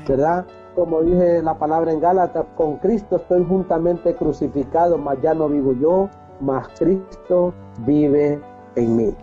¿Verdad? 0.06 0.46
como 0.74 1.02
dice 1.02 1.42
la 1.42 1.56
palabra 1.56 1.92
en 1.92 2.00
Gálatas, 2.00 2.46
con 2.56 2.76
Cristo 2.78 3.16
estoy 3.16 3.44
juntamente 3.44 4.14
crucificado, 4.14 4.98
mas 4.98 5.20
ya 5.22 5.34
no 5.34 5.48
vivo 5.48 5.72
yo, 5.72 6.08
mas 6.44 6.68
Cristo 6.78 7.52
vive 7.86 8.40
en 8.76 8.96
mí. 8.96 9.14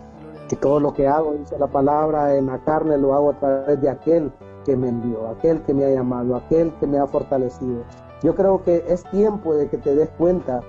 Y 0.50 0.56
todo 0.56 0.80
lo 0.80 0.92
que 0.92 1.08
hago, 1.08 1.32
dice 1.32 1.58
la 1.58 1.66
palabra, 1.66 2.36
en 2.36 2.46
la 2.46 2.58
carne 2.58 2.98
lo 2.98 3.14
hago 3.14 3.30
a 3.30 3.38
través 3.38 3.80
de 3.80 3.88
aquel 3.88 4.30
que 4.66 4.76
me 4.76 4.90
envió, 4.90 5.28
aquel 5.28 5.62
que 5.62 5.72
me 5.72 5.86
ha 5.86 5.90
llamado, 5.90 6.36
aquel 6.36 6.70
que 6.78 6.86
me 6.86 6.98
ha 6.98 7.06
fortalecido. 7.06 7.84
Yo 8.22 8.34
creo 8.34 8.62
que 8.62 8.84
es 8.86 9.02
tiempo 9.04 9.54
de 9.54 9.68
que 9.68 9.78
te 9.78 9.94
des 9.94 10.10
cuenta 10.10 10.60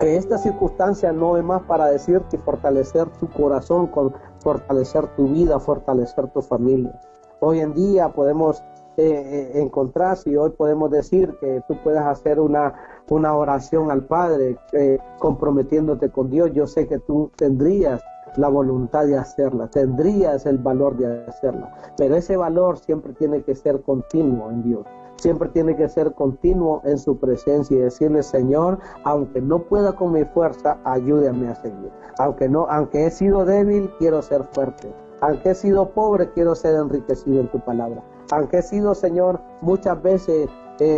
que 0.00 0.16
esta 0.16 0.36
circunstancia 0.36 1.12
no 1.12 1.36
es 1.36 1.44
más 1.44 1.62
para 1.62 1.86
decirte 1.86 2.38
fortalecer 2.38 3.06
tu 3.20 3.28
corazón, 3.28 3.86
con 3.86 4.12
fortalecer 4.40 5.06
tu 5.14 5.28
vida, 5.28 5.60
fortalecer 5.60 6.26
tu 6.28 6.42
familia. 6.42 6.98
Hoy 7.40 7.60
en 7.60 7.74
día 7.74 8.08
podemos 8.08 8.60
eh, 8.96 9.52
eh, 9.54 9.62
encontrar, 9.62 10.18
y 10.24 10.34
hoy 10.36 10.50
podemos 10.50 10.90
decir 10.90 11.36
que 11.40 11.62
tú 11.68 11.76
puedes 11.84 12.02
hacer 12.02 12.40
una, 12.40 12.74
una 13.10 13.34
oración 13.34 13.90
al 13.90 14.04
Padre 14.04 14.58
eh, 14.72 14.98
comprometiéndote 15.18 16.10
con 16.10 16.30
Dios. 16.30 16.52
Yo 16.52 16.66
sé 16.66 16.86
que 16.86 16.98
tú 16.98 17.30
tendrías 17.36 18.02
la 18.36 18.48
voluntad 18.48 19.06
de 19.06 19.16
hacerla, 19.16 19.68
tendrías 19.68 20.46
el 20.46 20.58
valor 20.58 20.96
de 20.96 21.24
hacerla, 21.26 21.74
pero 21.96 22.14
ese 22.14 22.36
valor 22.36 22.78
siempre 22.78 23.14
tiene 23.14 23.42
que 23.42 23.54
ser 23.54 23.80
continuo 23.82 24.50
en 24.50 24.62
Dios 24.62 24.86
siempre 25.18 25.48
tiene 25.48 25.76
que 25.76 25.88
ser 25.88 26.14
continuo 26.14 26.80
en 26.84 26.98
su 26.98 27.18
presencia 27.18 27.76
y 27.76 27.80
decirle, 27.80 28.22
Señor, 28.22 28.78
aunque 29.04 29.40
no 29.40 29.60
pueda 29.60 29.92
con 29.92 30.12
mi 30.12 30.24
fuerza, 30.24 30.78
ayúdame 30.84 31.48
a 31.48 31.54
seguir. 31.56 31.90
Aunque 32.18 32.48
no, 32.48 32.66
aunque 32.70 33.06
he 33.06 33.10
sido 33.10 33.44
débil, 33.44 33.90
quiero 33.98 34.22
ser 34.22 34.44
fuerte. 34.44 34.92
Aunque 35.20 35.50
he 35.50 35.54
sido 35.54 35.90
pobre, 35.90 36.30
quiero 36.32 36.54
ser 36.54 36.76
enriquecido 36.76 37.40
en 37.40 37.50
tu 37.50 37.58
palabra. 37.60 38.02
Aunque 38.30 38.58
he 38.58 38.62
sido, 38.62 38.94
Señor, 38.94 39.40
muchas 39.60 40.00
veces 40.02 40.48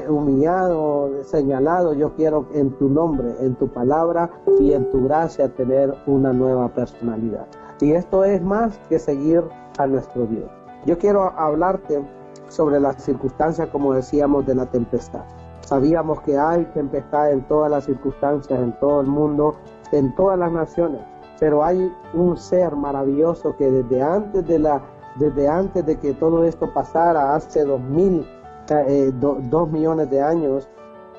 humillado, 0.09 1.11
señalado, 1.25 1.95
yo 1.95 2.15
quiero 2.15 2.47
en 2.53 2.71
tu 2.79 2.89
nombre, 2.89 3.35
en 3.41 3.55
tu 3.55 3.69
palabra 3.69 4.31
y 4.59 4.73
en 4.73 4.91
tu 4.91 5.05
gracia 5.05 5.49
tener 5.49 5.95
una 6.07 6.33
nueva 6.33 6.69
personalidad. 6.69 7.47
Y 7.81 7.93
esto 7.93 8.25
es 8.25 8.43
más 8.43 8.79
que 8.89 8.99
seguir 8.99 9.43
a 9.79 9.87
nuestro 9.87 10.27
Dios. 10.27 10.51
Yo 10.85 10.99
quiero 10.99 11.33
hablarte 11.39 12.03
sobre 12.49 12.79
las 12.81 13.03
circunstancias, 13.03 13.69
como 13.69 13.95
decíamos, 13.95 14.47
de 14.47 14.55
la 14.55 14.67
tempestad. 14.67 15.25
Sabíamos 15.61 16.21
que 16.23 16.37
hay 16.37 16.65
tempestad 16.75 17.31
en 17.31 17.47
todas 17.47 17.71
las 17.71 17.85
circunstancias, 17.85 18.59
en 18.59 18.79
todo 18.81 19.01
el 19.01 19.07
mundo, 19.07 19.55
en 19.93 20.15
todas 20.15 20.39
las 20.39 20.53
naciones, 20.53 21.01
pero 21.39 21.65
hay 21.65 21.91
un 22.13 22.37
ser 22.37 22.77
maravilloso 22.77 23.57
que 23.57 23.71
desde 23.71 24.03
antes 24.03 24.47
de 24.47 24.59
la 24.59 24.83
desde 25.17 25.49
antes 25.49 25.85
de 25.85 25.99
que 25.99 26.15
todo 26.15 26.45
esto 26.45 26.73
pasara, 26.73 27.35
hace 27.35 27.65
dos 27.65 27.81
mil, 27.81 28.25
eh, 28.71 29.13
dos 29.13 29.71
millones 29.71 30.11
de 30.11 30.23
años, 30.23 30.69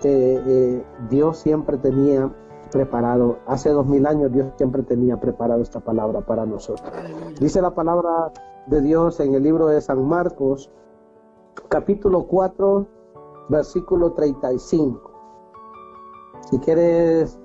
eh, 0.03 0.83
Dios 1.09 1.37
siempre 1.37 1.77
tenía 1.77 2.31
preparado, 2.71 3.39
hace 3.47 3.69
dos 3.69 3.85
mil 3.85 4.05
años 4.05 4.31
Dios 4.31 4.47
siempre 4.57 4.81
tenía 4.83 5.19
preparado 5.19 5.61
esta 5.61 5.79
palabra 5.81 6.21
para 6.21 6.45
nosotros. 6.45 6.89
Dice 7.39 7.61
la 7.61 7.75
palabra 7.75 8.31
de 8.67 8.81
Dios 8.81 9.19
en 9.19 9.35
el 9.35 9.43
libro 9.43 9.67
de 9.67 9.81
San 9.81 10.07
Marcos, 10.07 10.71
capítulo 11.67 12.25
4, 12.27 12.87
versículo 13.49 14.13
35. 14.13 15.11
Si 16.49 16.59
quieres 16.59 17.37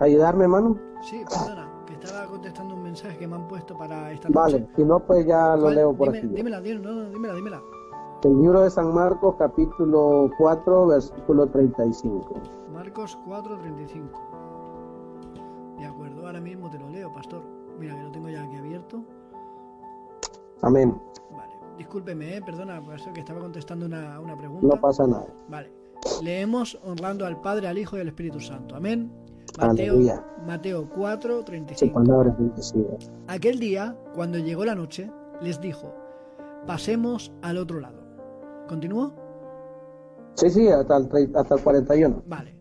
ayudarme, 0.00 0.44
hermano. 0.44 0.76
Sí, 1.02 1.24
perdona, 1.28 1.84
que 1.86 1.94
estaba 1.94 2.26
contestando 2.26 2.74
un 2.74 2.82
mensaje 2.82 3.16
que 3.16 3.26
me 3.26 3.36
han 3.36 3.48
puesto 3.48 3.76
para 3.78 4.12
esta 4.12 4.28
noche. 4.28 4.40
Vale, 4.40 4.68
si 4.74 4.84
no, 4.84 5.00
pues 5.00 5.26
ya 5.26 5.56
lo 5.56 5.70
leo 5.70 5.94
por 5.94 6.10
aquí. 6.10 6.26
Dímela, 6.26 6.60
dímela, 6.60 7.08
dímela, 7.10 7.34
dímela. 7.34 7.62
El 8.24 8.40
libro 8.40 8.62
de 8.62 8.70
San 8.70 8.94
Marcos, 8.94 9.34
capítulo 9.38 10.30
4, 10.38 10.86
versículo 10.86 11.46
35. 11.46 12.40
Marcos 12.72 13.18
4, 13.26 13.58
35. 13.58 15.76
De 15.78 15.84
acuerdo, 15.84 16.26
ahora 16.26 16.40
mismo 16.40 16.70
te 16.70 16.78
lo 16.78 16.88
leo, 16.88 17.12
pastor. 17.12 17.42
Mira 17.78 17.94
que 17.94 18.02
lo 18.02 18.10
tengo 18.10 18.30
ya 18.30 18.42
aquí 18.42 18.56
abierto. 18.56 19.04
Amén. 20.62 20.98
Discúlpeme, 21.76 22.38
eh, 22.38 22.40
perdona, 22.40 22.80
por 22.80 22.94
eso 22.94 23.12
que 23.12 23.20
estaba 23.20 23.40
contestando 23.40 23.84
una, 23.84 24.18
una 24.18 24.34
pregunta. 24.38 24.68
No 24.68 24.80
pasa 24.80 25.06
nada. 25.06 25.26
Vale. 25.50 25.70
Leemos 26.22 26.78
honrando 26.82 27.26
al 27.26 27.42
Padre, 27.42 27.68
al 27.68 27.76
Hijo 27.76 27.98
y 27.98 28.00
al 28.00 28.08
Espíritu 28.08 28.40
Santo. 28.40 28.74
Amén. 28.74 29.12
Mateo, 29.58 29.98
Mateo 30.46 30.88
4, 30.88 31.44
35. 31.44 32.02
Aquel 33.28 33.58
día, 33.58 33.94
cuando 34.14 34.38
llegó 34.38 34.64
la 34.64 34.74
noche, 34.74 35.12
les 35.42 35.60
dijo, 35.60 35.92
pasemos 36.66 37.30
al 37.42 37.58
otro 37.58 37.80
lado. 37.80 38.03
¿Continúo? 38.68 39.12
Sí, 40.34 40.50
sí, 40.50 40.68
hasta 40.68 40.96
el, 40.96 41.32
hasta 41.34 41.54
el 41.54 41.62
41. 41.62 42.22
Vale, 42.26 42.54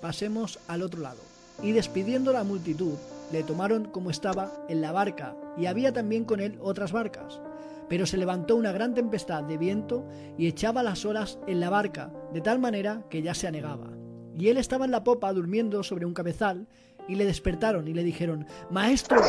pasemos 0.00 0.58
al 0.68 0.82
otro 0.82 1.00
lado. 1.00 1.18
Y 1.62 1.72
despidiendo 1.72 2.32
la 2.32 2.44
multitud, 2.44 2.94
le 3.32 3.42
tomaron 3.42 3.86
como 3.86 4.10
estaba 4.10 4.52
en 4.68 4.80
la 4.80 4.92
barca, 4.92 5.34
y 5.56 5.66
había 5.66 5.92
también 5.92 6.24
con 6.24 6.40
él 6.40 6.58
otras 6.60 6.92
barcas. 6.92 7.40
Pero 7.88 8.06
se 8.06 8.16
levantó 8.16 8.56
una 8.56 8.72
gran 8.72 8.94
tempestad 8.94 9.44
de 9.44 9.58
viento 9.58 10.04
y 10.36 10.46
echaba 10.46 10.82
las 10.82 11.04
olas 11.04 11.38
en 11.46 11.60
la 11.60 11.70
barca, 11.70 12.12
de 12.32 12.40
tal 12.40 12.58
manera 12.58 13.04
que 13.08 13.22
ya 13.22 13.34
se 13.34 13.46
anegaba. 13.46 13.90
Y 14.36 14.48
él 14.48 14.58
estaba 14.58 14.84
en 14.84 14.90
la 14.90 15.02
popa 15.02 15.32
durmiendo 15.32 15.82
sobre 15.82 16.04
un 16.04 16.14
cabezal, 16.14 16.66
y 17.08 17.14
le 17.14 17.24
despertaron 17.24 17.88
y 17.88 17.94
le 17.94 18.02
dijeron, 18.02 18.46
Maestro, 18.70 19.20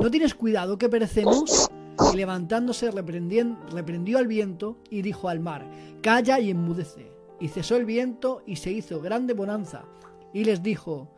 ¿no 0.00 0.10
tienes 0.10 0.34
cuidado 0.34 0.78
que 0.78 0.88
perecemos? 0.88 1.68
Y 2.12 2.16
levantándose 2.16 2.90
reprendió 2.90 4.18
al 4.18 4.26
viento 4.26 4.78
y 4.90 5.02
dijo 5.02 5.28
al 5.28 5.40
mar, 5.40 5.68
Calla 6.02 6.40
y 6.40 6.50
enmudece. 6.50 7.12
Y 7.40 7.48
cesó 7.48 7.76
el 7.76 7.84
viento 7.84 8.42
y 8.46 8.56
se 8.56 8.72
hizo 8.72 9.00
grande 9.00 9.34
bonanza. 9.34 9.84
Y 10.32 10.44
les 10.44 10.62
dijo, 10.62 11.08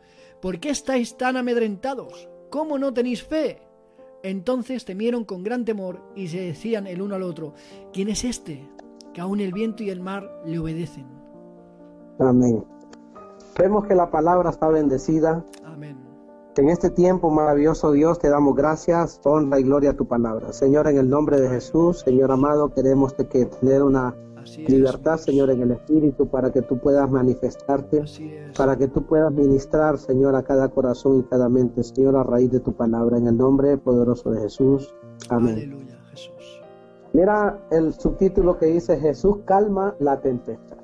¿por 0.41 0.59
qué 0.59 0.69
estáis 0.69 1.17
tan 1.17 1.37
amedrentados? 1.37 2.29
¿Cómo 2.49 2.77
no 2.77 2.93
tenéis 2.93 3.23
fe? 3.23 3.61
Entonces 4.23 4.85
temieron 4.85 5.25
con 5.25 5.43
gran 5.43 5.63
temor 5.65 6.01
y 6.15 6.27
se 6.27 6.41
decían 6.41 6.87
el 6.87 7.01
uno 7.01 7.15
al 7.15 7.23
otro, 7.23 7.53
¿quién 7.93 8.09
es 8.09 8.23
este? 8.23 8.67
Que 9.13 9.21
aún 9.21 9.39
el 9.39 9.53
viento 9.53 9.83
y 9.83 9.89
el 9.89 10.01
mar 10.01 10.29
le 10.45 10.59
obedecen. 10.59 11.05
Amén. 12.19 12.63
Vemos 13.57 13.85
que 13.87 13.95
la 13.95 14.09
palabra 14.09 14.49
está 14.49 14.67
bendecida. 14.67 15.43
Amén. 15.63 16.06
En 16.57 16.69
este 16.69 16.89
tiempo 16.89 17.29
maravilloso 17.29 17.91
Dios 17.91 18.17
te 18.17 18.29
damos 18.29 18.55
gracias, 18.55 19.21
honra 19.23 19.59
y 19.59 19.63
gloria 19.63 19.91
a 19.91 19.93
tu 19.93 20.07
palabra. 20.07 20.51
Señor, 20.53 20.87
en 20.87 20.97
el 20.97 21.07
nombre 21.07 21.39
de 21.39 21.49
Jesús, 21.49 21.99
Señor 21.99 22.31
amado, 22.31 22.73
queremos 22.73 23.13
que 23.13 23.45
tener 23.45 23.83
una 23.83 24.15
libertad, 24.67 25.17
Señor, 25.17 25.51
en 25.51 25.61
el 25.61 25.71
Espíritu, 25.71 26.27
para 26.27 26.51
que 26.51 26.63
tú 26.63 26.79
puedas 26.79 27.11
manifestarte, 27.11 28.05
para 28.57 28.75
que 28.75 28.87
tú 28.87 29.05
puedas 29.05 29.31
ministrar, 29.31 29.99
Señor, 29.99 30.35
a 30.35 30.41
cada 30.41 30.69
corazón 30.69 31.19
y 31.19 31.23
cada 31.23 31.47
mente, 31.47 31.83
Señor, 31.83 32.15
a 32.15 32.23
raíz 32.23 32.49
de 32.49 32.59
tu 32.59 32.73
palabra, 32.73 33.19
en 33.19 33.27
el 33.27 33.37
nombre 33.37 33.77
poderoso 33.77 34.31
de 34.31 34.41
Jesús. 34.41 34.95
Amén. 35.29 35.53
Aleluya, 35.53 35.99
Jesús. 36.09 36.61
Mira 37.13 37.59
el 37.69 37.93
subtítulo 37.93 38.57
que 38.57 38.65
dice 38.65 38.99
Jesús 38.99 39.37
calma 39.45 39.95
la 39.99 40.19
tempestad. 40.21 40.76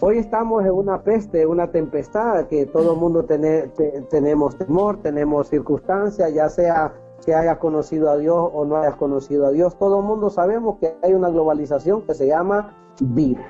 Hoy 0.00 0.18
estamos 0.18 0.64
en 0.64 0.72
una 0.72 1.02
peste, 1.02 1.46
una 1.46 1.70
tempestad, 1.70 2.46
que 2.46 2.66
todo 2.66 2.92
el 2.94 2.98
mundo 2.98 3.24
tenemos 3.24 4.56
temor, 4.56 4.98
tenemos 5.02 5.48
circunstancias, 5.48 6.32
ya 6.32 6.48
sea 6.48 6.92
que 7.24 7.34
hayas 7.34 7.58
conocido 7.58 8.10
a 8.10 8.16
Dios 8.16 8.50
o 8.52 8.64
no 8.64 8.76
hayas 8.76 8.96
conocido 8.96 9.46
a 9.46 9.50
Dios. 9.50 9.76
Todo 9.78 10.00
el 10.00 10.06
mundo 10.06 10.30
sabemos 10.30 10.78
que 10.78 10.96
hay 11.02 11.12
una 11.12 11.28
globalización 11.28 12.02
que 12.02 12.14
se 12.14 12.26
llama 12.26 12.74
virus, 13.00 13.44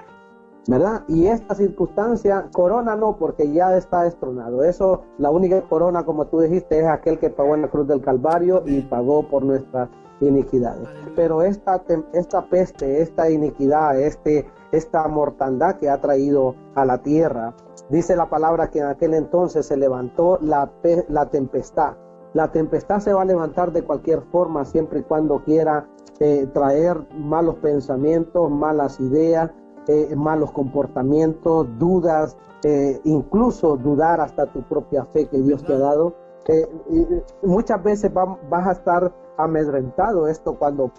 ¿verdad? 0.66 1.04
Y 1.08 1.26
esta 1.26 1.54
circunstancia, 1.54 2.48
corona 2.52 2.96
no, 2.96 3.16
porque 3.16 3.50
ya 3.52 3.76
está 3.76 4.02
destronado. 4.02 4.64
Eso, 4.64 5.02
la 5.18 5.30
única 5.30 5.62
corona, 5.62 6.04
como 6.04 6.26
tú 6.26 6.40
dijiste, 6.40 6.80
es 6.80 6.86
aquel 6.86 7.18
que 7.18 7.30
pagó 7.30 7.54
en 7.54 7.62
la 7.62 7.68
cruz 7.68 7.86
del 7.86 8.00
Calvario 8.02 8.62
y 8.66 8.80
pagó 8.82 9.22
por 9.28 9.44
nuestras 9.44 9.88
iniquidades. 10.20 10.88
Pero 11.16 11.42
esta, 11.42 11.82
esta 12.12 12.46
peste, 12.46 13.02
esta 13.02 13.30
iniquidad, 13.30 13.98
este, 13.98 14.46
esta 14.72 15.06
mortandad 15.08 15.76
que 15.76 15.88
ha 15.88 16.00
traído 16.00 16.54
a 16.74 16.84
la 16.84 16.98
tierra, 17.02 17.54
dice 17.88 18.16
la 18.16 18.28
palabra 18.28 18.70
que 18.70 18.80
en 18.80 18.86
aquel 18.86 19.14
entonces 19.14 19.66
se 19.66 19.76
levantó 19.76 20.38
la, 20.40 20.70
la 21.08 21.26
tempestad. 21.26 21.94
La 22.32 22.52
tempestad 22.52 23.00
se 23.00 23.12
va 23.12 23.22
a 23.22 23.24
levantar 23.24 23.72
de 23.72 23.82
cualquier 23.82 24.22
forma 24.30 24.64
siempre 24.64 25.00
y 25.00 25.02
cuando 25.02 25.42
quiera 25.42 25.88
eh, 26.20 26.46
traer 26.52 26.98
malos 27.16 27.56
pensamientos, 27.56 28.50
malas 28.50 29.00
ideas, 29.00 29.50
eh, 29.88 30.14
malos 30.14 30.52
comportamientos, 30.52 31.66
dudas, 31.78 32.36
eh, 32.62 33.00
incluso 33.04 33.76
dudar 33.76 34.20
hasta 34.20 34.46
tu 34.46 34.62
propia 34.62 35.06
fe 35.06 35.26
que 35.26 35.38
Dios 35.38 35.64
te 35.64 35.72
ha 35.72 35.78
dado. 35.78 36.14
Muchas 37.42 37.82
veces 37.82 38.12
vas 38.12 38.66
a 38.66 38.72
estar 38.72 39.12
amedrentado 39.36 40.26
esto 40.26 40.58
cuando 40.58 40.90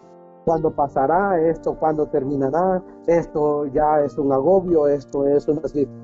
cuando 0.46 0.72
pasará 0.72 1.40
esto, 1.40 1.76
cuando 1.78 2.08
terminará, 2.08 2.84
esto 3.08 3.66
ya 3.68 4.02
es 4.02 4.18
un 4.18 4.32
agobio, 4.32 4.88
esto 4.88 5.28
es 5.28 5.48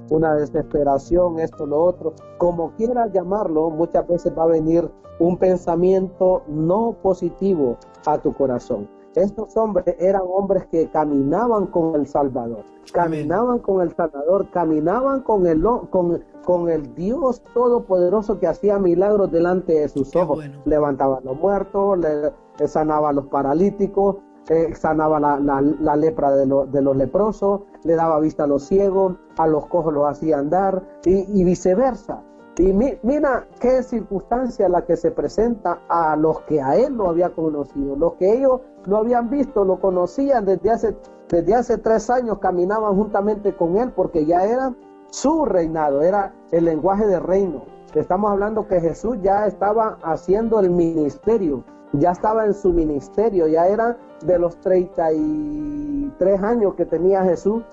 una, 0.10 0.36
desesperación, 0.36 1.40
esto, 1.40 1.66
lo 1.66 1.84
otro. 1.84 2.14
Como 2.38 2.72
quieras 2.74 3.12
llamarlo, 3.12 3.70
muchas 3.70 4.08
veces 4.08 4.38
va 4.38 4.44
a 4.44 4.48
venir 4.48 4.90
un 5.20 5.38
pensamiento 5.38 6.44
no 6.48 6.96
positivo 7.02 7.78
a 8.06 8.18
tu 8.20 8.34
corazón. 8.34 8.88
Estos 9.18 9.58
hombres 9.58 9.96
eran 9.98 10.22
hombres 10.32 10.68
que 10.68 10.88
caminaban 10.92 11.66
con 11.66 11.96
el 11.96 12.06
Salvador, 12.06 12.64
caminaban 12.94 13.58
con 13.58 13.82
el 13.82 13.92
Salvador, 13.96 14.48
caminaban 14.52 15.22
con 15.22 15.48
el, 15.48 15.64
con, 15.90 16.24
con 16.46 16.70
el 16.70 16.94
Dios 16.94 17.42
Todopoderoso 17.56 18.40
que 18.40 18.46
hacía 18.46 18.78
milagros 18.78 19.32
delante 19.32 19.74
de 19.74 19.90
sus 19.90 20.16
ojos. 20.16 20.48
Levantaba 20.66 21.18
a 21.18 21.22
los 21.22 21.36
muertos, 21.36 21.98
le, 21.98 22.68
sanaba 22.68 23.10
a 23.10 23.14
los 23.14 23.26
paralíticos, 23.26 24.18
eh, 24.50 24.76
sanaba 24.76 25.20
la, 25.20 25.96
lepra 25.96 26.30
de, 26.30 26.46
de, 26.68 26.82
los 26.84 26.96
leprosos, 26.96 27.62
le 27.86 27.96
daba 27.96 28.20
vista 28.20 28.44
a 28.44 28.48
los 28.48 28.68
ciegos, 28.68 29.16
a 29.40 29.48
los 29.48 29.66
cojos 29.66 29.96
los 29.96 30.08
hacía 30.08 30.38
andar 30.38 30.84
y, 31.06 31.42
y 31.42 31.44
viceversa. 31.44 32.22
Y 32.60 32.74
mira 32.74 33.48
qué 33.60 33.84
circunstancia 33.84 34.68
la 34.68 34.84
que 34.84 34.98
se 34.98 35.12
presenta 35.12 35.82
a 35.88 36.16
los 36.16 36.42
que 36.42 36.60
a 36.60 36.76
él 36.76 36.96
lo 36.96 37.08
había 37.10 37.30
conocido, 37.30 37.96
los 37.96 38.14
que 38.14 38.34
ellos 38.34 38.62
lo 38.86 38.98
habían 38.98 39.30
visto, 39.30 39.64
lo 39.64 39.80
conocían 39.80 40.44
desde 40.46 40.72
hace, 40.72 40.98
desde 41.30 41.54
hace 41.54 41.78
tres 41.78 42.10
años, 42.10 42.40
caminaban 42.40 42.96
juntamente 42.96 43.56
con 43.56 43.78
él 43.78 43.92
porque 43.92 44.26
ya 44.26 44.44
era 44.44 44.74
su 45.12 45.46
reinado, 45.46 46.02
era 46.02 46.34
el 46.52 46.66
lenguaje 46.66 47.06
de 47.06 47.20
reino. 47.20 47.64
Estamos 47.94 48.32
hablando 48.32 48.68
que 48.68 48.82
Jesús 48.82 49.18
ya 49.22 49.46
estaba 49.46 50.00
haciendo 50.02 50.60
el 50.60 50.72
ministerio, 50.72 51.64
ya 51.94 52.12
estaba 52.12 52.46
en 52.46 52.56
su 52.56 52.74
ministerio, 52.74 53.48
ya 53.48 53.68
era 53.68 53.98
de 54.26 54.40
los 54.40 54.60
33 54.62 56.44
años 56.44 56.74
que 56.74 56.86
tenía 56.86 57.24
Jesús 57.24 57.64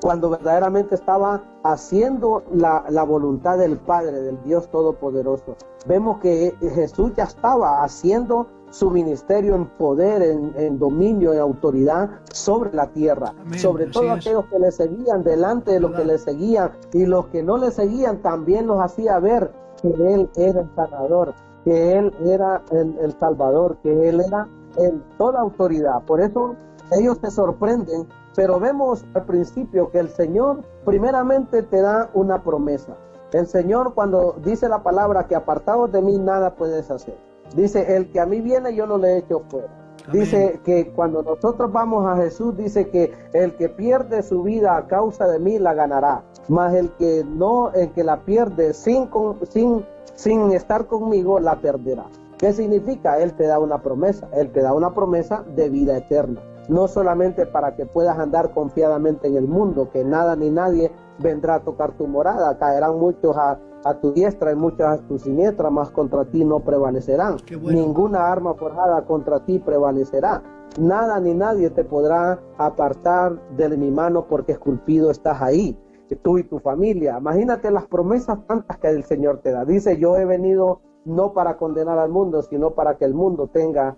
cuando 0.00 0.30
verdaderamente 0.30 0.94
estaba 0.94 1.42
haciendo 1.64 2.42
la, 2.52 3.02
voluntad 3.04 3.58
del 3.58 3.76
Padre, 3.78 4.20
del 4.20 4.42
Dios 4.42 4.68
Todopoderoso. 4.70 5.56
Vemos 5.86 6.18
que 6.20 6.54
Jesús 6.60 7.12
ya 7.16 7.24
estaba 7.24 7.82
haciendo 7.82 8.46
su 8.70 8.90
ministerio 8.90 9.54
en 9.54 9.66
poder, 9.66 10.22
en, 10.22 10.78
dominio, 10.78 11.32
en 11.32 11.40
autoridad 11.40 12.10
sobre 12.32 12.72
la 12.74 12.86
tierra, 12.88 13.34
sobre 13.56 13.86
todo 13.86 14.12
aquellos 14.12 14.44
que 14.46 14.58
le 14.58 14.70
seguían, 14.70 15.24
delante 15.24 15.72
de 15.72 15.80
los 15.80 15.92
que 15.92 16.04
le 16.04 16.18
seguían, 16.18 16.72
y 16.92 17.06
los 17.06 17.26
que 17.28 17.42
no 17.42 17.56
le 17.56 17.70
seguían 17.70 18.20
también 18.20 18.66
los 18.66 18.80
hacía 18.80 19.18
ver 19.20 19.50
que 19.80 19.88
Él 19.88 20.28
era 20.36 20.60
el 20.60 20.70
sanador, 20.74 21.34
que 21.64 21.98
Él 21.98 22.12
era 22.26 22.62
el, 22.70 22.98
el 22.98 23.18
Salvador, 23.18 23.78
que 23.82 24.08
Él 24.08 24.20
era 24.20 24.46
en 24.76 25.02
toda 25.16 25.40
autoridad. 25.40 26.02
Por 26.04 26.20
eso 26.20 26.54
ellos 26.92 27.18
te 27.20 27.30
sorprenden 27.30 28.06
pero 28.38 28.60
vemos 28.60 29.04
al 29.14 29.24
principio 29.24 29.90
que 29.90 29.98
el 29.98 30.10
Señor 30.10 30.62
primeramente 30.84 31.64
te 31.64 31.82
da 31.82 32.08
una 32.14 32.44
promesa. 32.44 32.96
El 33.32 33.48
Señor 33.48 33.94
cuando 33.94 34.36
dice 34.44 34.68
la 34.68 34.84
palabra 34.84 35.26
que 35.26 35.34
apartados 35.34 35.90
de 35.90 36.00
mí 36.00 36.18
nada 36.18 36.54
puedes 36.54 36.88
hacer. 36.88 37.18
Dice, 37.56 37.96
el 37.96 38.12
que 38.12 38.20
a 38.20 38.26
mí 38.26 38.40
viene 38.40 38.76
yo 38.76 38.86
no 38.86 38.96
le 38.96 39.18
echo 39.18 39.42
fuera. 39.48 39.66
Dice 40.12 40.60
que 40.62 40.92
cuando 40.92 41.24
nosotros 41.24 41.72
vamos 41.72 42.06
a 42.06 42.14
Jesús, 42.14 42.56
dice 42.56 42.88
que 42.90 43.12
el 43.32 43.56
que 43.56 43.70
pierde 43.70 44.22
su 44.22 44.44
vida 44.44 44.76
a 44.76 44.86
causa 44.86 45.26
de 45.26 45.40
mí 45.40 45.58
la 45.58 45.74
ganará. 45.74 46.22
Mas 46.46 46.74
el 46.74 46.90
que 46.90 47.24
no, 47.28 47.72
el 47.72 47.90
que 47.90 48.04
la 48.04 48.24
pierde 48.24 48.72
sin, 48.72 49.10
sin, 49.48 49.84
sin 50.14 50.52
estar 50.52 50.86
conmigo, 50.86 51.40
la 51.40 51.56
perderá. 51.60 52.06
¿Qué 52.38 52.52
significa? 52.52 53.18
Él 53.18 53.34
te 53.34 53.48
da 53.48 53.58
una 53.58 53.82
promesa. 53.82 54.28
Él 54.32 54.52
te 54.52 54.62
da 54.62 54.74
una 54.74 54.94
promesa 54.94 55.42
de 55.56 55.68
vida 55.68 55.96
eterna 55.96 56.40
no 56.68 56.86
solamente 56.86 57.46
para 57.46 57.74
que 57.74 57.86
puedas 57.86 58.18
andar 58.18 58.52
confiadamente 58.52 59.26
en 59.26 59.36
el 59.36 59.48
mundo, 59.48 59.90
que 59.90 60.04
nada 60.04 60.36
ni 60.36 60.50
nadie 60.50 60.92
vendrá 61.18 61.56
a 61.56 61.60
tocar 61.60 61.92
tu 61.92 62.06
morada, 62.06 62.56
caerán 62.58 62.98
muchos 62.98 63.36
a, 63.36 63.58
tu 64.02 64.12
diestra 64.12 64.52
y 64.52 64.54
muchos 64.54 64.86
a 64.86 64.98
tu 64.98 65.18
siniestra, 65.18 65.70
mas 65.70 65.90
contra 65.90 66.26
ti 66.26 66.44
no 66.44 66.60
prevalecerán. 66.60 67.36
Ninguna 67.62 68.30
arma 68.30 68.54
forjada 68.54 69.02
contra 69.06 69.44
ti 69.46 69.58
prevalecerá. 69.58 70.42
Nada 70.78 71.18
ni 71.20 71.32
nadie 71.32 71.70
te 71.70 71.84
podrá 71.84 72.38
apartar 72.58 73.40
de 73.56 73.68
mi 73.76 73.90
mano 73.90 74.26
porque 74.28 74.52
esculpido 74.52 75.10
estás 75.10 75.40
ahí, 75.40 75.78
tú 76.16 76.38
y 76.38 76.44
tu 76.44 76.58
familia. 76.58 77.16
Imagínate 77.18 77.70
las 77.70 77.86
promesas 77.86 78.38
tantas 78.46 78.76
que 78.78 78.88
el 78.88 79.04
Señor 79.04 79.38
te 79.38 79.52
da. 79.52 79.64
Dice, 79.64 79.98
yo 79.98 80.16
he 80.16 80.26
venido 80.26 80.80
no 81.04 81.32
para 81.32 81.56
condenar 81.56 81.98
al 81.98 82.10
mundo, 82.10 82.42
sino 82.42 82.72
para 82.72 82.96
que 82.96 83.06
el 83.06 83.14
mundo 83.14 83.48
tenga, 83.48 83.96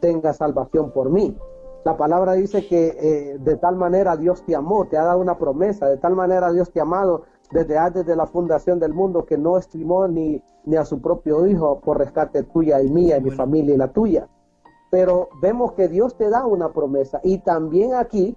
tenga 0.00 0.32
salvación 0.32 0.92
por 0.92 1.10
mí. 1.10 1.36
La 1.84 1.96
palabra 1.98 2.32
dice 2.32 2.66
que 2.66 2.96
eh, 2.98 3.38
de 3.38 3.56
tal 3.56 3.76
manera 3.76 4.16
Dios 4.16 4.42
te 4.46 4.56
amó, 4.56 4.86
te 4.86 4.96
ha 4.96 5.04
dado 5.04 5.18
una 5.18 5.36
promesa, 5.36 5.86
de 5.86 5.98
tal 5.98 6.14
manera 6.14 6.50
Dios 6.50 6.70
te 6.72 6.80
ha 6.80 6.84
amado 6.84 7.24
desde 7.50 7.76
antes 7.76 8.06
de 8.06 8.16
la 8.16 8.26
fundación 8.26 8.80
del 8.80 8.94
mundo 8.94 9.26
que 9.26 9.36
no 9.36 9.58
estimó 9.58 10.08
ni, 10.08 10.42
ni 10.64 10.76
a 10.76 10.86
su 10.86 11.00
propio 11.02 11.46
Hijo 11.46 11.80
por 11.80 11.98
rescate 11.98 12.42
tuya 12.44 12.82
y 12.82 12.88
mía 12.88 13.18
y 13.18 13.22
mi 13.22 13.30
familia 13.30 13.74
y 13.74 13.78
la 13.78 13.92
tuya. 13.92 14.28
Pero 14.90 15.28
vemos 15.42 15.72
que 15.72 15.88
Dios 15.88 16.16
te 16.16 16.30
da 16.30 16.46
una 16.46 16.72
promesa 16.72 17.20
y 17.22 17.38
también 17.38 17.94
aquí 17.94 18.34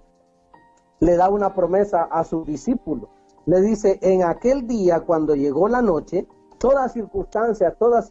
le 1.00 1.16
da 1.16 1.30
una 1.30 1.54
promesa 1.54 2.02
a 2.02 2.24
su 2.24 2.44
discípulo. 2.44 3.08
Le 3.46 3.62
dice, 3.62 3.98
en 4.02 4.24
aquel 4.24 4.66
día 4.66 5.00
cuando 5.00 5.34
llegó 5.34 5.68
la 5.68 5.80
noche, 5.80 6.26
toda 6.58 6.88
circunstancia, 6.90 7.74
toda 7.78 8.02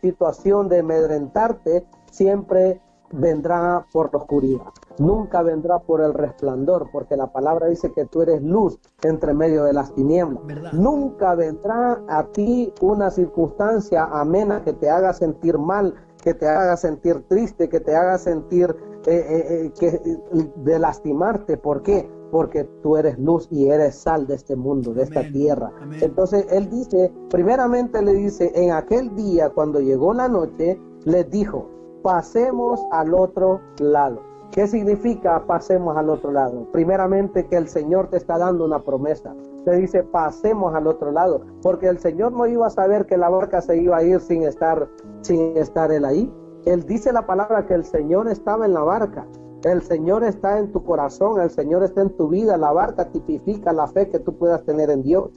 situación 0.00 0.68
de 0.68 0.78
amedrentarte 0.80 1.84
siempre 2.10 2.80
vendrá 3.16 3.86
por 3.92 4.12
la 4.12 4.20
oscuridad, 4.20 4.66
nunca 4.98 5.42
vendrá 5.42 5.78
por 5.78 6.00
el 6.00 6.14
resplandor, 6.14 6.88
porque 6.92 7.16
la 7.16 7.32
palabra 7.32 7.66
dice 7.66 7.92
que 7.92 8.04
tú 8.06 8.22
eres 8.22 8.42
luz 8.42 8.78
entre 9.02 9.34
medio 9.34 9.64
de 9.64 9.72
las 9.72 9.94
tinieblas. 9.94 10.42
Nunca 10.72 11.34
vendrá 11.34 12.02
a 12.08 12.24
ti 12.32 12.72
una 12.80 13.10
circunstancia 13.10 14.04
amena 14.04 14.62
que 14.62 14.72
te 14.72 14.90
haga 14.90 15.12
sentir 15.12 15.58
mal, 15.58 15.94
que 16.22 16.34
te 16.34 16.48
haga 16.48 16.76
sentir 16.76 17.22
triste, 17.28 17.68
que 17.68 17.80
te 17.80 17.94
haga 17.94 18.18
sentir 18.18 18.74
eh, 19.06 19.24
eh, 19.28 19.46
eh, 19.48 19.72
que, 19.78 20.18
de 20.56 20.78
lastimarte. 20.78 21.56
¿Por 21.56 21.82
qué? 21.82 22.10
Porque 22.32 22.64
tú 22.82 22.96
eres 22.96 23.18
luz 23.18 23.46
y 23.52 23.68
eres 23.68 23.94
sal 23.94 24.26
de 24.26 24.34
este 24.34 24.56
mundo, 24.56 24.92
de 24.92 25.04
esta 25.04 25.22
tierra. 25.30 25.70
Entonces 26.00 26.46
él 26.50 26.68
dice, 26.68 27.12
primeramente 27.30 28.02
le 28.02 28.14
dice, 28.14 28.50
en 28.54 28.72
aquel 28.72 29.14
día 29.14 29.50
cuando 29.50 29.80
llegó 29.80 30.12
la 30.12 30.28
noche, 30.28 30.80
les 31.04 31.30
dijo, 31.30 31.70
pasemos 32.02 32.80
al 32.90 33.14
otro 33.14 33.60
lado. 33.78 34.20
¿Qué 34.52 34.66
significa 34.66 35.44
pasemos 35.46 35.96
al 35.96 36.08
otro 36.08 36.32
lado? 36.32 36.66
Primeramente 36.72 37.46
que 37.46 37.56
el 37.56 37.68
Señor 37.68 38.08
te 38.08 38.16
está 38.16 38.38
dando 38.38 38.64
una 38.64 38.82
promesa. 38.82 39.34
Te 39.64 39.76
dice 39.76 40.02
pasemos 40.04 40.74
al 40.74 40.86
otro 40.86 41.10
lado, 41.10 41.42
porque 41.62 41.88
el 41.88 41.98
Señor 41.98 42.32
no 42.32 42.46
iba 42.46 42.66
a 42.66 42.70
saber 42.70 43.06
que 43.06 43.16
la 43.16 43.28
barca 43.28 43.60
se 43.60 43.76
iba 43.76 43.98
a 43.98 44.02
ir 44.02 44.20
sin 44.20 44.44
estar 44.44 44.88
sin 45.22 45.56
estar 45.56 45.90
él 45.90 46.04
ahí. 46.04 46.32
Él 46.64 46.84
dice 46.84 47.12
la 47.12 47.26
palabra 47.26 47.66
que 47.66 47.74
el 47.74 47.84
Señor 47.84 48.28
estaba 48.28 48.64
en 48.64 48.74
la 48.74 48.82
barca. 48.82 49.26
El 49.64 49.82
Señor 49.82 50.22
está 50.22 50.58
en 50.58 50.72
tu 50.72 50.84
corazón, 50.84 51.40
el 51.40 51.50
Señor 51.50 51.82
está 51.82 52.02
en 52.02 52.16
tu 52.16 52.28
vida. 52.28 52.56
La 52.56 52.72
barca 52.72 53.10
tipifica 53.10 53.72
la 53.72 53.88
fe 53.88 54.08
que 54.08 54.20
tú 54.20 54.38
puedas 54.38 54.64
tener 54.64 54.90
en 54.90 55.02
Dios. 55.02 55.30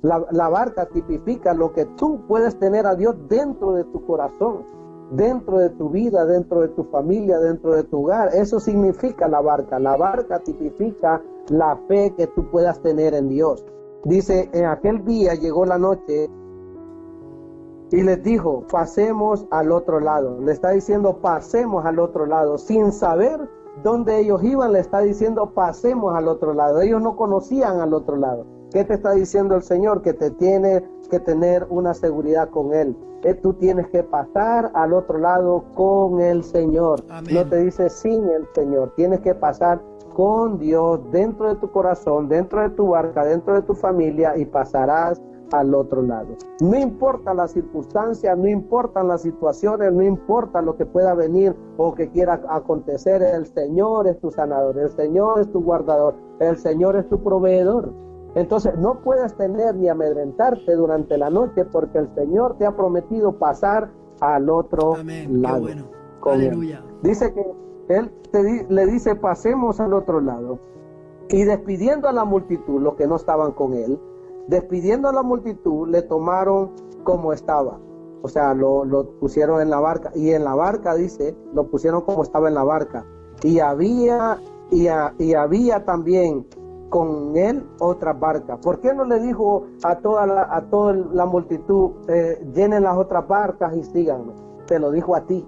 La, 0.00 0.24
la 0.30 0.48
barca 0.48 0.86
tipifica 0.86 1.54
lo 1.54 1.72
que 1.72 1.84
tú 1.96 2.26
puedes 2.26 2.58
tener 2.58 2.86
a 2.86 2.94
Dios 2.94 3.14
dentro 3.28 3.72
de 3.72 3.84
tu 3.84 4.04
corazón 4.06 4.64
dentro 5.10 5.58
de 5.58 5.70
tu 5.70 5.90
vida, 5.90 6.24
dentro 6.24 6.60
de 6.60 6.68
tu 6.68 6.84
familia, 6.84 7.38
dentro 7.38 7.74
de 7.74 7.84
tu 7.84 8.02
hogar. 8.02 8.34
Eso 8.34 8.60
significa 8.60 9.28
la 9.28 9.40
barca. 9.40 9.78
La 9.78 9.96
barca 9.96 10.40
tipifica 10.40 11.22
la 11.48 11.76
fe 11.88 12.14
que 12.16 12.26
tú 12.28 12.50
puedas 12.50 12.80
tener 12.80 13.14
en 13.14 13.28
Dios. 13.28 13.64
Dice, 14.04 14.50
en 14.52 14.66
aquel 14.66 15.04
día 15.04 15.34
llegó 15.34 15.64
la 15.64 15.78
noche 15.78 16.28
y 17.90 18.02
les 18.02 18.22
dijo, 18.22 18.64
pasemos 18.70 19.46
al 19.50 19.72
otro 19.72 20.00
lado. 20.00 20.40
Le 20.40 20.52
está 20.52 20.70
diciendo, 20.70 21.18
pasemos 21.20 21.84
al 21.86 21.98
otro 21.98 22.26
lado. 22.26 22.58
Sin 22.58 22.92
saber 22.92 23.48
dónde 23.82 24.20
ellos 24.20 24.42
iban, 24.42 24.72
le 24.72 24.80
está 24.80 25.00
diciendo, 25.00 25.52
pasemos 25.54 26.14
al 26.14 26.28
otro 26.28 26.54
lado. 26.54 26.80
Ellos 26.80 27.00
no 27.00 27.16
conocían 27.16 27.80
al 27.80 27.94
otro 27.94 28.16
lado. 28.16 28.46
¿Qué 28.72 28.84
te 28.84 28.94
está 28.94 29.12
diciendo 29.12 29.54
el 29.54 29.62
Señor? 29.62 30.02
Que 30.02 30.14
te 30.14 30.30
tiene 30.32 30.84
que 31.14 31.20
tener 31.20 31.66
una 31.70 31.94
seguridad 31.94 32.48
con 32.50 32.74
Él. 32.74 32.96
Que 33.22 33.34
tú 33.34 33.54
tienes 33.54 33.86
que 33.88 34.02
pasar 34.02 34.70
al 34.74 34.92
otro 34.92 35.18
lado 35.18 35.64
con 35.74 36.20
el 36.20 36.42
Señor. 36.42 37.04
No 37.32 37.46
te 37.48 37.56
dice 37.58 37.88
sin 37.88 38.28
el 38.28 38.46
Señor. 38.54 38.92
Tienes 38.96 39.20
que 39.20 39.34
pasar 39.34 39.80
con 40.14 40.58
Dios 40.58 41.00
dentro 41.12 41.48
de 41.48 41.54
tu 41.56 41.70
corazón, 41.70 42.28
dentro 42.28 42.62
de 42.62 42.70
tu 42.70 42.88
barca, 42.88 43.24
dentro 43.24 43.54
de 43.54 43.62
tu 43.62 43.74
familia 43.74 44.36
y 44.36 44.44
pasarás 44.44 45.22
al 45.52 45.74
otro 45.74 46.02
lado. 46.02 46.36
No 46.60 46.76
importa 46.78 47.32
las 47.32 47.52
circunstancias, 47.52 48.36
no 48.36 48.48
importan 48.48 49.08
las 49.08 49.22
situaciones, 49.22 49.92
no 49.92 50.02
importa 50.02 50.62
lo 50.62 50.76
que 50.76 50.86
pueda 50.86 51.14
venir 51.14 51.54
o 51.76 51.94
que 51.94 52.10
quiera 52.10 52.40
acontecer, 52.48 53.22
el 53.22 53.46
Señor 53.46 54.08
es 54.08 54.18
tu 54.20 54.30
sanador, 54.30 54.78
el 54.78 54.90
Señor 54.90 55.40
es 55.40 55.50
tu 55.52 55.62
guardador, 55.62 56.14
el 56.40 56.56
Señor 56.56 56.96
es 56.96 57.08
tu 57.08 57.22
proveedor. 57.22 57.92
Entonces 58.34 58.76
no 58.76 59.00
puedes 59.00 59.34
tener 59.36 59.76
ni 59.76 59.88
amedrentarte 59.88 60.74
durante 60.74 61.16
la 61.16 61.30
noche 61.30 61.64
porque 61.64 61.98
el 61.98 62.12
Señor 62.14 62.56
te 62.58 62.66
ha 62.66 62.76
prometido 62.76 63.38
pasar 63.38 63.90
al 64.20 64.50
otro 64.50 64.94
lado. 65.30 65.66
Dice 67.02 67.32
que 67.32 67.54
Él 67.88 68.10
le 68.68 68.86
dice 68.86 69.14
pasemos 69.14 69.80
al 69.80 69.92
otro 69.92 70.20
lado. 70.20 70.58
Y 71.28 71.44
despidiendo 71.44 72.08
a 72.08 72.12
la 72.12 72.24
multitud, 72.24 72.80
los 72.80 72.94
que 72.96 73.06
no 73.06 73.16
estaban 73.16 73.52
con 73.52 73.72
Él, 73.72 73.98
despidiendo 74.48 75.08
a 75.08 75.12
la 75.12 75.22
multitud, 75.22 75.88
le 75.88 76.02
tomaron 76.02 76.72
como 77.02 77.32
estaba. 77.32 77.78
O 78.22 78.28
sea, 78.28 78.54
lo, 78.54 78.84
lo 78.84 79.10
pusieron 79.20 79.60
en 79.60 79.70
la 79.70 79.80
barca. 79.80 80.10
Y 80.14 80.30
en 80.32 80.44
la 80.44 80.54
barca, 80.54 80.94
dice, 80.94 81.34
lo 81.54 81.68
pusieron 81.68 82.02
como 82.02 82.22
estaba 82.22 82.48
en 82.48 82.54
la 82.54 82.64
barca. 82.64 83.06
y 83.42 83.58
había, 83.60 84.38
y, 84.70 84.86
y 85.18 85.34
había 85.34 85.84
también 85.84 86.46
con 86.94 87.36
él 87.36 87.68
otras 87.80 88.20
barcas. 88.20 88.60
¿Por 88.60 88.78
qué 88.78 88.94
no 88.94 89.04
le 89.04 89.18
dijo 89.18 89.64
a 89.82 89.98
toda 89.98 90.28
la, 90.28 90.42
a 90.48 90.60
toda 90.70 90.92
la 90.92 91.26
multitud, 91.26 91.90
eh, 92.06 92.40
llenen 92.54 92.84
las 92.84 92.96
otras 92.96 93.26
barcas 93.26 93.76
y 93.76 93.82
síganme? 93.82 94.32
Te 94.66 94.78
lo 94.78 94.92
dijo 94.92 95.16
a 95.16 95.22
ti. 95.22 95.44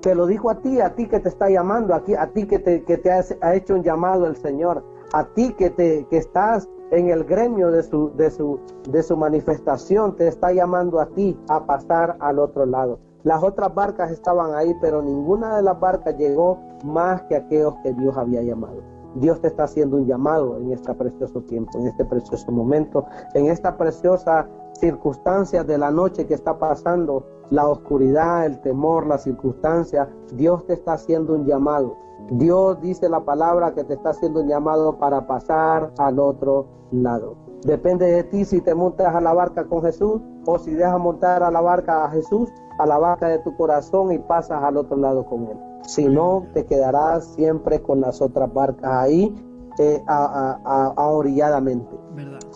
Te 0.00 0.14
lo 0.14 0.26
dijo 0.26 0.48
a 0.48 0.60
ti, 0.60 0.80
a 0.80 0.94
ti 0.94 1.08
que 1.08 1.18
te 1.18 1.28
está 1.28 1.50
llamando, 1.50 1.92
aquí, 1.92 2.14
a 2.14 2.28
ti 2.28 2.46
que 2.46 2.60
te, 2.60 2.84
que 2.84 2.98
te 2.98 3.10
ha, 3.10 3.54
hecho 3.56 3.74
un 3.74 3.82
llamado 3.82 4.26
el 4.26 4.36
Señor, 4.36 4.84
a 5.12 5.24
ti 5.24 5.54
que, 5.54 5.70
te, 5.70 6.06
que 6.08 6.18
estás 6.18 6.68
en 6.92 7.08
el 7.08 7.24
gremio 7.24 7.72
de 7.72 7.82
su 7.82 9.16
manifestación, 9.16 10.14
te 10.14 10.28
está 10.28 10.52
llamando 10.52 11.00
a 11.00 11.06
ti 11.06 11.36
a 11.48 11.66
pasar 11.66 12.16
al 12.20 12.38
otro 12.38 12.64
lado. 12.64 13.00
Las 13.24 13.42
otras 13.42 13.74
barcas 13.74 14.12
estaban 14.12 14.54
ahí, 14.54 14.72
pero 14.80 15.02
ninguna 15.02 15.56
de 15.56 15.62
las 15.62 15.80
barcas 15.80 16.16
llegó 16.16 16.60
más 16.84 17.22
que 17.22 17.34
aquellos 17.34 17.74
que 17.82 17.92
Dios 17.92 18.16
había 18.16 18.42
llamado. 18.42 18.91
Dios 19.16 19.40
te 19.40 19.48
está 19.48 19.64
haciendo 19.64 19.96
un 19.96 20.06
llamado 20.06 20.56
en 20.58 20.72
este 20.72 20.94
precioso 20.94 21.40
tiempo, 21.42 21.78
en 21.78 21.88
este 21.88 22.04
precioso 22.04 22.50
momento, 22.50 23.04
en 23.34 23.46
esta 23.46 23.76
preciosa 23.76 24.48
circunstancia 24.74 25.64
de 25.64 25.78
la 25.78 25.90
noche 25.90 26.26
que 26.26 26.34
está 26.34 26.58
pasando, 26.58 27.26
la 27.50 27.68
oscuridad, 27.68 28.46
el 28.46 28.60
temor, 28.60 29.06
la 29.06 29.18
circunstancia. 29.18 30.08
Dios 30.34 30.66
te 30.66 30.74
está 30.74 30.94
haciendo 30.94 31.34
un 31.34 31.46
llamado. 31.46 31.96
Dios 32.30 32.80
dice 32.80 33.08
la 33.08 33.24
palabra 33.24 33.74
que 33.74 33.84
te 33.84 33.94
está 33.94 34.10
haciendo 34.10 34.40
un 34.40 34.48
llamado 34.48 34.98
para 34.98 35.26
pasar 35.26 35.92
al 35.98 36.18
otro 36.18 36.66
lado. 36.90 37.36
Depende 37.64 38.06
de 38.06 38.24
ti 38.24 38.44
si 38.44 38.60
te 38.60 38.74
montas 38.74 39.14
a 39.14 39.20
la 39.20 39.32
barca 39.32 39.64
con 39.64 39.82
Jesús 39.82 40.20
o 40.46 40.58
si 40.58 40.72
dejas 40.74 40.98
montar 40.98 41.42
a 41.42 41.50
la 41.50 41.60
barca 41.60 42.04
a 42.04 42.10
Jesús, 42.10 42.52
a 42.78 42.86
la 42.86 42.98
barca 42.98 43.28
de 43.28 43.38
tu 43.38 43.56
corazón 43.56 44.12
y 44.12 44.18
pasas 44.18 44.62
al 44.62 44.76
otro 44.76 44.96
lado 44.96 45.24
con 45.24 45.46
Él 45.46 45.72
si 45.84 46.08
no 46.08 46.46
te 46.54 46.64
quedarás 46.64 47.26
siempre 47.34 47.82
con 47.82 48.00
las 48.00 48.20
otras 48.20 48.52
barcas 48.52 48.90
ahí 48.90 49.34
eh, 49.78 50.02
a, 50.06 50.94
orilladamente. 50.96 51.96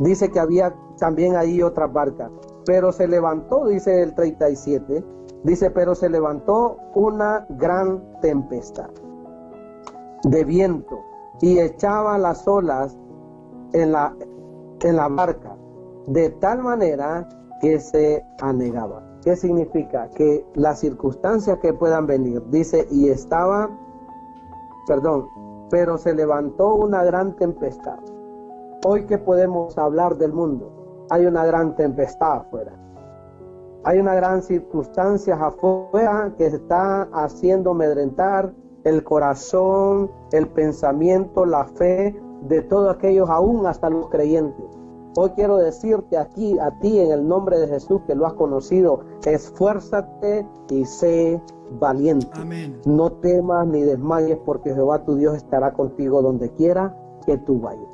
Dice 0.01 0.31
que 0.31 0.39
había 0.39 0.75
también 0.99 1.37
ahí 1.37 1.63
otras 1.63 1.93
barcas, 1.93 2.31
pero 2.65 2.93
se 2.93 3.09
levantó, 3.09 3.67
dice 3.67 4.03
el 4.03 4.15
37, 4.15 5.05
dice, 5.45 5.71
pero 5.71 5.95
se 5.95 6.09
levantó 6.09 6.79
una 6.95 7.47
gran 7.51 8.03
tempestad 8.21 8.91
de 10.25 10.45
viento 10.45 10.99
y 11.41 11.59
echaba 11.59 12.19
las 12.19 12.47
olas 12.47 12.97
en 13.73 13.93
la, 13.93 14.15
en 14.83 14.97
la 14.97 15.09
barca, 15.09 15.57
de 16.07 16.31
tal 16.31 16.63
manera 16.63 17.29
que 17.61 17.79
se 17.81 18.25
anegaba. 18.41 19.06
¿Qué 19.27 19.35
significa? 19.35 20.09
Que 20.11 20.47
las 20.55 20.79
circunstancias 20.79 21.59
que 21.59 21.75
puedan 21.75 22.07
venir, 22.07 22.41
dice, 22.49 22.87
y 22.93 23.09
estaba, 23.09 23.69
perdón, 24.87 25.27
pero 25.69 25.99
se 25.99 26.15
levantó 26.15 26.77
una 26.77 27.03
gran 27.03 27.35
tempestad. 27.35 27.99
Hoy 28.85 29.05
que 29.07 29.19
podemos 29.19 29.77
hablar 29.79 30.17
del 30.17 30.33
mundo, 30.33 31.07
hay 31.11 31.27
una 31.27 31.45
gran 31.45 31.75
tempestad 31.75 32.35
afuera. 32.35 32.73
Hay 33.83 33.99
una 33.99 34.15
gran 34.15 34.43
circunstancia 34.43 35.35
afuera 35.35 36.33
que 36.39 36.47
está 36.47 37.09
haciendo 37.13 37.75
medrentar 37.75 38.55
el 38.85 39.03
corazón, 39.03 40.09
el 40.31 40.47
pensamiento, 40.51 41.45
la 41.45 41.65
fe 41.65 42.15
de 42.43 42.63
todos 42.63 42.95
aquellos, 42.95 43.29
aún 43.29 43.67
hasta 43.67 43.91
los 43.91 44.09
creyentes. 44.09 44.67
Hoy 45.19 45.31
quiero 45.31 45.57
decirte 45.57 46.19
aquí, 46.19 46.59
a 46.59 46.71
ti, 46.79 47.01
en 47.01 47.11
el 47.11 47.27
nombre 47.27 47.59
de 47.59 47.69
Jesús 47.69 48.03
que 48.07 48.15
lo 48.15 48.27
has 48.27 48.35
conocido, 48.35 49.01
esfuérzate 49.25 50.47
y 50.69 50.85
sé 50.85 51.41
valiente. 51.81 52.29
No 52.85 53.11
temas 53.13 53.67
ni 53.67 53.81
desmayes 53.81 54.39
porque 54.45 54.75
Jehová 54.75 55.05
tu 55.05 55.15
Dios 55.15 55.35
estará 55.37 55.73
contigo 55.73 56.21
donde 56.21 56.51
quiera 56.51 56.95
que 57.25 57.39
tú 57.39 57.61
vayas. 57.61 57.87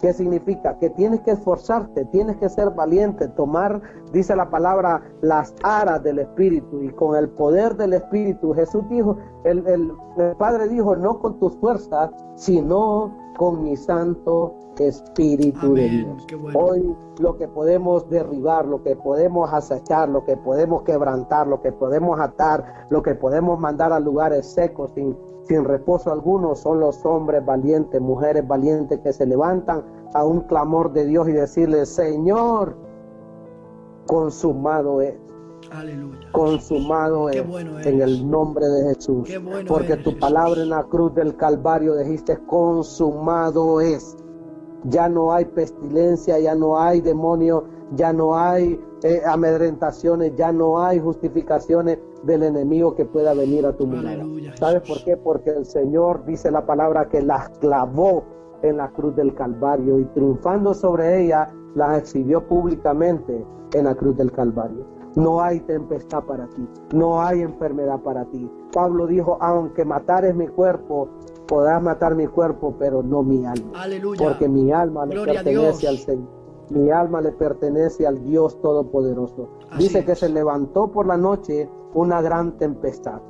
¿Qué 0.00 0.12
significa? 0.12 0.78
Que 0.78 0.90
tienes 0.90 1.20
que 1.22 1.32
esforzarte, 1.32 2.04
tienes 2.06 2.36
que 2.36 2.48
ser 2.48 2.70
valiente, 2.70 3.26
tomar, 3.26 3.82
dice 4.12 4.36
la 4.36 4.48
palabra, 4.48 5.02
las 5.20 5.56
aras 5.64 6.00
del 6.04 6.20
Espíritu 6.20 6.80
y 6.84 6.90
con 6.90 7.16
el 7.16 7.28
poder 7.30 7.76
del 7.76 7.94
Espíritu. 7.94 8.54
Jesús 8.54 8.88
dijo, 8.88 9.16
el, 9.42 9.66
el 9.66 9.92
Padre 10.36 10.68
dijo, 10.68 10.94
no 10.94 11.18
con 11.18 11.40
tus 11.40 11.56
fuerzas, 11.56 12.12
sino 12.36 13.12
con 13.38 13.62
mi 13.62 13.76
santo 13.76 14.52
Espíritu 14.78 15.74
de 15.74 15.88
Dios. 15.88 16.26
Hoy 16.54 16.94
lo 17.18 17.36
que 17.36 17.48
podemos 17.48 18.08
derribar, 18.10 18.66
lo 18.66 18.82
que 18.82 18.94
podemos 18.96 19.52
acechar, 19.52 20.08
lo 20.08 20.24
que 20.24 20.36
podemos 20.36 20.82
quebrantar, 20.82 21.46
lo 21.46 21.62
que 21.62 21.72
podemos 21.72 22.20
atar, 22.20 22.86
lo 22.90 23.02
que 23.02 23.14
podemos 23.14 23.58
mandar 23.58 23.92
a 23.92 24.00
lugares 24.00 24.46
secos 24.46 24.92
sin, 24.94 25.16
sin 25.44 25.64
reposo 25.64 26.12
alguno 26.12 26.54
son 26.54 26.80
los 26.80 27.04
hombres 27.06 27.44
valientes, 27.44 28.00
mujeres 28.00 28.46
valientes 28.46 29.00
que 29.00 29.12
se 29.12 29.24
levantan 29.24 29.82
a 30.14 30.24
un 30.24 30.42
clamor 30.42 30.92
de 30.92 31.06
Dios 31.06 31.28
y 31.28 31.32
decirle, 31.32 31.86
Señor, 31.86 32.76
consumado 34.06 35.00
es. 35.00 35.14
Aleluya. 35.70 36.28
Consumado 36.32 37.28
es 37.28 37.44
en 37.86 38.00
el 38.00 38.28
nombre 38.28 38.66
de 38.66 38.94
Jesús. 38.94 39.28
porque 39.66 39.96
tu 39.96 40.18
palabra 40.18 40.62
en 40.62 40.70
la 40.70 40.84
cruz 40.84 41.14
del 41.14 41.36
Calvario 41.36 41.96
dijiste, 41.96 42.38
consumado 42.46 43.80
es. 43.80 44.16
Ya 44.84 45.08
no 45.08 45.32
hay 45.32 45.44
pestilencia, 45.44 46.38
ya 46.38 46.54
no 46.54 46.78
hay 46.78 47.00
demonio, 47.00 47.64
ya 47.96 48.12
no 48.12 48.38
hay 48.38 48.80
eh, 49.02 49.22
amedrentaciones, 49.26 50.34
ya 50.36 50.52
no 50.52 50.80
hay 50.80 51.00
justificaciones 51.00 51.98
del 52.22 52.42
enemigo 52.42 52.94
que 52.94 53.04
pueda 53.04 53.34
venir 53.34 53.66
a 53.66 53.76
tu 53.76 53.86
morada. 53.86 54.24
¿Sabes 54.54 54.82
por 54.82 55.02
qué? 55.04 55.16
Porque 55.16 55.50
el 55.50 55.66
Señor 55.66 56.24
dice 56.24 56.50
la 56.50 56.64
palabra 56.64 57.08
que 57.08 57.22
las 57.22 57.48
clavó 57.58 58.24
en 58.62 58.78
la 58.78 58.88
cruz 58.90 59.14
del 59.16 59.34
Calvario 59.34 59.98
y 59.98 60.04
triunfando 60.06 60.74
sobre 60.74 61.24
ella 61.24 61.52
las 61.74 61.98
exhibió 61.98 62.46
públicamente 62.46 63.44
en 63.72 63.84
la 63.84 63.94
cruz 63.94 64.16
del 64.16 64.32
Calvario. 64.32 64.97
No 65.18 65.42
hay 65.42 65.58
tempestad 65.60 66.22
para 66.22 66.46
ti, 66.46 66.64
no 66.94 67.20
hay 67.20 67.42
enfermedad 67.42 67.98
para 67.98 68.24
ti. 68.26 68.48
Pablo 68.72 69.08
dijo, 69.08 69.36
aunque 69.40 69.84
matares 69.84 70.36
mi 70.36 70.46
cuerpo, 70.46 71.08
podrás 71.48 71.82
matar 71.82 72.14
mi 72.14 72.28
cuerpo, 72.28 72.76
pero 72.78 73.02
no 73.02 73.24
mi 73.24 73.44
alma. 73.44 73.72
Porque 74.16 74.48
mi 74.48 74.70
alma 74.70 75.06
le 75.06 75.20
pertenece 75.24 75.88
al 75.88 75.98
Señor. 75.98 76.28
Mi 76.70 76.90
alma 76.90 77.20
le 77.20 77.32
pertenece 77.32 78.06
al 78.06 78.22
Dios 78.22 78.60
Todopoderoso. 78.60 79.48
Dice 79.76 80.04
que 80.04 80.14
se 80.14 80.28
levantó 80.28 80.92
por 80.92 81.06
la 81.06 81.16
noche 81.16 81.68
una 81.94 82.22
gran 82.22 82.56
tempestad. 82.56 83.20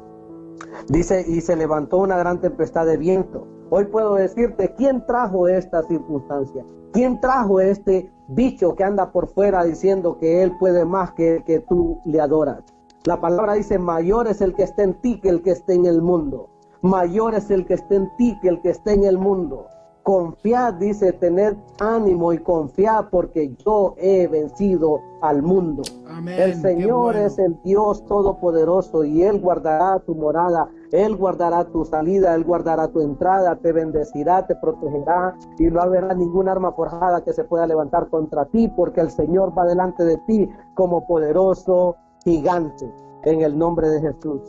Dice, 0.88 1.24
y 1.26 1.40
se 1.40 1.56
levantó 1.56 1.98
una 1.98 2.18
gran 2.18 2.38
tempestad 2.42 2.84
de 2.84 2.98
viento. 2.98 3.46
Hoy 3.70 3.86
puedo 3.86 4.16
decirte, 4.16 4.74
¿quién 4.76 5.06
trajo 5.06 5.48
esta 5.48 5.82
circunstancia? 5.84 6.66
¿Quién 6.92 7.18
trajo 7.20 7.60
este 7.60 8.12
bicho 8.28 8.74
que 8.74 8.84
anda 8.84 9.10
por 9.10 9.26
fuera 9.26 9.64
diciendo 9.64 10.18
que 10.18 10.42
él 10.42 10.56
puede 10.58 10.84
más 10.84 11.12
que, 11.12 11.42
que 11.44 11.60
tú 11.60 12.00
le 12.04 12.20
adoras? 12.20 12.62
La 13.04 13.20
palabra 13.20 13.54
dice, 13.54 13.78
mayor 13.78 14.28
es 14.28 14.40
el 14.40 14.54
que 14.54 14.62
está 14.62 14.82
en 14.84 14.94
ti 15.00 15.20
que 15.20 15.28
el 15.28 15.42
que 15.42 15.50
esté 15.50 15.74
en 15.74 15.86
el 15.86 16.02
mundo 16.02 16.50
mayor 16.82 17.34
es 17.34 17.50
el 17.50 17.66
que 17.66 17.74
esté 17.74 17.96
en 17.96 18.16
ti 18.16 18.38
que 18.40 18.48
el 18.48 18.60
que 18.60 18.70
esté 18.70 18.92
en 18.92 19.04
el 19.04 19.18
mundo. 19.18 19.66
Confiad, 20.08 20.72
dice, 20.76 21.12
tener 21.12 21.54
ánimo 21.80 22.32
y 22.32 22.38
confiad 22.38 23.10
porque 23.10 23.54
yo 23.62 23.94
he 23.98 24.26
vencido 24.26 25.02
al 25.20 25.42
mundo. 25.42 25.82
el 26.26 26.54
Señor 26.54 27.14
es 27.14 27.38
el 27.38 27.60
Dios 27.62 28.02
todopoderoso 28.06 29.04
y 29.04 29.22
Él 29.22 29.38
guardará 29.38 29.98
tu 29.98 30.14
morada, 30.14 30.70
Él 30.92 31.14
guardará 31.14 31.66
tu 31.66 31.84
salida, 31.84 32.34
Él 32.34 32.44
guardará 32.44 32.88
tu 32.88 33.02
entrada, 33.02 33.56
te 33.56 33.70
bendecirá, 33.70 34.46
te 34.46 34.56
protegerá 34.56 35.36
y 35.58 35.64
no 35.64 35.78
habrá 35.82 36.14
ningún 36.14 36.48
arma 36.48 36.72
forjada 36.72 37.22
que 37.22 37.34
se 37.34 37.44
pueda 37.44 37.66
levantar 37.66 38.08
contra 38.08 38.46
ti 38.46 38.66
porque 38.74 39.02
el 39.02 39.10
Señor 39.10 39.52
va 39.58 39.66
delante 39.66 40.06
de 40.06 40.16
ti 40.26 40.48
como 40.72 41.06
poderoso 41.06 41.96
gigante 42.24 42.90
en 43.24 43.42
el 43.42 43.58
nombre 43.58 43.90
de 43.90 44.00
Jesús. 44.00 44.40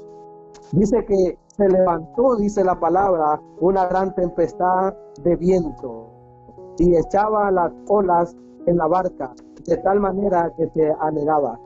Dice 0.72 1.04
que 1.06 1.38
se 1.60 1.68
levantó, 1.68 2.38
dice 2.38 2.64
la 2.64 2.80
palabra, 2.80 3.40
una 3.60 3.86
gran 3.88 4.16
tempestad 4.16 4.94
de 5.24 5.36
viento 5.36 6.08
y 6.78 6.96
echaba 6.96 7.52
las 7.52 7.74
olas 7.90 8.36
en 8.66 8.78
la 8.78 8.88
barca 8.88 9.34
de 9.66 9.76
tal 9.78 10.00
manera 10.00 10.54
que 10.56 10.70
se 10.70 10.96
anegaba. 11.02 11.60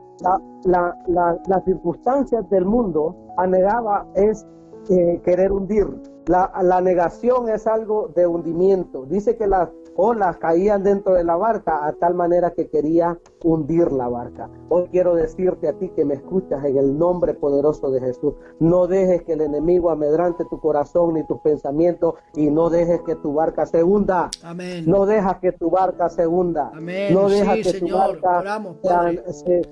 las 0.64 1.64
circunstancias 1.64 2.48
del 2.50 2.64
mundo 2.64 3.14
anegaba 3.36 4.06
es 4.14 4.44
eh, 4.90 5.20
querer 5.24 5.52
hundir. 5.52 5.86
La, 6.26 6.50
la 6.62 6.80
negación 6.80 7.48
es 7.48 7.66
algo 7.66 8.08
de 8.16 8.26
hundimiento. 8.26 9.04
Dice 9.06 9.36
que 9.36 9.46
las 9.46 9.68
olas 9.96 10.36
caían 10.38 10.82
dentro 10.82 11.14
de 11.14 11.24
la 11.24 11.36
barca 11.36 11.86
a 11.86 11.92
tal 11.92 12.14
manera 12.14 12.52
que 12.52 12.68
quería 12.68 13.18
hundir 13.42 13.92
la 13.92 14.08
barca. 14.08 14.50
Hoy 14.68 14.88
quiero 14.90 15.14
decirte 15.14 15.68
a 15.68 15.72
ti 15.74 15.88
que 15.90 16.04
me 16.04 16.14
escuchas 16.14 16.64
en 16.64 16.76
el 16.76 16.98
nombre 16.98 17.34
poderoso 17.34 17.90
de 17.90 18.00
Jesús. 18.00 18.34
No 18.60 18.86
dejes 18.86 19.22
que 19.22 19.34
el 19.34 19.42
enemigo 19.42 19.90
amedrante 19.90 20.44
tu 20.50 20.60
corazón 20.60 21.14
ni 21.14 21.26
tus 21.26 21.40
pensamientos 21.40 22.14
y 22.34 22.50
no 22.50 22.70
dejes 22.70 23.02
que 23.02 23.16
tu 23.16 23.34
barca 23.34 23.66
se 23.66 23.82
hunda. 23.82 24.30
Amén. 24.42 24.84
No 24.86 25.06
dejas 25.06 25.38
que 25.38 25.52
tu 25.52 25.70
barca 25.70 26.08
se 26.08 26.26
hunda. 26.26 26.70
Amén. 26.74 27.14
No 27.14 27.28
dejas 27.28 27.58
que 27.62 27.80
tu 27.80 27.88
barca 27.88 28.60
se, 29.30 29.62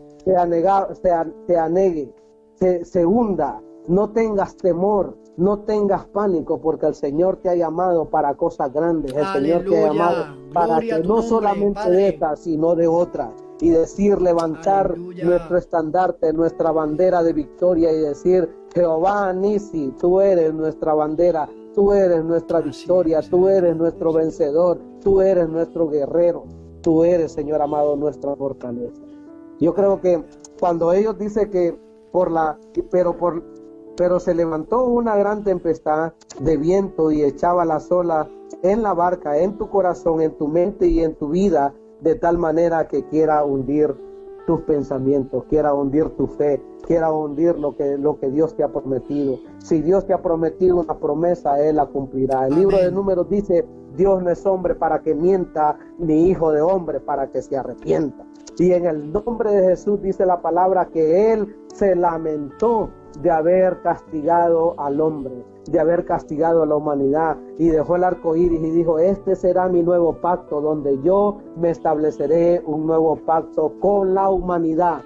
se, 1.47 1.57
anegue, 1.57 2.15
se, 2.55 2.85
se 2.85 3.07
hunda 3.07 3.61
no 3.89 4.11
tengas 4.11 4.57
temor, 4.57 5.17
no 5.37 5.61
tengas 5.61 6.07
pánico, 6.07 6.61
porque 6.61 6.87
el 6.87 6.95
Señor 6.95 7.39
te 7.39 7.49
ha 7.49 7.55
llamado 7.55 8.09
para 8.11 8.35
cosas 8.35 8.73
grandes. 8.73 9.15
El 9.15 9.27
Señor 9.27 9.65
te 9.65 9.83
ha 9.83 9.89
llamado 9.89 10.25
para 10.53 10.81
que 10.81 11.01
no 11.01 11.23
solamente 11.23 11.91
de 11.91 12.09
estas, 12.09 12.41
sino 12.41 12.75
de 12.75 12.87
otras. 12.87 13.31
Y 13.61 13.71
decir, 13.71 14.21
levantar 14.21 14.99
nuestro 14.99 15.57
estandarte, 15.57 16.33
nuestra 16.33 16.73
bandera 16.73 17.23
de 17.23 17.33
victoria 17.33 17.93
y 17.93 18.01
decir, 18.01 18.53
Jehová 18.75 19.33
Nisi, 19.33 19.95
tú 20.01 20.21
eres 20.21 20.53
nuestra 20.53 20.95
bandera, 20.95 21.49
tú 21.75 21.93
eres 21.93 22.25
nuestra 22.25 22.61
victoria, 22.61 23.21
tú 23.23 23.49
eres 23.49 23.77
nuestro 23.77 24.13
vencedor, 24.13 24.81
tú 25.01 25.21
eres 25.21 25.49
nuestro 25.49 25.89
guerrero, 25.89 26.45
tú 26.81 27.05
eres, 27.05 27.33
Señor 27.33 27.63
amado, 27.63 27.95
nuestra 27.97 28.35
fortaleza. 28.35 29.01
Yo 29.61 29.73
creo 29.75 30.01
que 30.01 30.25
cuando 30.59 30.93
ellos 30.93 31.17
dicen 31.17 31.49
que 31.51 31.79
por 32.11 32.33
la, 32.33 32.59
pero 32.91 33.17
por, 33.17 33.45
pero 33.97 34.21
se 34.21 34.35
levantó 34.35 34.85
una 34.87 35.17
gran 35.17 35.45
tempestad 35.45 36.13
de 36.41 36.57
viento 36.57 37.11
y 37.11 37.23
echaba 37.23 37.65
las 37.65 37.91
olas 37.91 38.29
en 38.63 38.83
la 38.83 38.95
barca, 38.95 39.39
en 39.39 39.59
tu 39.59 39.69
corazón, 39.69 40.21
en 40.21 40.37
tu 40.37 40.49
mente 40.49 40.87
y 40.87 41.01
en 41.01 41.15
tu 41.15 41.29
vida, 41.29 41.75
de 42.01 42.15
tal 42.15 42.39
manera 42.39 42.89
que 42.89 43.05
quiera 43.07 43.45
hundir 43.45 43.95
tus 44.47 44.61
pensamientos, 44.63 45.45
quiera 45.49 45.73
hundir 45.73 46.11
tu 46.17 46.27
fe, 46.27 46.61
quiera 46.87 47.13
hundir 47.13 47.59
lo 47.59 47.77
que, 47.77 47.97
lo 47.97 48.19
que 48.19 48.29
Dios 48.29 48.57
te 48.57 48.65
ha 48.65 48.69
prometido. 48.69 49.39
Si 49.59 49.81
Dios 49.81 50.07
te 50.07 50.13
ha 50.13 50.21
prometido 50.21 50.81
una 50.81 50.99
promesa, 50.99 51.61
Él 51.61 51.77
la 51.77 51.87
cumplirá. 51.87 52.47
El 52.49 52.57
libro 52.57 52.79
de 52.79 52.91
números 52.91 53.29
dice, 53.29 53.65
Dios 53.97 54.23
no 54.23 54.31
es 54.31 54.45
hombre 54.47 54.75
para 54.75 55.01
que 55.03 55.15
mienta, 55.15 55.79
ni 55.99 56.29
hijo 56.29 56.51
de 56.51 56.61
hombre 56.61 56.99
para 56.99 57.31
que 57.31 57.43
se 57.43 57.57
arrepienta. 57.57 58.25
Y 58.59 58.73
en 58.73 58.87
el 58.87 59.13
nombre 59.13 59.53
de 59.53 59.69
Jesús 59.69 60.03
dice 60.03 60.27
la 60.27 60.43
palabra 60.43 60.87
que 60.87 61.33
Él 61.33 61.57
se 61.73 61.95
lamentó 61.95 62.91
de 63.21 63.31
haber 63.31 63.81
castigado 63.83 64.75
al 64.79 65.01
hombre, 65.01 65.45
de 65.71 65.81
haber 65.81 66.05
castigado 66.05 66.63
a 66.63 66.67
la 66.67 66.77
humanidad 66.77 67.37
y 67.59 67.69
dejó 67.69 67.97
el 67.97 68.05
arco 68.05 68.37
iris 68.37 68.63
y 68.63 68.71
dijo: 68.71 68.99
Este 68.99 69.35
será 69.37 69.69
mi 69.69 69.83
nuevo 69.83 70.15
pacto, 70.15 70.61
donde 70.61 71.01
yo 71.03 71.39
me 71.57 71.71
estableceré 71.71 72.63
un 72.65 72.87
nuevo 72.87 73.17
pacto 73.17 73.73
con 73.81 74.15
la 74.15 74.31
humanidad. 74.31 75.03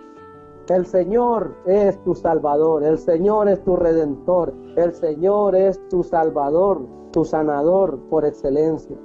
El 0.69 0.85
Señor 0.85 1.55
es 1.65 2.03
tu 2.03 2.15
Salvador, 2.15 2.83
el 2.83 2.99
Señor 2.99 3.49
es 3.49 3.63
tu 3.63 3.77
Redentor, 3.77 4.53
el 4.77 4.93
Señor 4.93 5.55
es 5.55 5.81
tu 5.89 6.03
Salvador, 6.03 6.81
tu 7.13 7.25
sanador 7.25 8.01
por 8.11 8.25
excelencia. 8.25 8.97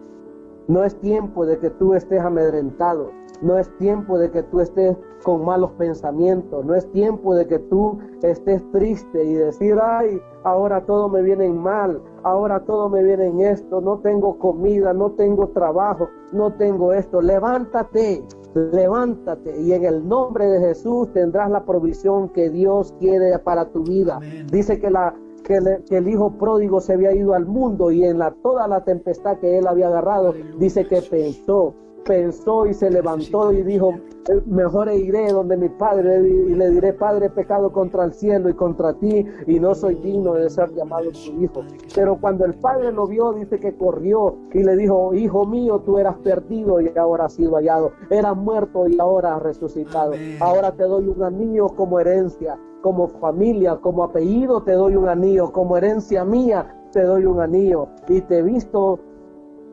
No 0.67 0.83
es 0.83 0.99
tiempo 0.99 1.45
de 1.45 1.59
que 1.59 1.69
tú 1.69 1.93
estés 1.93 2.19
amedrentado, 2.21 3.11
no 3.41 3.57
es 3.57 3.69
tiempo 3.77 4.17
de 4.17 4.31
que 4.31 4.41
tú 4.43 4.59
estés 4.59 4.97
con 5.23 5.45
malos 5.45 5.71
pensamientos. 5.71 6.65
No 6.65 6.75
es 6.75 6.89
tiempo 6.91 7.35
de 7.35 7.47
que 7.47 7.59
tú 7.59 7.99
estés 8.21 8.63
triste 8.71 9.23
y 9.23 9.33
decir, 9.33 9.77
ay, 9.81 10.21
ahora 10.43 10.85
todo 10.85 11.09
me 11.09 11.21
viene 11.21 11.49
mal, 11.49 12.01
ahora 12.23 12.59
todo 12.61 12.89
me 12.89 13.03
viene 13.03 13.27
en 13.27 13.41
esto, 13.41 13.81
no 13.81 13.99
tengo 13.99 14.37
comida, 14.37 14.93
no 14.93 15.11
tengo 15.11 15.49
trabajo, 15.49 16.09
no 16.31 16.53
tengo 16.53 16.93
esto. 16.93 17.21
Levántate, 17.21 18.23
levántate 18.53 19.61
y 19.61 19.73
en 19.73 19.85
el 19.85 20.07
nombre 20.07 20.47
de 20.47 20.59
Jesús 20.59 21.11
tendrás 21.13 21.49
la 21.49 21.65
provisión 21.65 22.29
que 22.29 22.49
Dios 22.49 22.93
quiere 22.99 23.37
para 23.39 23.65
tu 23.65 23.83
vida. 23.83 24.19
Dice 24.51 24.79
que 24.79 24.89
la 24.89 25.13
que, 25.43 25.97
el 25.97 26.07
hijo 26.07 26.31
pródigo 26.37 26.79
se 26.79 26.93
había 26.93 27.13
ido 27.13 27.33
al 27.33 27.45
mundo 27.45 27.91
y 27.91 28.05
en 28.05 28.19
la, 28.19 28.31
toda 28.31 28.67
la 28.67 28.83
tempestad 28.83 29.37
que 29.39 29.57
él 29.57 29.67
había 29.67 29.87
agarrado, 29.87 30.33
dice 30.57 30.85
que 30.85 31.01
pensó, 31.01 31.73
pensó 32.05 32.65
y 32.65 32.73
se 32.73 32.89
levantó 32.89 33.51
y 33.51 33.63
dijo, 33.63 33.93
eh, 34.29 34.41
mejor 34.45 34.91
iré 34.91 35.31
donde 35.31 35.57
mi 35.57 35.69
padre 35.69 36.21
y 36.21 36.53
le 36.53 36.69
diré, 36.69 36.93
Padre, 36.93 37.29
pecado 37.29 37.71
contra 37.71 38.05
el 38.05 38.13
cielo 38.13 38.49
y 38.49 38.53
contra 38.53 38.93
ti 38.93 39.25
y 39.47 39.59
no 39.59 39.73
soy 39.73 39.95
digno 39.95 40.33
de 40.33 40.49
ser 40.49 40.71
llamado 40.73 41.11
tu 41.11 41.41
hijo. 41.41 41.61
Pero 41.95 42.17
cuando 42.19 42.45
el 42.45 42.53
padre 42.53 42.91
lo 42.91 43.07
vio, 43.07 43.33
dice 43.33 43.59
que 43.59 43.75
corrió 43.75 44.35
y 44.53 44.63
le 44.63 44.75
dijo, 44.75 45.13
hijo 45.13 45.45
mío, 45.45 45.81
tú 45.85 45.97
eras 45.97 46.17
perdido 46.17 46.79
y 46.81 46.91
ahora 46.97 47.25
has 47.25 47.33
sido 47.33 47.55
hallado. 47.55 47.93
Eras 48.09 48.37
muerto 48.37 48.87
y 48.87 48.99
ahora 48.99 49.35
has 49.35 49.43
resucitado. 49.43 50.13
Ahora 50.39 50.71
te 50.71 50.83
doy 50.83 51.07
un 51.07 51.23
anillo 51.23 51.67
como 51.69 51.99
herencia, 51.99 52.59
como 52.81 53.07
familia, 53.07 53.77
como 53.77 54.03
apellido 54.03 54.61
te 54.63 54.73
doy 54.73 54.95
un 54.95 55.07
anillo, 55.07 55.51
como 55.51 55.77
herencia 55.77 56.25
mía 56.25 56.75
te 56.91 57.03
doy 57.03 57.25
un 57.25 57.39
anillo 57.39 57.87
y 58.07 58.21
te 58.21 58.39
he 58.39 58.41
visto 58.41 58.99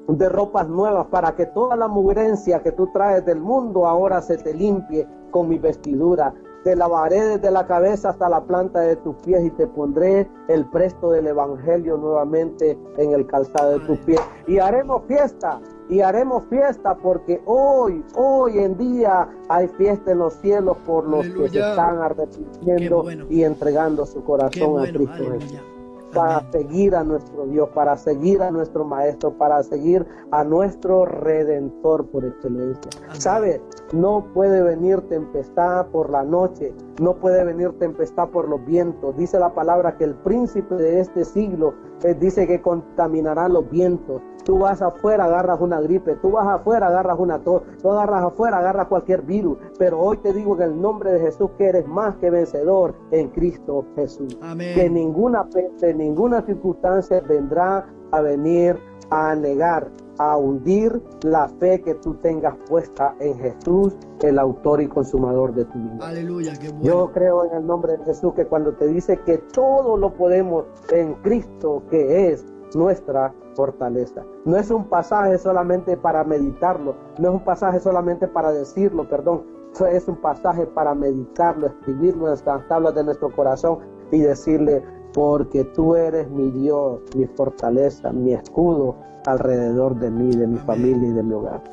de 0.08 0.28
ropas 0.28 0.68
nuevas 0.68 1.06
para 1.08 1.36
que 1.36 1.46
toda 1.46 1.76
la 1.76 1.86
mugrencia 1.86 2.62
que 2.62 2.72
tú 2.72 2.86
traes 2.92 3.24
del 3.26 3.40
mundo 3.40 3.86
ahora 3.86 4.22
se 4.22 4.38
te 4.38 4.54
limpie 4.54 5.06
con 5.30 5.48
mi 5.48 5.58
vestidura. 5.58 6.32
Te 6.64 6.74
lavaré 6.74 7.22
desde 7.22 7.50
la 7.50 7.66
cabeza 7.66 8.10
hasta 8.10 8.28
la 8.28 8.42
planta 8.42 8.80
de 8.80 8.96
tus 8.96 9.14
pies 9.16 9.44
y 9.44 9.50
te 9.50 9.66
pondré 9.66 10.28
el 10.48 10.64
presto 10.66 11.10
del 11.10 11.28
evangelio 11.28 11.96
nuevamente 11.98 12.76
en 12.96 13.12
el 13.12 13.26
calzado 13.26 13.78
de 13.78 13.86
tus 13.86 13.98
pies. 13.98 14.20
Y 14.46 14.58
haremos 14.58 15.02
fiesta, 15.06 15.60
y 15.88 16.00
haremos 16.00 16.44
fiesta 16.50 16.96
porque 16.96 17.40
hoy, 17.44 18.04
hoy 18.16 18.58
en 18.58 18.76
día 18.76 19.28
hay 19.48 19.68
fiesta 19.68 20.12
en 20.12 20.18
los 20.18 20.34
cielos 20.34 20.76
por 20.78 21.06
los 21.06 21.26
que 21.26 21.48
se 21.50 21.60
están 21.60 21.98
arrepintiendo 21.98 23.04
y 23.30 23.44
entregando 23.44 24.04
su 24.04 24.24
corazón 24.24 24.80
a 24.80 24.90
Cristo 24.90 25.24
Jesús 25.38 25.77
para 26.14 26.50
seguir 26.50 26.94
a 26.94 27.04
nuestro 27.04 27.46
Dios, 27.46 27.68
para 27.74 27.96
seguir 27.96 28.42
a 28.42 28.50
nuestro 28.50 28.84
Maestro, 28.84 29.32
para 29.32 29.62
seguir 29.62 30.06
a 30.30 30.44
nuestro 30.44 31.04
Redentor 31.04 32.06
por 32.06 32.24
excelencia. 32.24 32.90
¿Sabe? 33.12 33.60
No 33.92 34.24
puede 34.34 34.62
venir 34.62 35.00
tempestad 35.08 35.86
por 35.88 36.10
la 36.10 36.22
noche, 36.22 36.72
no 37.00 37.16
puede 37.16 37.44
venir 37.44 37.72
tempestad 37.78 38.28
por 38.28 38.48
los 38.48 38.64
vientos. 38.64 39.16
Dice 39.16 39.38
la 39.38 39.54
palabra 39.54 39.96
que 39.96 40.04
el 40.04 40.14
príncipe 40.14 40.74
de 40.74 41.00
este 41.00 41.24
siglo 41.24 41.74
eh, 42.02 42.14
dice 42.14 42.46
que 42.46 42.60
contaminará 42.60 43.48
los 43.48 43.68
vientos. 43.70 44.22
Tú 44.48 44.60
vas 44.60 44.80
afuera, 44.80 45.26
agarras 45.26 45.60
una 45.60 45.78
gripe, 45.78 46.16
tú 46.22 46.30
vas 46.30 46.48
afuera, 46.48 46.86
agarras 46.86 47.18
una 47.18 47.38
tos, 47.38 47.64
tú 47.82 47.90
agarras 47.90 48.24
afuera, 48.24 48.60
agarras 48.60 48.86
cualquier 48.86 49.20
virus. 49.20 49.58
Pero 49.78 50.00
hoy 50.00 50.16
te 50.16 50.32
digo 50.32 50.56
en 50.56 50.62
el 50.62 50.80
nombre 50.80 51.12
de 51.12 51.20
Jesús 51.20 51.50
que 51.58 51.66
eres 51.66 51.86
más 51.86 52.16
que 52.16 52.30
vencedor 52.30 52.94
en 53.10 53.28
Cristo 53.28 53.84
Jesús. 53.94 54.38
Que 54.56 54.88
ninguna 54.88 55.44
peste, 55.44 55.92
ninguna 55.92 56.40
circunstancia 56.46 57.20
vendrá 57.20 57.86
a 58.10 58.22
venir 58.22 58.80
a 59.10 59.34
negar, 59.34 59.90
a 60.16 60.38
hundir 60.38 60.98
la 61.24 61.48
fe 61.60 61.82
que 61.82 61.96
tú 61.96 62.14
tengas 62.14 62.56
puesta 62.70 63.14
en 63.20 63.38
Jesús, 63.38 63.98
el 64.22 64.38
autor 64.38 64.80
y 64.80 64.88
consumador 64.88 65.52
de 65.52 65.66
tu 65.66 65.78
vida. 65.78 66.08
Aleluya, 66.08 66.54
qué 66.58 66.70
bueno. 66.70 66.84
Yo 66.84 67.12
creo 67.12 67.44
en 67.44 67.54
el 67.54 67.66
nombre 67.66 67.98
de 67.98 68.04
Jesús 68.06 68.32
que 68.32 68.46
cuando 68.46 68.72
te 68.72 68.86
dice 68.86 69.18
que 69.26 69.36
todo 69.52 69.98
lo 69.98 70.14
podemos 70.14 70.64
en 70.90 71.16
Cristo, 71.16 71.82
que 71.90 72.32
es 72.32 72.46
nuestra 72.74 73.34
fortaleza. 73.58 74.24
No 74.44 74.56
es 74.56 74.70
un 74.70 74.84
pasaje 74.84 75.36
solamente 75.36 75.96
para 75.96 76.22
meditarlo, 76.22 76.94
no 77.18 77.28
es 77.28 77.34
un 77.34 77.44
pasaje 77.44 77.80
solamente 77.80 78.28
para 78.28 78.52
decirlo, 78.52 79.08
perdón, 79.08 79.42
es 79.90 80.06
un 80.06 80.14
pasaje 80.14 80.64
para 80.64 80.94
meditarlo, 80.94 81.66
escribirlo 81.66 82.26
en 82.26 82.30
las 82.30 82.68
tablas 82.68 82.94
de 82.94 83.02
nuestro 83.02 83.30
corazón 83.34 83.80
y 84.12 84.20
decirle, 84.20 84.84
porque 85.12 85.64
tú 85.64 85.96
eres 85.96 86.30
mi 86.30 86.52
Dios, 86.52 87.00
mi 87.16 87.26
fortaleza, 87.26 88.12
mi 88.12 88.32
escudo 88.32 88.94
alrededor 89.26 89.98
de 89.98 90.12
mí, 90.12 90.30
de 90.30 90.46
mi 90.46 90.58
familia 90.58 91.08
y 91.08 91.12
de 91.12 91.22
mi 91.24 91.34
hogar. 91.34 91.64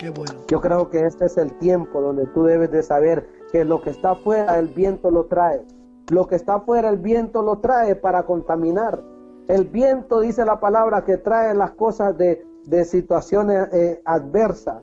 Yo 0.48 0.62
creo 0.62 0.90
que 0.90 1.06
este 1.06 1.26
es 1.26 1.38
el 1.38 1.54
tiempo 1.60 2.02
donde 2.02 2.26
tú 2.34 2.46
debes 2.46 2.72
de 2.72 2.82
saber 2.82 3.30
que 3.52 3.64
lo 3.64 3.84
que 3.84 3.92
está 3.92 4.12
afuera 4.12 4.58
el 4.58 4.70
viento 4.70 5.12
lo 5.12 5.26
trae. 5.26 5.64
Lo 6.10 6.26
que 6.26 6.36
está 6.36 6.56
afuera 6.56 6.90
el 6.90 6.98
viento 6.98 7.44
lo 7.44 7.60
trae 7.60 7.96
para 7.96 8.24
contaminar. 8.24 9.04
El 9.48 9.66
viento 9.66 10.22
dice 10.22 10.44
la 10.44 10.60
palabra 10.60 11.04
que 11.04 11.18
trae 11.18 11.54
las 11.54 11.72
cosas 11.72 12.18
de, 12.18 12.46
situaciones 12.86 13.72
eh, 13.74 14.02
adversas 14.04 14.82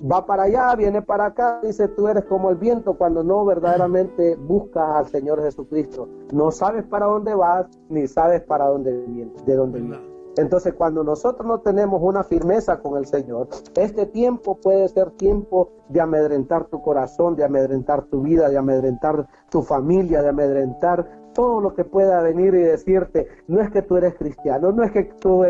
va 0.00 0.24
para 0.24 0.44
allá, 0.44 0.74
viene 0.76 1.02
para 1.02 1.26
acá, 1.26 1.60
dice 1.62 1.88
tú 1.88 2.08
eres 2.08 2.24
como 2.24 2.50
el 2.50 2.56
viento 2.56 2.94
cuando 2.94 3.22
no 3.22 3.44
verdaderamente 3.44 4.36
buscas 4.36 4.96
al 4.96 5.08
Señor 5.08 5.42
Jesucristo. 5.42 6.08
No 6.32 6.50
sabes 6.50 6.84
para 6.84 7.06
dónde 7.06 7.34
vas, 7.34 7.66
ni 7.88 8.06
sabes 8.06 8.42
para 8.42 8.66
dónde 8.66 8.96
vienes, 9.08 9.44
de 9.44 9.54
dónde 9.56 9.80
vienes. 9.80 10.18
Entonces, 10.38 10.74
cuando 10.74 11.02
nosotros 11.02 11.44
no 11.48 11.58
tenemos 11.60 12.00
una 12.00 12.22
firmeza 12.22 12.78
con 12.78 12.96
el 12.96 13.06
Señor, 13.06 13.48
este 13.74 14.06
tiempo 14.06 14.56
puede 14.56 14.86
ser 14.86 15.10
tiempo 15.12 15.72
de 15.88 16.00
amedrentar 16.00 16.66
tu 16.66 16.80
corazón, 16.80 17.34
de 17.34 17.42
amedrentar 17.42 18.04
tu 18.04 18.22
vida, 18.22 18.48
de 18.48 18.56
amedrentar 18.56 19.26
tu 19.50 19.62
familia, 19.62 20.22
de 20.22 20.28
amedrentar 20.28 21.17
todo 21.38 21.60
lo 21.60 21.72
que 21.72 21.84
pueda 21.84 22.20
venir 22.20 22.52
y 22.54 22.62
decirte, 22.62 23.28
no 23.46 23.60
es 23.60 23.70
que 23.70 23.82
tú 23.82 23.96
eres 23.96 24.16
cristiano, 24.16 24.72
no 24.72 24.82
es 24.82 24.90
que 24.90 25.04
tú, 25.20 25.44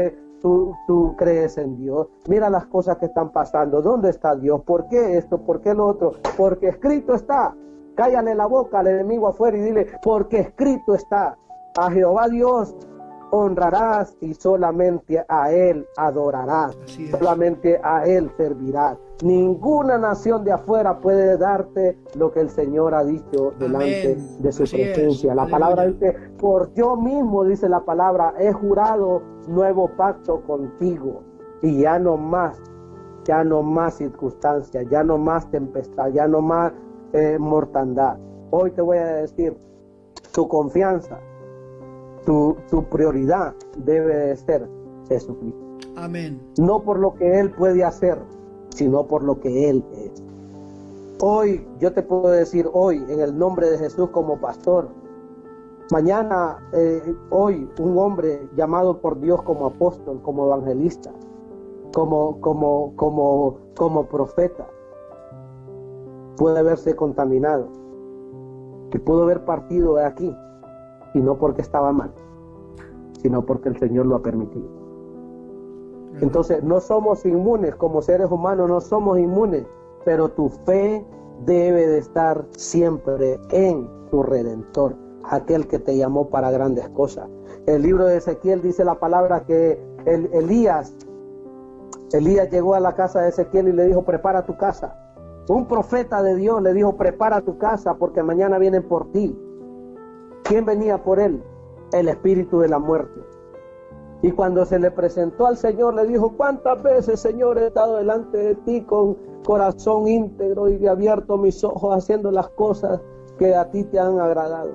tú 0.87 1.15
crees 1.17 1.57
en 1.57 1.79
Dios. 1.79 2.09
Mira 2.29 2.51
las 2.51 2.67
cosas 2.67 2.99
que 2.99 3.07
están 3.07 3.33
pasando. 3.33 3.81
¿Dónde 3.81 4.11
está 4.11 4.37
Dios? 4.37 4.61
¿Por 4.65 4.87
qué 4.89 5.17
esto? 5.17 5.39
¿Por 5.39 5.63
qué 5.63 5.73
lo 5.73 5.87
otro? 5.87 6.13
Porque 6.37 6.69
escrito 6.69 7.15
está. 7.15 7.55
Cállale 7.95 8.35
la 8.35 8.45
boca 8.45 8.81
al 8.81 8.89
enemigo 8.89 9.29
afuera 9.29 9.57
y 9.57 9.63
dile, 9.63 9.87
porque 10.03 10.41
escrito 10.41 10.95
está. 10.95 11.39
A 11.79 11.91
Jehová 11.91 12.29
Dios 12.29 12.77
honrarás 13.31 14.17
y 14.21 14.35
solamente 14.35 15.25
a 15.29 15.53
Él 15.53 15.87
adorarás, 15.97 16.77
solamente 17.11 17.81
a 17.83 18.05
Él 18.05 18.31
servirás. 18.37 18.99
Ninguna 19.23 19.99
nación 19.99 20.45
de 20.45 20.53
afuera 20.53 21.01
puede 21.01 21.37
darte 21.37 21.99
lo 22.15 22.31
que 22.33 22.41
el 22.41 22.51
Señor 22.51 22.95
ha 22.95 23.05
dicho 23.05 23.53
delante 23.59 24.17
de 24.39 24.53
su 24.53 24.63
presencia. 24.63 25.35
La 25.35 25.47
palabra 25.47 25.87
dice, 25.87 26.15
por 26.39 26.73
yo 26.75 26.97
mismo, 26.97 27.45
dice 27.45 27.69
la 27.69 27.81
palabra, 27.81 28.35
he 28.39 28.53
jurado 28.53 29.23
nuevo 29.49 29.91
pacto 29.97 30.43
contigo 30.43 31.23
y 31.63 31.81
ya 31.81 31.99
no 31.99 32.17
más, 32.17 32.61
ya 33.25 33.43
no 33.43 33.63
más 33.63 33.95
circunstancias, 33.95 34.87
ya 34.89 35.03
no 35.03 35.19
más 35.19 35.51
tempestad, 35.51 36.09
ya 36.11 36.29
no 36.29 36.41
más 36.41 36.73
eh, 37.13 37.39
mortandad. 37.39 38.17
Hoy 38.51 38.71
te 38.71 38.83
voy 38.83 38.99
a 38.99 39.07
decir, 39.07 39.57
tu 40.33 40.47
confianza, 40.47 41.19
tu, 42.25 42.57
tu 42.71 42.85
prioridad 42.85 43.55
debe 43.77 44.15
de 44.17 44.37
ser 44.37 44.69
Jesucristo. 45.09 45.59
Amén. 45.97 46.41
No 46.59 46.83
por 46.83 46.99
lo 46.99 47.15
que 47.15 47.41
Él 47.41 47.51
puede 47.53 47.85
hacer, 47.85 48.19
sino 48.71 49.07
por 49.07 49.23
lo 49.23 49.41
que 49.41 49.71
Él 49.71 49.85
es. 49.93 50.23
Hoy, 51.21 51.67
yo 51.81 51.93
te 51.93 52.03
puedo 52.03 52.29
decir 52.29 52.69
hoy, 52.73 53.05
en 53.09 53.21
el 53.21 53.37
nombre 53.37 53.69
de 53.71 53.79
Jesús 53.79 54.11
como 54.11 54.41
pastor, 54.41 54.89
mañana, 55.91 56.59
eh, 56.73 57.15
hoy, 57.31 57.69
un 57.81 57.99
hombre 57.99 58.49
llamado 58.57 59.01
por 59.01 59.19
Dios 59.21 59.43
como 59.43 59.67
apóstol, 59.67 60.21
como 60.23 60.47
evangelista, 60.47 61.11
como, 61.93 62.41
como, 62.41 62.95
como, 62.95 63.59
como 63.77 64.07
profeta, 64.07 64.69
puede 66.37 66.61
haberse 66.61 66.95
contaminado, 66.95 67.67
que 68.93 69.01
pudo 69.01 69.25
haber 69.25 69.45
partido 69.45 69.97
de 69.97 70.05
aquí, 70.05 70.37
y 71.15 71.21
no 71.21 71.39
porque 71.39 71.63
estaba 71.63 71.93
mal, 71.93 72.13
sino 73.21 73.45
porque 73.45 73.69
el 73.69 73.79
Señor 73.79 74.07
lo 74.07 74.17
ha 74.17 74.23
permitido. 74.23 74.69
Entonces, 76.21 76.63
no 76.65 76.81
somos 76.81 77.25
inmunes 77.25 77.75
como 77.77 78.03
seres 78.03 78.31
humanos, 78.31 78.69
no 78.69 78.81
somos 78.81 79.19
inmunes, 79.19 79.65
pero 80.05 80.29
tu 80.31 80.49
fe 80.49 81.05
debe 81.45 81.87
de 81.87 81.99
estar 81.99 82.45
siempre 82.51 83.39
en 83.51 83.89
tu 84.11 84.23
redentor, 84.23 84.97
aquel 85.25 85.69
que 85.69 85.79
te 85.79 85.97
llamó 85.97 86.29
para 86.29 86.51
grandes 86.51 86.89
cosas. 86.91 87.29
El 87.67 87.83
libro 87.83 88.07
de 88.07 88.17
Ezequiel 88.17 88.63
dice 88.63 88.85
la 88.85 88.99
palabra 88.99 89.45
que 89.45 89.81
Elías, 90.07 90.95
Elías 92.13 92.51
llegó 92.51 92.75
a 92.75 92.81
la 92.81 92.95
casa 92.95 93.21
de 93.21 93.29
Ezequiel 93.29 93.69
y 93.69 93.73
le 93.73 93.85
dijo, 93.85 94.03
prepara 94.03 94.45
tu 94.45 94.57
casa. 94.57 94.97
Un 95.49 95.67
profeta 95.67 96.23
de 96.23 96.35
Dios 96.35 96.61
le 96.63 96.73
dijo, 96.73 96.97
prepara 96.97 97.43
tu 97.43 97.59
casa 97.59 97.95
porque 97.95 98.23
mañana 98.23 98.59
vienen 98.59 98.83
por 98.83 99.13
ti. 99.13 99.39
¿Quién 100.49 100.65
venía 100.65 101.03
por 101.03 101.21
él? 101.21 101.43
El 101.93 102.09
espíritu 102.09 102.61
de 102.61 102.69
la 102.69 102.79
muerte. 102.79 103.21
Y 104.23 104.33
cuando 104.33 104.65
se 104.65 104.79
le 104.79 104.91
presentó 104.91 105.47
al 105.47 105.59
Señor, 105.59 105.95
le 105.95 106.07
dijo, 106.07 106.33
¿cuántas 106.37 106.83
veces, 106.83 107.21
Señor, 107.21 107.59
he 107.59 107.67
estado 107.67 107.99
delante 107.99 108.39
de 108.39 108.55
ti 108.55 108.81
con 108.81 109.17
corazón 109.45 110.09
íntegro 110.09 110.71
y 110.71 110.87
abierto 110.87 111.37
mis 111.37 111.63
ojos 111.63 111.95
haciendo 111.95 112.31
las 112.31 112.49
cosas 112.49 113.01
que 113.39 113.55
a 113.55 113.71
ti 113.71 113.85
te 113.85 113.99
han 113.99 114.19
agradado? 114.19 114.71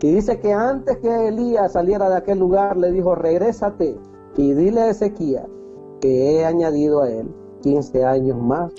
Y 0.00 0.12
dice 0.12 0.40
que 0.40 0.52
antes 0.52 0.98
que 0.98 1.28
Elías 1.28 1.72
saliera 1.72 2.08
de 2.10 2.16
aquel 2.16 2.40
lugar, 2.40 2.76
le 2.76 2.90
dijo, 2.90 3.14
regrésate 3.14 3.96
y 4.36 4.52
dile 4.54 4.80
a 4.80 4.90
Ezequiel 4.90 5.46
que 6.00 6.32
he 6.32 6.44
añadido 6.44 7.02
a 7.02 7.08
él 7.08 7.32
15 7.62 8.04
años 8.04 8.36
más 8.36 8.72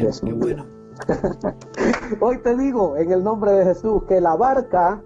de 0.00 0.10
su 0.10 0.26
vida. 0.26 0.66
Hoy 2.20 2.38
te 2.38 2.56
digo, 2.56 2.96
en 2.96 3.12
el 3.12 3.22
nombre 3.22 3.52
de 3.52 3.66
Jesús, 3.66 4.04
que 4.08 4.20
la 4.22 4.34
barca 4.34 5.02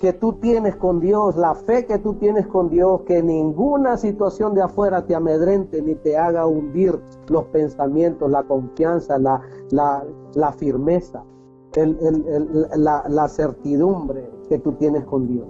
que 0.00 0.12
tú 0.12 0.34
tienes 0.34 0.76
con 0.76 1.00
Dios, 1.00 1.36
la 1.36 1.54
fe 1.54 1.86
que 1.86 1.98
tú 1.98 2.14
tienes 2.14 2.46
con 2.46 2.68
Dios, 2.68 3.02
que 3.02 3.22
ninguna 3.22 3.96
situación 3.96 4.54
de 4.54 4.62
afuera 4.62 5.06
te 5.06 5.14
amedrente 5.14 5.80
ni 5.80 5.94
te 5.94 6.16
haga 6.18 6.46
hundir 6.46 7.00
los 7.28 7.44
pensamientos, 7.46 8.30
la 8.30 8.42
confianza, 8.42 9.18
la, 9.18 9.40
la, 9.70 10.52
firmeza, 10.52 11.24
la, 11.74 13.28
certidumbre 13.28 14.30
que 14.48 14.58
tú 14.58 14.72
tienes 14.72 15.04
con 15.04 15.26
Dios, 15.26 15.46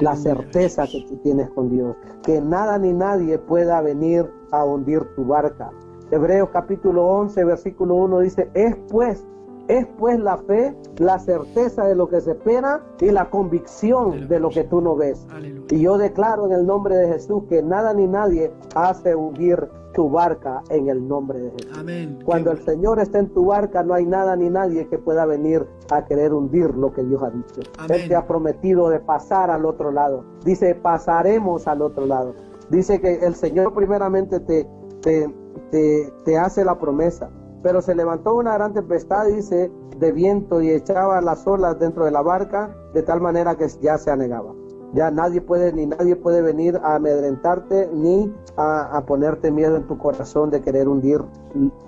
la 0.00 0.14
certeza 0.14 0.84
que 0.86 1.04
tú 1.08 1.16
tienes 1.16 1.50
con 1.50 1.68
Dios, 1.68 1.96
que 2.22 2.40
nada 2.40 2.78
ni 2.78 2.92
nadie 2.92 3.38
pueda 3.38 3.80
venir 3.80 4.30
a 4.52 4.64
hundir 4.64 5.02
tu 5.16 5.24
barca. 5.24 5.70
Hebreos 6.10 6.48
capítulo 6.52 7.04
11, 7.06 7.44
versículo 7.44 7.96
1 7.96 8.20
dice, 8.20 8.50
es 8.54 8.76
pues 8.90 9.26
es 9.68 9.86
pues 9.98 10.18
la 10.18 10.38
fe, 10.38 10.74
la 10.96 11.18
certeza 11.18 11.84
de 11.84 11.94
lo 11.94 12.08
que 12.08 12.20
se 12.20 12.32
espera 12.32 12.82
y 13.00 13.10
la 13.10 13.30
convicción 13.30 14.26
de 14.26 14.40
lo 14.40 14.48
que 14.48 14.64
tú 14.64 14.80
no 14.80 14.96
ves. 14.96 15.26
Y 15.70 15.80
yo 15.80 15.98
declaro 15.98 16.46
en 16.46 16.52
el 16.52 16.66
nombre 16.66 16.96
de 16.96 17.08
Jesús 17.08 17.44
que 17.48 17.62
nada 17.62 17.92
ni 17.92 18.06
nadie 18.06 18.50
hace 18.74 19.14
hundir 19.14 19.68
tu 19.92 20.10
barca 20.10 20.62
en 20.70 20.88
el 20.88 21.06
nombre 21.06 21.38
de 21.40 21.50
Jesús. 21.50 22.24
Cuando 22.24 22.50
el 22.50 22.64
Señor 22.64 22.98
está 22.98 23.18
en 23.18 23.28
tu 23.28 23.46
barca, 23.46 23.82
no 23.82 23.94
hay 23.94 24.06
nada 24.06 24.36
ni 24.36 24.48
nadie 24.48 24.86
que 24.88 24.98
pueda 24.98 25.26
venir 25.26 25.66
a 25.90 26.04
querer 26.04 26.32
hundir 26.32 26.74
lo 26.74 26.92
que 26.92 27.04
Dios 27.04 27.22
ha 27.22 27.30
dicho. 27.30 27.60
Él 27.88 28.08
te 28.08 28.14
ha 28.14 28.26
prometido 28.26 28.88
de 28.88 29.00
pasar 29.00 29.50
al 29.50 29.66
otro 29.66 29.90
lado. 29.90 30.24
Dice, 30.44 30.74
pasaremos 30.74 31.66
al 31.66 31.82
otro 31.82 32.06
lado. 32.06 32.34
Dice 32.70 33.00
que 33.00 33.14
el 33.16 33.34
Señor 33.34 33.74
primeramente 33.74 34.40
te, 34.40 34.66
te, 35.02 35.34
te, 35.70 36.12
te 36.24 36.38
hace 36.38 36.64
la 36.64 36.78
promesa 36.78 37.30
pero 37.62 37.82
se 37.82 37.94
levantó 37.94 38.34
una 38.34 38.54
gran 38.54 38.72
tempestad, 38.72 39.26
dice, 39.26 39.70
de 39.98 40.12
viento 40.12 40.60
y 40.60 40.70
echaba 40.70 41.20
las 41.20 41.46
olas 41.46 41.78
dentro 41.78 42.04
de 42.04 42.10
la 42.10 42.22
barca, 42.22 42.74
de 42.94 43.02
tal 43.02 43.20
manera 43.20 43.56
que 43.56 43.66
ya 43.80 43.98
se 43.98 44.10
anegaba. 44.10 44.54
Ya 44.94 45.10
nadie 45.10 45.40
puede, 45.40 45.72
ni 45.72 45.86
nadie 45.86 46.16
puede 46.16 46.40
venir 46.40 46.80
a 46.82 46.94
amedrentarte, 46.94 47.90
ni 47.92 48.32
a, 48.56 49.02
ponerte 49.06 49.50
miedo 49.50 49.76
en 49.76 49.86
tu 49.86 49.98
corazón 49.98 50.50
de 50.50 50.62
querer 50.62 50.88
hundir 50.88 51.20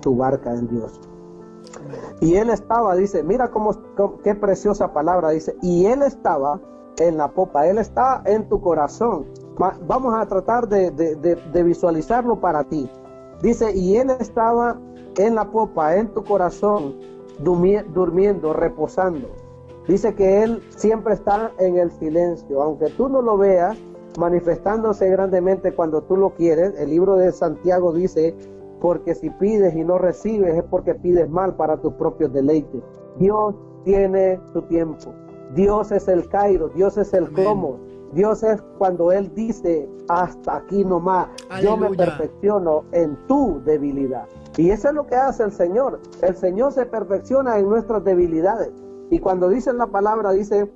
tu 0.01 0.15
barca 0.15 0.53
en 0.53 0.67
Dios. 0.67 0.99
Y 2.19 2.35
él 2.35 2.49
estaba, 2.49 2.95
dice, 2.95 3.23
mira 3.23 3.49
cómo, 3.49 3.71
qué 4.23 4.35
preciosa 4.35 4.93
palabra, 4.93 5.29
dice, 5.29 5.55
y 5.61 5.85
él 5.85 6.03
estaba 6.03 6.59
en 6.99 7.17
la 7.17 7.29
popa, 7.29 7.65
él 7.65 7.79
está 7.79 8.21
en 8.25 8.47
tu 8.47 8.61
corazón. 8.61 9.25
Vamos 9.87 10.13
a 10.15 10.25
tratar 10.27 10.67
de, 10.67 10.91
de 10.91 11.63
visualizarlo 11.63 12.39
para 12.39 12.63
ti. 12.65 12.89
Dice, 13.41 13.75
y 13.75 13.97
él 13.97 14.11
estaba 14.19 14.79
en 15.17 15.35
la 15.35 15.49
popa, 15.49 15.95
en 15.97 16.09
tu 16.09 16.23
corazón, 16.23 16.95
durmiendo, 17.39 18.53
reposando. 18.53 19.27
Dice 19.87 20.13
que 20.13 20.43
Él 20.43 20.61
siempre 20.69 21.13
está 21.15 21.51
en 21.57 21.77
el 21.77 21.91
silencio, 21.91 22.61
aunque 22.61 22.89
tú 22.91 23.09
no 23.09 23.21
lo 23.21 23.37
veas, 23.37 23.77
manifestándose 24.19 25.09
grandemente 25.09 25.73
cuando 25.73 26.01
tú 26.01 26.17
lo 26.17 26.31
quieres. 26.31 26.77
El 26.77 26.89
libro 26.91 27.15
de 27.15 27.31
Santiago 27.31 27.93
dice, 27.93 28.35
porque 28.79 29.15
si 29.15 29.29
pides 29.29 29.75
y 29.75 29.83
no 29.83 29.97
recibes 29.97 30.55
es 30.55 30.63
porque 30.63 30.95
pides 30.95 31.29
mal 31.29 31.55
para 31.55 31.77
tus 31.77 31.93
propios 31.93 32.31
deleites. 32.33 32.81
Dios 33.17 33.55
tiene 33.83 34.39
su 34.53 34.61
tiempo. 34.63 35.13
Dios 35.55 35.91
es 35.91 36.07
el 36.07 36.27
Cairo, 36.29 36.69
Dios 36.69 36.97
es 36.97 37.13
el 37.13 37.31
cómo. 37.31 37.77
Dios 38.13 38.43
es 38.43 38.61
cuando 38.77 39.11
Él 39.11 39.33
dice, 39.33 39.89
hasta 40.09 40.57
aquí 40.57 40.83
nomás, 40.83 41.29
yo 41.61 41.77
me 41.77 41.89
perfecciono 41.95 42.83
en 42.91 43.17
tu 43.27 43.61
debilidad. 43.63 44.27
Y 44.57 44.69
eso 44.71 44.89
es 44.89 44.93
lo 44.93 45.07
que 45.07 45.15
hace 45.15 45.43
el 45.43 45.51
Señor. 45.51 45.99
El 46.21 46.35
Señor 46.35 46.73
se 46.73 46.85
perfecciona 46.85 47.57
en 47.57 47.69
nuestras 47.69 48.03
debilidades. 48.03 48.71
Y 49.09 49.19
cuando 49.19 49.49
dice 49.49 49.71
la 49.73 49.87
palabra, 49.87 50.31
dice, 50.31 50.69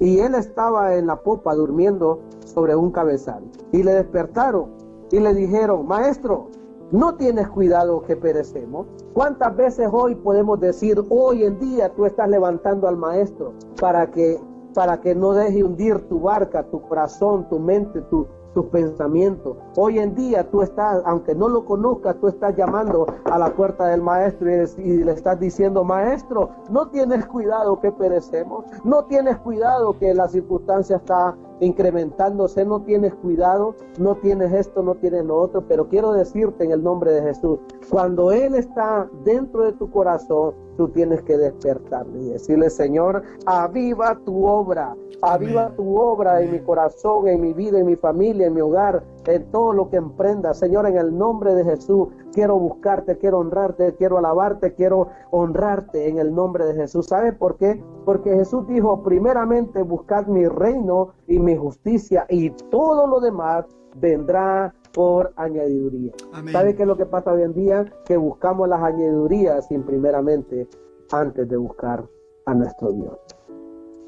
y 0.00 0.18
él 0.18 0.34
estaba 0.34 0.94
en 0.94 1.06
la 1.06 1.16
popa 1.16 1.54
durmiendo 1.54 2.20
sobre 2.44 2.74
un 2.74 2.90
cabezal. 2.90 3.44
Y 3.72 3.82
le 3.82 3.94
despertaron 3.94 4.70
y 5.10 5.20
le 5.20 5.34
dijeron, 5.34 5.86
maestro, 5.86 6.48
¿no 6.90 7.14
tienes 7.14 7.48
cuidado 7.48 8.02
que 8.02 8.16
perecemos? 8.16 8.86
¿Cuántas 9.12 9.56
veces 9.56 9.88
hoy 9.92 10.14
podemos 10.14 10.60
decir, 10.60 11.02
hoy 11.08 11.44
en 11.44 11.58
día 11.58 11.90
tú 11.94 12.06
estás 12.06 12.28
levantando 12.28 12.88
al 12.88 12.96
maestro 12.96 13.52
para 13.80 14.10
que, 14.10 14.40
para 14.74 15.00
que 15.00 15.14
no 15.14 15.32
deje 15.32 15.62
hundir 15.62 16.08
tu 16.08 16.20
barca, 16.20 16.64
tu 16.64 16.82
corazón, 16.82 17.48
tu 17.48 17.58
mente, 17.58 18.00
tu, 18.02 18.26
tus 18.54 18.66
pensamientos. 18.66 19.56
Hoy 19.76 19.98
en 19.98 20.14
día 20.14 20.48
tú 20.50 20.62
estás, 20.62 21.02
aunque 21.04 21.34
no 21.34 21.48
lo 21.48 21.64
conozcas, 21.64 22.16
tú 22.20 22.28
estás 22.28 22.56
llamando 22.56 23.06
a 23.24 23.38
la 23.38 23.54
puerta 23.54 23.88
del 23.88 24.00
maestro 24.00 24.48
y, 24.78 25.04
le 25.04 25.12
estás 25.12 25.38
diciendo, 25.38 25.84
maestro, 25.84 26.50
no 26.70 26.88
tienes 26.88 27.26
cuidado 27.26 27.80
que 27.80 27.92
perecemos, 27.92 28.64
no 28.84 29.04
tienes 29.04 29.36
cuidado 29.38 29.98
que 29.98 30.14
la 30.14 30.28
circunstancia 30.28 30.96
está 30.96 31.34
incrementándose, 31.60 32.64
no 32.64 32.82
tienes 32.82 33.14
cuidado, 33.14 33.74
no 33.98 34.16
tienes 34.16 34.52
esto, 34.52 34.82
no 34.82 34.94
tienes 34.96 35.24
lo 35.24 35.36
otro, 35.36 35.64
pero 35.66 35.88
quiero 35.88 36.12
decirte 36.12 36.64
en 36.64 36.72
el 36.72 36.82
nombre 36.82 37.12
de 37.12 37.22
Jesús, 37.22 37.58
cuando 37.90 38.32
Él 38.32 38.54
está 38.54 39.08
dentro 39.24 39.62
de 39.64 39.72
tu 39.72 39.90
corazón, 39.90 40.54
tú 40.76 40.88
tienes 40.88 41.22
que 41.22 41.36
despertarle 41.36 42.20
y 42.20 42.28
decirle, 42.30 42.70
Señor, 42.70 43.22
aviva 43.46 44.18
tu 44.24 44.44
obra, 44.44 44.96
aviva 45.22 45.70
tu 45.76 45.96
obra 45.96 46.42
en 46.42 46.52
mi 46.52 46.58
corazón, 46.60 47.28
en 47.28 47.40
mi 47.40 47.52
vida, 47.52 47.78
en 47.78 47.86
mi 47.86 47.96
familia, 47.96 48.46
en 48.46 48.54
mi 48.54 48.60
hogar, 48.60 49.04
en 49.26 49.50
todo 49.50 49.72
lo 49.72 49.90
que 49.90 49.96
emprendas. 49.96 50.58
Señor, 50.58 50.86
en 50.86 50.96
el 50.96 51.16
nombre 51.16 51.54
de 51.54 51.64
Jesús, 51.64 52.08
quiero 52.32 52.58
buscarte, 52.58 53.18
quiero 53.18 53.38
honrarte, 53.38 53.94
quiero 53.96 54.18
alabarte, 54.18 54.74
quiero 54.74 55.08
honrarte 55.30 56.08
en 56.08 56.18
el 56.18 56.34
nombre 56.34 56.66
de 56.66 56.74
Jesús. 56.74 57.06
¿Sabes 57.06 57.34
por 57.34 57.56
qué? 57.56 57.82
Porque 58.04 58.34
Jesús 58.34 58.66
dijo, 58.66 59.02
primeramente 59.02 59.82
buscad 59.82 60.26
mi 60.26 60.46
reino 60.46 61.14
y 61.26 61.38
mi 61.38 61.56
justicia 61.56 62.26
y 62.28 62.50
todo 62.70 63.06
lo 63.06 63.20
demás 63.20 63.66
vendrá 63.96 64.74
por 64.92 65.32
añadiduría. 65.36 66.12
¿Sabes 66.52 66.76
qué 66.76 66.82
es 66.82 66.88
lo 66.88 66.96
que 66.96 67.06
pasa 67.06 67.32
hoy 67.32 67.42
en 67.42 67.52
día? 67.52 67.84
Que 68.04 68.16
buscamos 68.16 68.68
las 68.68 68.82
añadidurías 68.82 69.66
sin 69.66 69.82
primeramente 69.82 70.68
antes 71.10 71.48
de 71.48 71.56
buscar 71.56 72.04
a 72.46 72.54
nuestro 72.54 72.92
Dios. 72.92 73.18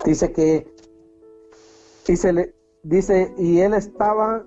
Dice 0.04 0.32
que, 0.32 0.72
dice, 2.06 2.54
dice, 2.82 3.34
y 3.36 3.60
él 3.60 3.74
estaba, 3.74 4.44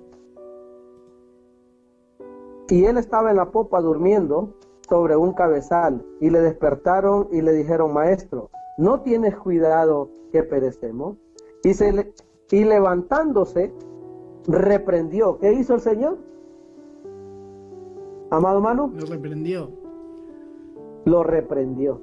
y 2.70 2.86
él 2.86 2.97
estaba 2.97 3.32
en 3.32 3.38
la 3.38 3.51
popa 3.51 3.82
durmiendo 3.82 4.53
sobre 4.88 5.15
un 5.15 5.34
cabezal, 5.34 6.03
y 6.20 6.30
le 6.30 6.41
despertaron 6.41 7.28
y 7.32 7.41
le 7.41 7.53
dijeron, 7.53 7.93
maestro, 7.93 8.49
¿no 8.78 9.01
tienes 9.01 9.36
cuidado 9.38 10.09
que 10.32 10.43
perecemos? 10.43 11.17
Y, 11.63 11.74
se 11.74 12.11
y 12.49 12.63
levantándose, 12.63 13.72
reprendió. 14.47 15.38
¿Qué 15.38 15.53
hizo 15.53 15.76
el 15.76 15.82
Señor? 15.82 16.17
Amado 18.32 18.57
hermano. 18.57 18.91
Lo 18.95 19.05
reprendió. 19.05 19.70
Lo 21.05 21.24
reprendió. 21.24 22.01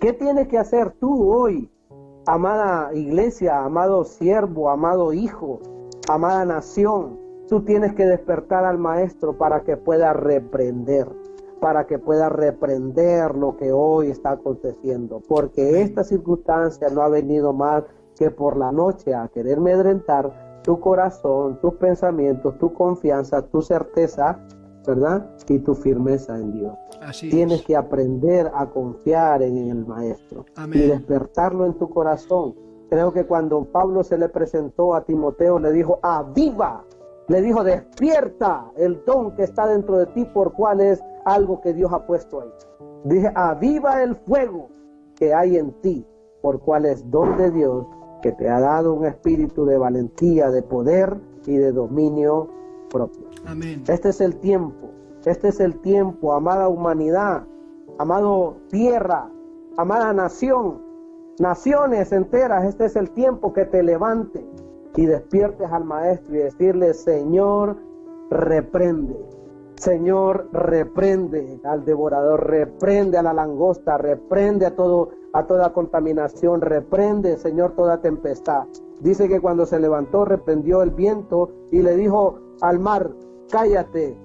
¿Qué 0.00 0.12
tienes 0.12 0.48
que 0.48 0.58
hacer 0.58 0.92
tú 0.98 1.32
hoy, 1.32 1.70
amada 2.26 2.92
iglesia, 2.94 3.64
amado 3.64 4.04
siervo, 4.04 4.70
amado 4.70 5.12
hijo, 5.12 5.60
amada 6.08 6.44
nación? 6.44 7.23
Tú 7.48 7.62
tienes 7.62 7.94
que 7.94 8.06
despertar 8.06 8.64
al 8.64 8.78
maestro 8.78 9.36
para 9.36 9.62
que 9.62 9.76
pueda 9.76 10.12
reprender, 10.12 11.08
para 11.60 11.86
que 11.86 11.98
pueda 11.98 12.28
reprender 12.28 13.34
lo 13.34 13.56
que 13.56 13.72
hoy 13.72 14.08
está 14.08 14.32
aconteciendo, 14.32 15.20
porque 15.28 15.82
esta 15.82 16.04
circunstancia 16.04 16.88
no 16.88 17.02
ha 17.02 17.08
venido 17.08 17.52
más 17.52 17.84
que 18.16 18.30
por 18.30 18.56
la 18.56 18.72
noche 18.72 19.14
a 19.14 19.28
querer 19.28 19.60
medrentar 19.60 20.62
tu 20.62 20.80
corazón, 20.80 21.60
tus 21.60 21.74
pensamientos, 21.74 22.58
tu 22.58 22.72
confianza, 22.72 23.42
tu 23.42 23.60
certeza 23.60 24.40
¿verdad? 24.86 25.30
Y 25.48 25.58
tu 25.60 25.74
firmeza 25.74 26.36
en 26.36 26.52
Dios. 26.52 26.74
Tienes 27.20 27.62
que 27.64 27.76
aprender 27.76 28.50
a 28.54 28.66
confiar 28.66 29.42
en 29.42 29.56
el 29.56 29.86
Maestro 29.86 30.44
y 30.72 30.78
despertarlo 30.78 31.66
en 31.66 31.74
tu 31.74 31.88
corazón. 31.88 32.54
Creo 32.90 33.12
que 33.12 33.24
cuando 33.26 33.64
Pablo 33.64 34.04
se 34.04 34.18
le 34.18 34.28
presentó 34.28 34.94
a 34.94 35.04
Timoteo, 35.04 35.58
le 35.58 35.72
dijo, 35.72 35.98
aviva, 36.02 36.84
le 37.28 37.40
dijo, 37.40 37.64
despierta 37.64 38.70
el 38.76 39.02
don 39.06 39.34
que 39.34 39.44
está 39.44 39.66
dentro 39.66 39.98
de 39.98 40.06
ti, 40.06 40.24
por 40.26 40.52
cuál 40.52 40.80
es 40.80 41.02
algo 41.24 41.60
que 41.60 41.72
Dios 41.72 41.92
ha 41.92 42.06
puesto 42.06 42.42
ahí. 42.42 42.50
Dije, 43.04 43.30
aviva 43.34 44.02
el 44.02 44.14
fuego 44.14 44.68
que 45.16 45.32
hay 45.32 45.56
en 45.56 45.72
ti, 45.80 46.06
por 46.42 46.60
cuál 46.60 46.86
es 46.86 47.10
don 47.10 47.36
de 47.36 47.50
Dios 47.50 47.86
que 48.22 48.32
te 48.32 48.48
ha 48.48 48.60
dado 48.60 48.94
un 48.94 49.04
espíritu 49.04 49.64
de 49.64 49.78
valentía, 49.78 50.50
de 50.50 50.62
poder 50.62 51.18
y 51.46 51.56
de 51.56 51.72
dominio 51.72 52.48
propio. 52.90 53.28
Este 53.88 54.10
es 54.10 54.20
el 54.20 54.36
tiempo, 54.36 54.90
este 55.24 55.48
es 55.48 55.60
el 55.60 55.80
tiempo, 55.80 56.32
amada 56.32 56.68
humanidad, 56.68 57.44
amado 57.98 58.56
tierra, 58.68 59.30
amada 59.76 60.12
nación, 60.12 60.82
naciones 61.38 62.12
enteras, 62.12 62.64
este 62.64 62.86
es 62.86 62.96
el 62.96 63.10
tiempo 63.10 63.52
que 63.52 63.64
te 63.64 63.82
levantes 63.82 64.44
y 64.96 65.06
despiertes 65.06 65.70
al 65.70 65.84
maestro 65.84 66.34
y 66.34 66.38
decirle, 66.38 66.94
Señor, 66.94 67.76
reprende. 68.30 69.16
Señor, 69.76 70.48
reprende 70.52 71.60
al 71.64 71.84
devorador, 71.84 72.48
reprende 72.48 73.18
a 73.18 73.22
la 73.22 73.32
langosta, 73.32 73.98
reprende 73.98 74.66
a 74.66 74.76
todo 74.76 75.10
a 75.34 75.46
toda 75.46 75.72
contaminación, 75.72 76.60
reprende, 76.60 77.36
Señor, 77.36 77.72
toda 77.74 78.00
tempestad. 78.00 78.66
Dice 79.00 79.28
que 79.28 79.40
cuando 79.40 79.66
se 79.66 79.80
levantó, 79.80 80.24
reprendió 80.24 80.80
el 80.80 80.90
viento 80.90 81.50
y 81.72 81.82
le 81.82 81.96
dijo 81.96 82.38
al 82.60 82.78
mar, 82.78 83.10
cállate, 83.50 84.16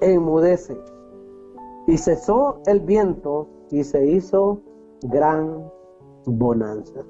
enmudece. 0.00 0.76
Y 1.86 1.98
cesó 1.98 2.58
el 2.66 2.80
viento 2.80 3.46
y 3.70 3.84
se 3.84 4.06
hizo 4.06 4.60
gran 5.02 5.70
bonanza. 6.24 7.04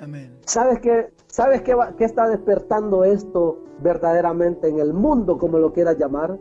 Amén. 0.00 0.38
¿Sabes 0.44 0.80
qué, 0.80 1.12
sabes 1.26 1.62
qué, 1.62 1.76
qué 1.96 2.04
está 2.04 2.28
despertando 2.28 3.04
esto 3.04 3.62
verdaderamente 3.82 4.68
en 4.68 4.78
el 4.78 4.92
mundo, 4.92 5.38
como 5.38 5.58
lo 5.58 5.72
quieras 5.72 5.98
llamar? 5.98 6.38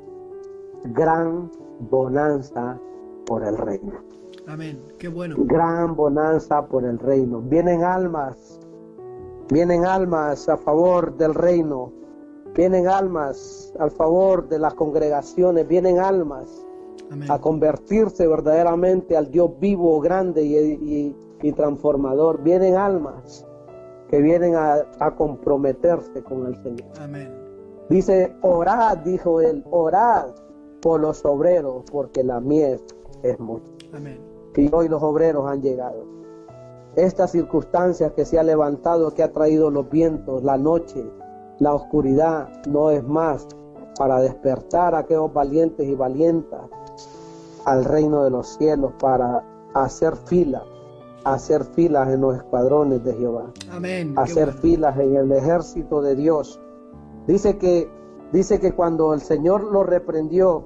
Gran 0.84 1.52
bonanza 1.80 2.80
por 3.26 3.44
el 3.44 3.58
reino. 3.58 3.94
Amén. 4.48 4.80
Qué 5.00 5.08
bueno. 5.08 5.36
Gran 5.40 5.96
bonanza 5.96 6.66
por 6.68 6.86
el 6.86 7.00
reino. 7.00 7.42
Vienen 7.42 7.84
almas, 7.84 8.60
vienen 9.50 9.86
almas 9.86 10.48
a 10.50 10.58
favor 10.58 11.16
del 11.18 11.34
reino 11.34 11.92
Vienen 12.56 12.88
almas 12.88 13.74
al 13.80 13.92
favor 13.92 14.48
de 14.48 14.60
las 14.60 14.74
congregaciones, 14.76 15.68
vienen 15.68 16.00
almas 16.00 16.66
a 17.28 17.38
convertirse 17.40 18.26
verdaderamente 18.28 19.18
al 19.18 19.30
Dios 19.30 19.52
vivo, 19.60 20.00
grande 20.00 20.42
y, 20.44 21.14
transformador. 21.52 22.42
Vienen 22.42 22.76
almas 22.76 23.46
que 24.10 24.22
vienen 24.22 24.56
a, 24.56 25.16
comprometerse 25.16 26.24
con 26.24 26.46
el 26.48 26.56
Señor. 26.62 26.88
Dice, 27.90 28.36
orad, 28.42 28.98
dijo 29.00 29.42
él, 29.42 29.64
orad 29.70 30.28
por 30.82 31.02
los 31.02 31.24
obreros, 31.26 31.84
porque 31.92 32.24
la 32.24 32.40
miel 32.40 32.82
es 33.24 33.40
mucha. 33.40 33.66
Y 34.56 34.70
hoy 34.74 34.88
los 34.88 35.04
obreros 35.04 35.48
han 35.48 35.62
llegado. 35.62 36.04
Estas 36.96 37.32
circunstancias 37.32 38.14
que 38.14 38.26
se 38.26 38.40
ha 38.40 38.44
levantado, 38.44 39.14
que 39.14 39.22
ha 39.22 39.32
traído 39.32 39.70
los 39.70 39.90
vientos, 39.90 40.44
la 40.44 40.58
noche, 40.58 41.04
la 41.60 41.74
oscuridad 41.74 42.66
no 42.68 42.90
es 42.90 43.04
más 43.04 43.48
para 43.98 44.20
despertar 44.22 44.96
a 44.96 45.00
aquellos 45.00 45.34
valientes 45.34 45.88
y 45.88 45.96
valientas 45.96 46.62
al 47.66 47.84
reino 47.84 48.24
de 48.24 48.30
los 48.30 48.48
cielos 48.56 48.94
para 49.00 49.44
hacer 49.74 50.16
fila, 50.16 50.64
hacer 51.26 51.64
filas 51.64 52.08
en 52.10 52.22
los 52.22 52.36
escuadrones 52.38 53.04
de 53.04 53.14
Jehová. 53.14 53.52
Amén. 53.72 54.14
Hacer 54.16 54.54
filas 54.54 54.98
en 54.98 55.16
el 55.16 55.32
ejército 55.32 56.02
de 56.02 56.16
Dios. 56.16 56.60
Dice 57.28 57.58
que 57.58 57.90
dice 58.32 58.60
que 58.60 58.74
cuando 58.74 59.14
el 59.14 59.22
Señor 59.22 59.64
lo 59.72 59.84
reprendió 59.84 60.64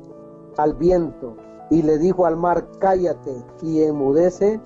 al 0.57 0.73
viento 0.73 1.35
y 1.69 1.81
le 1.81 1.97
dijo 1.97 2.25
al 2.25 2.35
mar, 2.35 2.67
"Cállate 2.79 3.43
y 3.61 3.81
enmudece", 3.83 4.59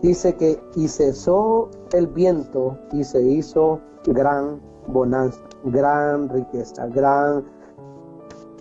dice 0.00 0.34
que 0.34 0.58
y 0.74 0.88
cesó 0.88 1.68
el 1.92 2.06
viento 2.06 2.78
y 2.92 3.04
se 3.04 3.22
hizo 3.22 3.80
gran 4.06 4.60
bonanza, 4.86 5.40
gran 5.64 6.28
riqueza, 6.30 6.86
gran 6.86 7.44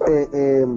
eh, 0.08 0.28
eh, 0.34 0.68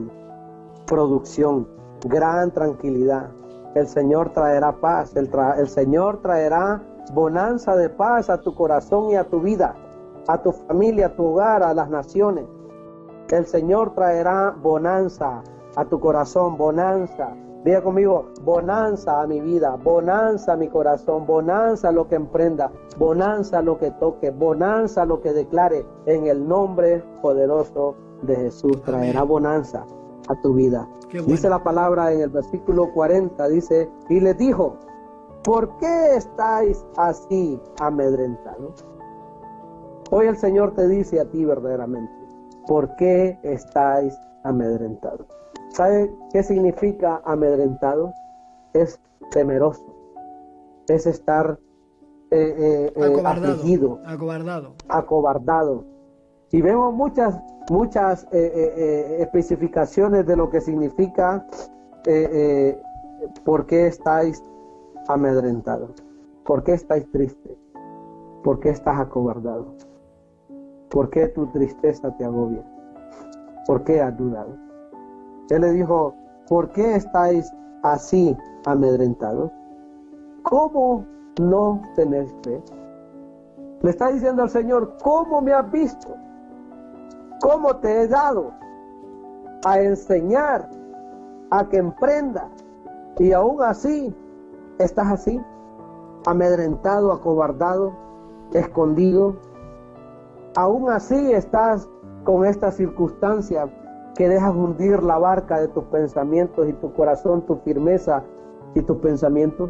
producción, 0.86 1.66
gran 2.08 2.52
tranquilidad. 2.52 3.30
El 3.74 3.88
Señor 3.88 4.30
traerá 4.30 4.72
paz, 4.72 5.16
el, 5.16 5.30
el 5.58 5.68
Señor 5.68 6.22
traerá 6.22 6.80
bonanza 7.12 7.76
de 7.76 7.88
paz 7.88 8.30
a 8.30 8.40
tu 8.40 8.54
corazón 8.54 9.10
y 9.10 9.16
a 9.16 9.24
tu 9.24 9.40
vida, 9.40 9.74
a 10.28 10.40
tu 10.42 10.52
familia, 10.52 11.06
a 11.06 11.16
tu 11.16 11.24
hogar, 11.24 11.62
a 11.62 11.74
las 11.74 11.90
naciones. 11.90 12.44
El 13.30 13.46
Señor 13.46 13.94
traerá 13.94 14.54
bonanza 14.62 15.42
a 15.76 15.84
tu 15.84 15.98
corazón, 15.98 16.56
bonanza, 16.56 17.34
Diga 17.64 17.80
conmigo, 17.80 18.26
bonanza 18.42 19.22
a 19.22 19.26
mi 19.26 19.40
vida, 19.40 19.74
bonanza 19.82 20.52
a 20.52 20.56
mi 20.56 20.68
corazón, 20.68 21.24
bonanza 21.24 21.88
a 21.88 21.92
lo 21.92 22.06
que 22.06 22.14
emprenda, 22.14 22.70
bonanza 22.98 23.60
a 23.60 23.62
lo 23.62 23.78
que 23.78 23.90
toque, 23.92 24.30
bonanza 24.30 25.00
a 25.00 25.06
lo 25.06 25.22
que 25.22 25.32
declare 25.32 25.86
en 26.04 26.26
el 26.26 26.46
nombre 26.46 27.02
poderoso 27.22 27.94
de 28.20 28.36
Jesús. 28.36 28.82
Traerá 28.82 29.22
bonanza 29.22 29.86
a 30.28 30.34
tu 30.40 30.54
vida. 30.54 30.88
Dice 31.26 31.48
la 31.48 31.62
palabra 31.62 32.12
en 32.12 32.20
el 32.20 32.30
versículo 32.30 32.92
40, 32.92 33.48
dice, 33.48 33.88
y 34.08 34.20
le 34.20 34.34
dijo, 34.34 34.76
¿por 35.44 35.76
qué 35.78 36.16
estáis 36.16 36.84
así 36.96 37.60
amedrentados? 37.78 38.84
Hoy 40.10 40.26
el 40.26 40.36
Señor 40.36 40.74
te 40.74 40.88
dice 40.88 41.20
a 41.20 41.24
ti 41.26 41.44
verdaderamente, 41.44 42.12
¿por 42.66 42.96
qué 42.96 43.38
estáis 43.42 44.18
amedrentados? 44.42 45.26
¿Sabe 45.70 46.14
qué 46.32 46.42
significa 46.42 47.20
amedrentado? 47.24 48.12
Es 48.72 49.00
temeroso, 49.30 49.84
es 50.88 51.06
estar 51.06 51.58
eh, 52.30 52.54
eh, 52.58 52.92
eh 52.96 53.22
afligido, 53.24 54.00
acobardado. 54.04 54.74
acobardado. 54.88 55.84
Y 56.50 56.62
vemos 56.62 56.94
muchas, 56.94 57.36
muchas 57.70 58.26
eh, 58.32 59.16
especificaciones 59.20 60.26
de 60.26 60.36
lo 60.36 60.50
que 60.50 60.60
significa 60.60 61.46
por 63.44 63.64
qué 63.64 63.86
estáis 63.86 64.42
amedrentados, 65.08 65.90
por 66.44 66.62
qué 66.62 66.74
estáis 66.74 67.10
tristes, 67.10 67.56
por 68.42 68.60
qué 68.60 68.70
estás 68.70 69.00
acobardado, 69.00 69.74
por 70.90 71.08
qué 71.08 71.28
tu 71.28 71.46
tristeza 71.46 72.14
te 72.18 72.24
agobia. 72.24 72.62
¿por 73.66 73.84
qué 73.84 74.00
has 74.00 74.16
dudado? 74.16 74.56
Él 75.50 75.62
le 75.62 75.72
dijo, 75.72 76.14
¿por 76.48 76.70
qué 76.70 76.96
estáis 76.96 77.50
así 77.82 78.36
amedrentados? 78.66 79.50
¿Cómo 80.42 81.04
no 81.40 81.80
tenéis 81.94 82.32
fe? 82.42 82.62
Le 83.82 83.90
está 83.90 84.08
diciendo 84.08 84.42
al 84.42 84.50
Señor, 84.50 84.96
¿cómo 85.02 85.40
me 85.40 85.52
has 85.52 85.70
visto? 85.70 86.14
¿Cómo 87.44 87.76
te 87.76 88.00
he 88.00 88.08
dado 88.08 88.54
a 89.66 89.78
enseñar, 89.78 90.66
a 91.50 91.68
que 91.68 91.76
emprenda? 91.76 92.48
Y 93.18 93.32
aún 93.32 93.62
así, 93.62 94.16
estás 94.78 95.12
así, 95.12 95.38
amedrentado, 96.24 97.12
acobardado, 97.12 97.92
escondido. 98.54 99.36
Aún 100.56 100.88
así 100.88 101.34
estás 101.34 101.86
con 102.24 102.46
esta 102.46 102.70
circunstancia 102.70 103.68
que 104.16 104.26
dejas 104.26 104.54
hundir 104.54 105.02
la 105.02 105.18
barca 105.18 105.60
de 105.60 105.68
tus 105.68 105.84
pensamientos 105.84 106.66
y 106.66 106.72
tu 106.72 106.94
corazón, 106.94 107.42
tu 107.42 107.56
firmeza 107.56 108.24
y 108.74 108.80
tus 108.80 108.96
pensamientos. 108.96 109.68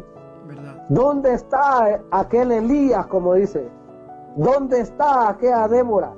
¿Dónde 0.87 1.33
está 1.33 1.99
aquel 2.11 2.53
Elías, 2.53 3.05
como 3.07 3.33
dice? 3.33 3.67
¿Dónde 4.37 4.79
está 4.79 5.27
aquella 5.27 5.67
Débora? 5.67 6.13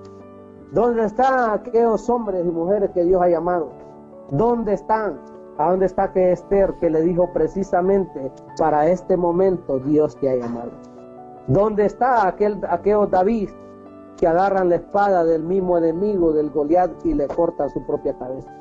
¿Dónde 0.72 1.06
están 1.06 1.52
aquellos 1.52 2.10
hombres 2.10 2.46
y 2.46 2.50
mujeres 2.50 2.92
que 2.92 3.06
Dios 3.06 3.22
ha 3.22 3.30
llamado? 3.30 3.70
¿Dónde 4.32 4.74
están? 4.74 5.18
¿A 5.58 5.72
dónde 5.72 5.86
está 5.86 6.12
que 6.12 6.34
Esther 6.34 6.76
que 6.80 6.90
le 6.90 7.02
dijo 7.02 7.32
precisamente 7.34 8.32
para 8.60 8.88
este 8.90 9.16
momento 9.16 9.80
Dios 9.80 10.18
te 10.18 10.30
ha 10.30 10.36
llamado? 10.36 10.72
¿Dónde 11.48 11.86
está 11.86 12.28
aquel, 12.28 12.60
aquellos 12.70 13.10
David 13.10 13.50
que 14.18 14.28
agarran 14.28 14.70
la 14.70 14.76
espada 14.76 15.24
del 15.24 15.44
mismo 15.44 15.78
enemigo, 15.78 16.34
del 16.34 16.50
Goliat, 16.50 16.92
y 17.06 17.14
le 17.14 17.28
cortan 17.28 17.70
su 17.70 17.86
propia 17.86 18.18
cabeza? 18.18 18.54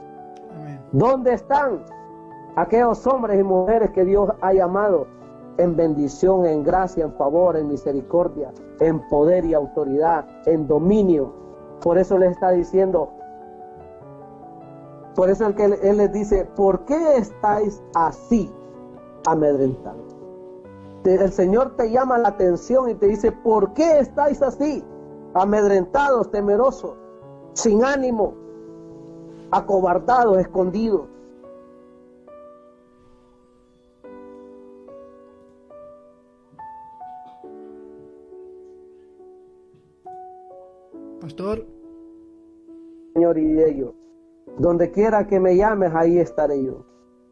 ¿Dónde 0.92 1.32
están 1.32 1.84
aquellos 2.54 3.04
hombres 3.08 3.40
y 3.40 3.42
mujeres 3.42 3.90
que 3.90 4.04
Dios 4.04 4.30
ha 4.40 4.52
llamado 4.52 5.08
en 5.58 5.74
bendición, 5.74 6.46
en 6.46 6.62
gracia, 6.62 7.04
en 7.04 7.12
favor, 7.14 7.56
en 7.56 7.66
misericordia, 7.66 8.52
en 8.78 9.00
poder 9.08 9.44
y 9.44 9.54
autoridad, 9.54 10.24
en 10.46 10.68
dominio? 10.68 11.45
Por 11.80 11.98
eso 11.98 12.18
les 12.18 12.32
está 12.32 12.50
diciendo, 12.50 13.10
por 15.14 15.30
eso 15.30 15.46
el 15.46 15.54
que 15.54 15.64
él 15.64 15.96
les 15.96 16.12
dice, 16.12 16.44
¿por 16.56 16.84
qué 16.84 17.16
estáis 17.16 17.82
así 17.94 18.52
amedrentados? 19.26 20.16
el 21.14 21.32
Señor 21.32 21.76
te 21.76 21.90
llama 21.90 22.18
la 22.18 22.28
atención 22.28 22.90
y 22.90 22.94
te 22.94 23.06
dice, 23.06 23.30
¿por 23.30 23.72
qué 23.74 24.00
estáis 24.00 24.42
así? 24.42 24.84
Amedrentados, 25.34 26.30
temerosos, 26.32 26.96
sin 27.52 27.84
ánimo, 27.84 28.34
acobardados, 29.52 30.38
escondidos. 30.38 31.08
Pastor. 41.26 41.66
Señor, 43.12 43.36
y 43.36 43.60
ellos, 43.60 43.94
donde 44.58 44.92
quiera 44.92 45.26
que 45.26 45.40
me 45.40 45.56
llames, 45.56 45.92
ahí 45.92 46.18
estaré 46.18 46.62
yo. 46.62 46.84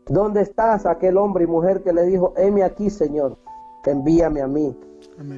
¿Dónde 0.06 0.40
estás 0.42 0.84
aquel 0.84 1.16
hombre 1.16 1.44
y 1.44 1.46
mujer 1.46 1.84
que 1.84 1.92
le 1.92 2.02
dijo, 2.04 2.34
heme 2.36 2.64
aquí, 2.64 2.90
Señor? 2.90 3.36
envíame 3.84 4.42
a 4.42 4.48
mí. 4.48 4.76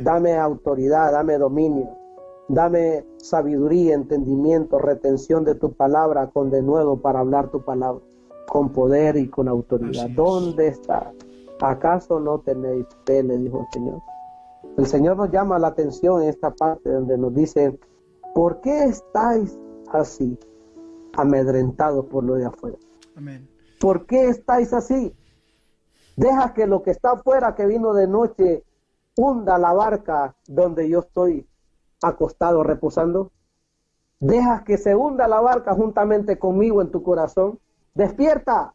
Dame 0.02 0.38
autoridad, 0.38 1.12
dame 1.12 1.36
dominio, 1.36 1.90
dame 2.48 3.04
sabiduría, 3.18 3.94
entendimiento, 3.94 4.78
retención 4.78 5.44
de 5.44 5.54
tu 5.54 5.74
palabra 5.74 6.28
con 6.28 6.48
denuedo 6.48 6.96
para 6.96 7.20
hablar 7.20 7.50
tu 7.50 7.62
palabra, 7.62 8.00
con 8.48 8.70
poder 8.70 9.18
y 9.18 9.28
con 9.28 9.48
autoridad. 9.48 10.08
¿Dónde 10.10 10.68
está? 10.68 11.12
¿Acaso 11.60 12.20
no 12.20 12.38
tenéis 12.38 12.86
fe? 13.04 13.22
Le 13.22 13.36
dijo 13.36 13.60
el 13.60 13.66
Señor. 13.72 14.00
El 14.78 14.86
Señor 14.86 15.18
nos 15.18 15.30
llama 15.30 15.58
la 15.58 15.68
atención 15.68 16.22
en 16.22 16.30
esta 16.30 16.52
parte 16.52 16.88
donde 16.88 17.18
nos 17.18 17.34
dice, 17.34 17.78
¿por 18.36 18.60
qué 18.60 18.84
estáis 18.84 19.58
así, 19.94 20.38
amedrentados 21.16 22.04
por 22.04 22.22
lo 22.22 22.34
de 22.34 22.44
afuera? 22.44 22.76
¿Por 23.80 24.04
qué 24.04 24.28
estáis 24.28 24.74
así? 24.74 25.16
Deja 26.18 26.52
que 26.52 26.66
lo 26.66 26.82
que 26.82 26.90
está 26.90 27.12
afuera, 27.12 27.54
que 27.54 27.64
vino 27.64 27.94
de 27.94 28.06
noche, 28.06 28.62
hunda 29.16 29.56
la 29.56 29.72
barca 29.72 30.36
donde 30.46 30.86
yo 30.86 30.98
estoy 30.98 31.48
acostado 32.02 32.62
reposando. 32.62 33.32
Deja 34.20 34.64
que 34.64 34.76
se 34.76 34.94
hunda 34.94 35.26
la 35.28 35.40
barca 35.40 35.72
juntamente 35.72 36.38
conmigo 36.38 36.82
en 36.82 36.90
tu 36.90 37.02
corazón. 37.02 37.58
Despierta, 37.94 38.74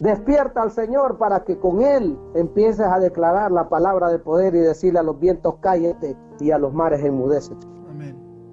despierta 0.00 0.62
al 0.62 0.70
Señor 0.70 1.18
para 1.18 1.42
que 1.42 1.58
con 1.58 1.82
Él 1.82 2.16
empieces 2.36 2.86
a 2.86 3.00
declarar 3.00 3.50
la 3.50 3.68
palabra 3.68 4.10
de 4.10 4.20
poder 4.20 4.54
y 4.54 4.60
decirle 4.60 5.00
a 5.00 5.02
los 5.02 5.18
vientos 5.18 5.56
cállate 5.60 6.16
y 6.38 6.52
a 6.52 6.58
los 6.58 6.72
mares 6.72 7.02
enmudecete. 7.02 7.79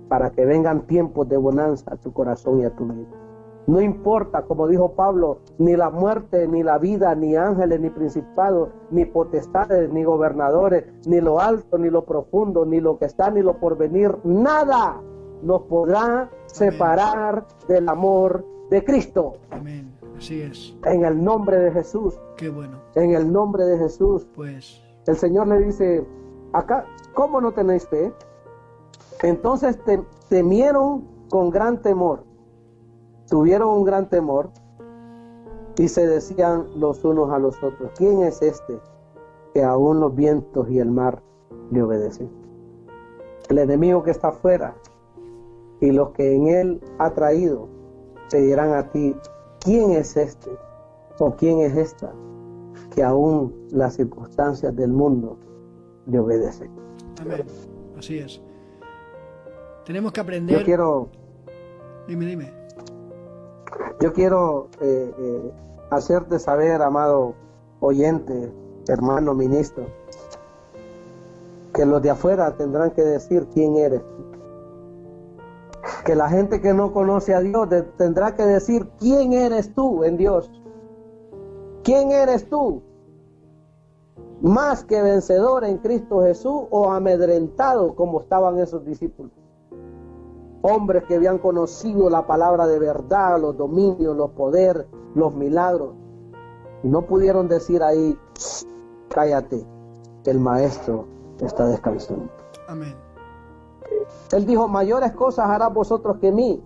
Para 0.07 0.31
que 0.31 0.45
vengan 0.45 0.87
tiempos 0.87 1.27
de 1.27 1.37
bonanza 1.37 1.93
a 1.93 1.97
tu 1.97 2.13
corazón 2.13 2.61
y 2.61 2.65
a 2.65 2.75
tu 2.75 2.85
vida. 2.85 3.27
No 3.67 3.81
importa, 3.81 4.43
como 4.43 4.65
dijo 4.67 4.93
Pablo, 4.93 5.39
ni 5.57 5.75
la 5.75 5.89
muerte, 5.89 6.47
ni 6.47 6.63
la 6.63 6.77
vida, 6.77 7.13
ni 7.15 7.35
ángeles, 7.35 7.81
ni 7.81 7.89
principados, 7.89 8.69
ni 8.91 9.03
potestades, 9.03 9.91
ni 9.91 10.05
gobernadores, 10.05 10.85
ni 11.05 11.19
lo 11.19 11.41
alto, 11.41 11.77
ni 11.77 11.89
lo 11.89 12.05
profundo, 12.05 12.65
ni 12.65 12.79
lo 12.79 12.97
que 12.97 13.05
está, 13.05 13.29
ni 13.29 13.41
lo 13.41 13.59
por 13.59 13.77
venir, 13.77 14.17
nada 14.23 15.01
nos 15.41 15.63
podrá 15.63 16.29
separar 16.45 17.45
del 17.67 17.89
amor 17.89 18.45
de 18.69 18.85
Cristo. 18.85 19.33
Amén. 19.51 19.93
Así 20.17 20.41
es. 20.41 20.75
En 20.85 21.03
el 21.03 21.21
nombre 21.21 21.57
de 21.57 21.71
Jesús. 21.71 22.17
Qué 22.37 22.49
bueno. 22.49 22.79
En 22.95 23.11
el 23.11 23.31
nombre 23.31 23.65
de 23.65 23.77
Jesús. 23.77 24.27
Pues. 24.33 24.81
El 25.05 25.15
Señor 25.17 25.47
le 25.47 25.59
dice, 25.59 26.05
acá, 26.53 26.85
¿cómo 27.13 27.39
no 27.39 27.51
tenéis 27.51 27.87
fe? 27.87 28.13
Entonces 29.23 29.77
temieron 30.29 31.05
con 31.29 31.49
gran 31.49 31.81
temor 31.81 32.23
tuvieron 33.29 33.69
un 33.69 33.83
gran 33.83 34.09
temor 34.09 34.49
y 35.77 35.87
se 35.87 36.07
decían 36.07 36.65
los 36.75 37.03
unos 37.03 37.31
a 37.31 37.37
los 37.37 37.61
otros, 37.61 37.91
¿quién 37.95 38.23
es 38.23 38.41
este 38.41 38.79
que 39.53 39.63
aún 39.63 39.99
los 39.99 40.15
vientos 40.15 40.69
y 40.69 40.79
el 40.79 40.89
mar 40.89 41.21
le 41.71 41.83
obedecen? 41.83 42.29
El 43.49 43.59
enemigo 43.59 44.03
que 44.03 44.11
está 44.11 44.29
afuera 44.29 44.75
y 45.79 45.91
los 45.91 46.11
que 46.11 46.35
en 46.35 46.47
él 46.47 46.81
ha 46.97 47.13
traído 47.13 47.67
te 48.29 48.41
dirán 48.41 48.73
a 48.73 48.89
ti, 48.89 49.15
¿quién 49.59 49.91
es 49.91 50.17
este 50.17 50.51
o 51.19 51.35
quién 51.35 51.59
es 51.59 51.75
esta 51.77 52.11
que 52.93 53.03
aún 53.03 53.53
las 53.71 53.95
circunstancias 53.95 54.75
del 54.75 54.91
mundo 54.91 55.37
le 56.07 56.19
obedecen? 56.19 56.71
Amén. 57.21 57.45
Así 57.97 58.17
es. 58.17 58.41
Tenemos 59.87 60.11
que 60.11 60.19
aprender. 60.19 60.59
Yo 60.59 60.65
quiero. 60.65 61.07
Dime, 62.09 62.25
dime. 62.25 62.53
Yo 64.01 64.11
quiero 64.11 64.67
eh, 64.81 65.13
eh, 65.17 65.51
hacerte 65.89 66.39
saber, 66.39 66.81
amado 66.81 67.35
oyente, 67.79 68.51
hermano 68.89 69.33
ministro, 69.33 69.85
que 71.73 71.85
los 71.85 72.01
de 72.01 72.09
afuera 72.09 72.57
tendrán 72.57 72.91
que 72.91 73.01
decir 73.01 73.47
quién 73.53 73.77
eres. 73.77 74.01
Que 76.03 76.15
la 76.15 76.27
gente 76.27 76.59
que 76.59 76.73
no 76.73 76.91
conoce 76.91 77.33
a 77.33 77.39
Dios 77.39 77.69
tendrá 77.97 78.35
que 78.35 78.43
decir 78.43 78.89
quién 78.99 79.31
eres 79.31 79.73
tú 79.73 80.03
en 80.03 80.17
Dios. 80.17 80.51
¿Quién 81.83 82.11
eres 82.11 82.49
tú? 82.49 82.83
Más 84.41 84.83
que 84.83 85.01
vencedor 85.01 85.63
en 85.63 85.77
Cristo 85.77 86.23
Jesús 86.23 86.63
o 86.71 86.91
amedrentado 86.91 87.95
como 87.95 88.19
estaban 88.19 88.59
esos 88.59 88.83
discípulos 88.83 89.36
hombres 90.61 91.03
que 91.05 91.15
habían 91.15 91.37
conocido 91.37 92.09
la 92.09 92.25
palabra 92.25 92.67
de 92.67 92.79
verdad, 92.79 93.39
los 93.39 93.57
dominios, 93.57 94.15
los 94.15 94.31
poderes, 94.31 94.85
los 95.15 95.33
milagros. 95.35 95.93
Y 96.83 96.87
no 96.87 97.03
pudieron 97.03 97.47
decir 97.47 97.83
ahí, 97.83 98.17
cállate, 99.09 99.65
el 100.25 100.39
maestro 100.39 101.05
está 101.41 101.67
descansando. 101.67 102.29
Amén. 102.67 102.95
Él 104.31 104.45
dijo, 104.45 104.67
mayores 104.67 105.13
cosas 105.13 105.49
hará 105.49 105.69
vosotros 105.69 106.17
que 106.17 106.31
mí, 106.31 106.61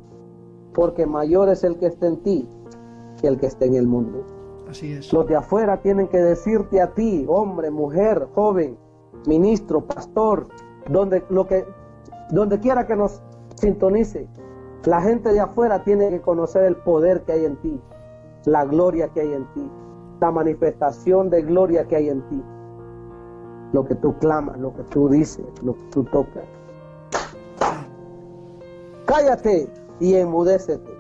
porque 0.74 1.06
mayor 1.06 1.50
es 1.50 1.64
el 1.64 1.78
que 1.78 1.88
está 1.88 2.08
en 2.08 2.18
ti 2.24 2.50
que 3.22 3.28
el 3.28 3.38
que 3.40 3.46
está 3.46 3.66
en 3.66 3.76
el 3.76 3.88
mundo. 3.88 4.26
Así 4.68 4.94
es. 4.94 5.14
Los 5.14 5.28
de 5.28 5.36
afuera 5.36 5.82
tienen 5.82 6.08
que 6.08 6.18
decirte 6.18 6.82
a 6.82 6.94
ti, 6.94 7.26
hombre, 7.28 7.70
mujer, 7.70 8.28
joven, 8.34 8.78
ministro, 9.28 9.86
pastor, 9.86 10.48
donde 10.90 11.24
lo 11.30 11.46
que 11.46 11.66
donde 12.32 12.60
quiera 12.60 12.88
que 12.88 12.96
nos 12.96 13.22
sintonice. 13.62 14.28
La 14.86 15.02
gente 15.02 15.32
de 15.32 15.40
afuera 15.40 15.84
tiene 15.84 16.10
que 16.10 16.22
conocer 16.22 16.64
el 16.64 16.76
poder 16.76 17.22
que 17.22 17.34
hay 17.34 17.46
en 17.46 17.56
ti, 17.58 17.80
la 18.46 18.66
gloria 18.66 19.08
que 19.10 19.22
hay 19.22 19.34
en 19.34 19.46
ti, 19.54 19.70
la 20.20 20.32
manifestación 20.32 21.30
de 21.30 21.44
gloria 21.44 21.88
que 21.88 21.96
hay 21.96 22.10
en 22.10 22.22
ti. 22.30 22.44
Lo 23.74 23.86
que 23.86 23.96
tú 23.96 24.18
clamas, 24.18 24.60
lo 24.60 24.74
que 24.74 24.84
tú 24.84 25.08
dices, 25.08 25.46
lo 25.64 25.76
que 25.76 25.84
tú 25.92 26.04
tocas. 26.06 26.44
Cállate 29.06 29.70
y 30.00 30.16
enmudécete. 30.16 30.92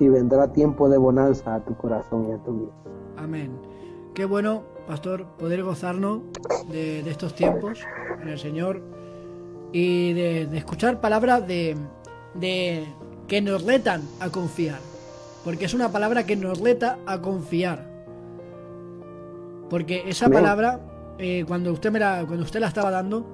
y 0.00 0.08
vendrá 0.08 0.52
tiempo 0.52 0.88
de 0.88 0.96
bonanza 0.96 1.56
a 1.56 1.64
tu 1.64 1.74
corazón 1.76 2.28
y 2.28 2.32
a 2.32 2.38
tu 2.44 2.52
vida. 2.52 2.72
Amén. 3.16 3.50
Qué 4.14 4.24
bueno, 4.24 4.62
pastor, 4.86 5.26
poder 5.38 5.64
gozarnos 5.64 6.20
de, 6.70 7.00
estos 7.00 7.34
tiempos 7.34 7.80
en 8.22 8.28
el 8.28 8.38
Señor 8.38 8.80
y 9.72 10.12
de, 10.12 10.56
escuchar 10.56 11.00
palabras 11.00 11.46
de, 11.46 11.76
de 12.34 12.86
que 13.26 13.40
nos 13.40 13.62
retan 13.62 14.02
a 14.20 14.30
confiar. 14.30 14.80
Porque 15.44 15.66
es 15.66 15.74
una 15.74 15.90
palabra 15.90 16.24
que 16.26 16.36
nos 16.36 16.60
reta 16.60 16.98
a 17.06 17.20
confiar. 17.20 17.86
Porque 19.70 20.04
esa 20.06 20.28
palabra, 20.28 20.80
eh, 21.18 21.44
cuando, 21.46 21.72
usted 21.72 21.90
me 21.90 21.98
la, 21.98 22.24
cuando 22.26 22.44
usted 22.44 22.60
la 22.60 22.68
estaba 22.68 22.90
dando, 22.90 23.26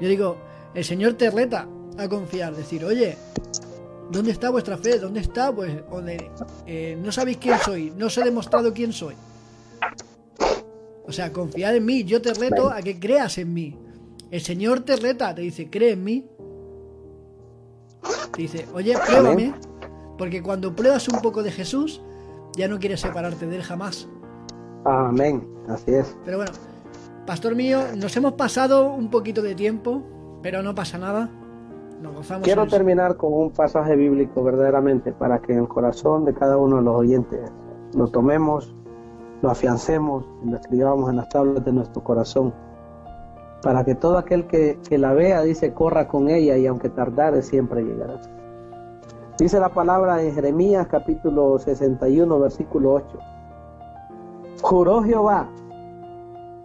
yo 0.00 0.08
digo, 0.08 0.36
el 0.74 0.84
Señor 0.84 1.14
te 1.14 1.30
reta 1.30 1.66
a 1.98 2.08
confiar. 2.08 2.54
Decir, 2.54 2.84
oye, 2.84 3.16
¿dónde 4.10 4.30
está 4.30 4.50
vuestra 4.50 4.78
fe? 4.78 4.98
¿Dónde 4.98 5.20
está? 5.20 5.52
Pues, 5.52 5.88
donde 5.90 6.30
eh, 6.66 6.96
no 7.02 7.10
sabéis 7.10 7.38
quién 7.38 7.58
soy, 7.58 7.92
no 7.96 8.06
os 8.06 8.18
he 8.18 8.24
demostrado 8.24 8.72
quién 8.72 8.92
soy. 8.92 9.14
O 11.04 11.10
sea, 11.10 11.32
confiad 11.32 11.76
en 11.76 11.84
mí, 11.84 12.04
yo 12.04 12.22
te 12.22 12.32
reto 12.32 12.70
a 12.70 12.80
que 12.80 12.98
creas 12.98 13.36
en 13.38 13.52
mí. 13.52 13.76
El 14.32 14.40
Señor 14.40 14.80
te 14.80 14.96
reta, 14.96 15.34
te 15.34 15.42
dice, 15.42 15.68
cree 15.68 15.92
en 15.92 16.04
mí. 16.04 16.26
Te 18.34 18.40
dice, 18.40 18.66
oye, 18.72 18.94
pruébame. 19.06 19.52
Porque 20.16 20.42
cuando 20.42 20.74
pruebas 20.74 21.06
un 21.08 21.20
poco 21.20 21.42
de 21.42 21.50
Jesús, 21.50 22.02
ya 22.56 22.66
no 22.66 22.78
quieres 22.78 23.00
separarte 23.00 23.46
de 23.46 23.56
Él 23.56 23.62
jamás. 23.62 24.08
Amén, 24.86 25.46
así 25.68 25.92
es. 25.92 26.16
Pero 26.24 26.38
bueno, 26.38 26.52
pastor 27.26 27.54
mío, 27.54 27.80
nos 27.94 28.16
hemos 28.16 28.32
pasado 28.32 28.94
un 28.94 29.10
poquito 29.10 29.42
de 29.42 29.54
tiempo, 29.54 30.02
pero 30.42 30.62
no 30.62 30.74
pasa 30.74 30.96
nada. 30.96 31.28
Nos 32.00 32.14
gozamos 32.14 32.44
Quiero 32.44 32.66
terminar 32.66 33.18
con 33.18 33.34
un 33.34 33.50
pasaje 33.50 33.96
bíblico 33.96 34.42
verdaderamente 34.42 35.12
para 35.12 35.42
que 35.42 35.52
en 35.52 35.58
el 35.58 35.68
corazón 35.68 36.24
de 36.24 36.32
cada 36.32 36.56
uno 36.56 36.76
de 36.76 36.82
los 36.84 36.96
oyentes 36.96 37.52
lo 37.94 38.08
tomemos, 38.08 38.74
lo 39.42 39.50
afiancemos 39.50 40.24
y 40.42 40.48
lo 40.48 40.56
escribamos 40.56 41.10
en 41.10 41.16
las 41.16 41.28
tablas 41.28 41.62
de 41.66 41.72
nuestro 41.72 42.02
corazón. 42.02 42.54
Para 43.62 43.84
que 43.84 43.94
todo 43.94 44.18
aquel 44.18 44.46
que, 44.46 44.78
que 44.88 44.98
la 44.98 45.12
vea, 45.12 45.42
dice, 45.42 45.72
corra 45.72 46.08
con 46.08 46.28
ella 46.28 46.56
y 46.56 46.66
aunque 46.66 46.88
tardare, 46.88 47.42
siempre 47.42 47.82
llegará. 47.82 48.20
Dice 49.38 49.58
la 49.58 49.70
palabra 49.70 50.22
en 50.22 50.34
Jeremías 50.34 50.86
capítulo 50.88 51.58
61, 51.58 52.38
versículo 52.38 52.92
8. 52.92 53.18
Juró 54.62 55.02
Jehová 55.02 55.48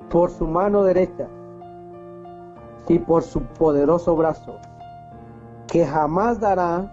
por 0.09 0.29
su 0.29 0.47
mano 0.47 0.83
derecha 0.83 1.27
y 2.87 2.99
por 2.99 3.23
su 3.23 3.41
poderoso 3.41 4.15
brazo, 4.15 4.57
que 5.67 5.85
jamás 5.85 6.39
dará 6.39 6.91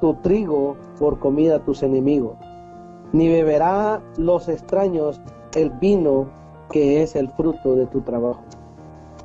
tu 0.00 0.14
trigo 0.16 0.76
por 0.98 1.18
comida 1.18 1.56
a 1.56 1.64
tus 1.64 1.82
enemigos, 1.82 2.36
ni 3.12 3.28
beberá 3.28 4.00
los 4.16 4.48
extraños 4.48 5.20
el 5.54 5.70
vino 5.70 6.26
que 6.70 7.02
es 7.02 7.16
el 7.16 7.28
fruto 7.30 7.74
de 7.74 7.86
tu 7.86 8.00
trabajo, 8.00 8.42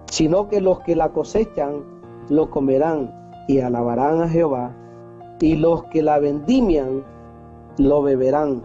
sino 0.10 0.48
que 0.48 0.62
los 0.62 0.80
que 0.82 0.96
la 0.96 1.10
cosechan 1.10 1.84
lo 2.30 2.50
comerán 2.50 3.14
y 3.48 3.60
alabarán 3.60 4.22
a 4.22 4.30
Jehová 4.30 4.76
y 5.40 5.56
los 5.56 5.84
que 5.86 6.02
la 6.02 6.20
vendimian 6.20 7.04
lo 7.78 8.02
beberán 8.02 8.64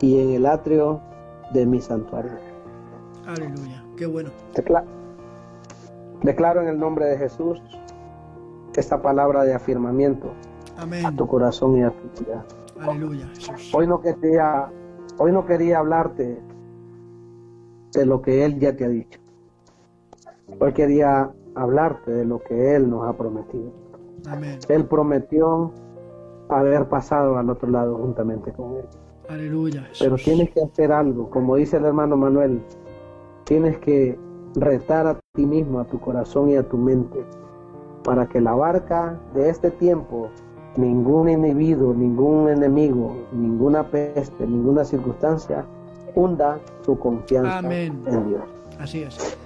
y 0.00 0.20
en 0.20 0.30
el 0.30 0.46
atrio 0.46 1.00
de 1.52 1.66
mi 1.66 1.80
santuario. 1.80 2.32
Aleluya, 3.26 3.84
qué 3.96 4.06
bueno. 4.06 4.30
Declaro, 6.22 6.62
en 6.62 6.68
el 6.68 6.78
nombre 6.78 7.06
de 7.06 7.18
Jesús 7.18 7.60
esta 8.76 9.02
palabra 9.02 9.42
de 9.44 9.54
afirmamiento 9.54 10.32
a 11.04 11.12
tu 11.12 11.26
corazón 11.26 11.78
y 11.78 11.82
a 11.82 11.90
tu 11.90 12.24
vida. 12.24 12.44
Aleluya, 12.80 13.28
Hoy 13.72 13.86
no 13.88 14.00
quería, 14.00 14.70
hoy 15.18 15.32
no 15.32 15.44
quería 15.44 15.78
hablarte 15.80 16.40
de 17.92 18.06
lo 18.06 18.22
que 18.22 18.44
Él 18.44 18.58
ya 18.60 18.76
te 18.76 18.84
ha 18.84 18.88
dicho. 18.88 19.18
Hoy 20.60 20.72
quería 20.72 21.30
hablarte 21.54 22.10
de 22.10 22.24
lo 22.24 22.40
que 22.40 22.74
Él 22.74 22.90
nos 22.90 23.06
ha 23.08 23.16
prometido. 23.16 23.70
Él 24.68 24.84
prometió 24.86 25.72
haber 26.48 26.88
pasado 26.88 27.38
al 27.38 27.48
otro 27.50 27.70
lado 27.70 27.96
juntamente 27.96 28.52
con 28.52 28.76
Él. 28.76 28.84
Aleluya. 29.28 29.88
Pero 29.98 30.16
tienes 30.16 30.50
que 30.50 30.62
hacer 30.62 30.90
algo, 30.90 31.30
como 31.30 31.56
dice 31.56 31.76
el 31.76 31.84
hermano 31.84 32.16
Manuel, 32.16 32.62
tienes 33.44 33.78
que 33.78 34.18
retar 34.54 35.06
a 35.06 35.20
ti 35.34 35.46
mismo, 35.46 35.80
a 35.80 35.84
tu 35.84 36.00
corazón 36.00 36.48
y 36.48 36.56
a 36.56 36.62
tu 36.62 36.78
mente, 36.78 37.24
para 38.02 38.26
que 38.26 38.40
la 38.40 38.54
barca 38.54 39.18
de 39.34 39.50
este 39.50 39.70
tiempo, 39.70 40.28
ningún 40.76 41.28
individuo, 41.28 41.94
ningún 41.94 42.48
enemigo, 42.48 43.14
ninguna 43.32 43.84
peste, 43.84 44.46
ninguna 44.46 44.84
circunstancia, 44.84 45.64
hunda 46.14 46.58
su 46.82 46.98
confianza 46.98 47.60
en 47.70 48.02
Dios. 48.02 48.42
Así 48.78 49.02
es. 49.02 49.36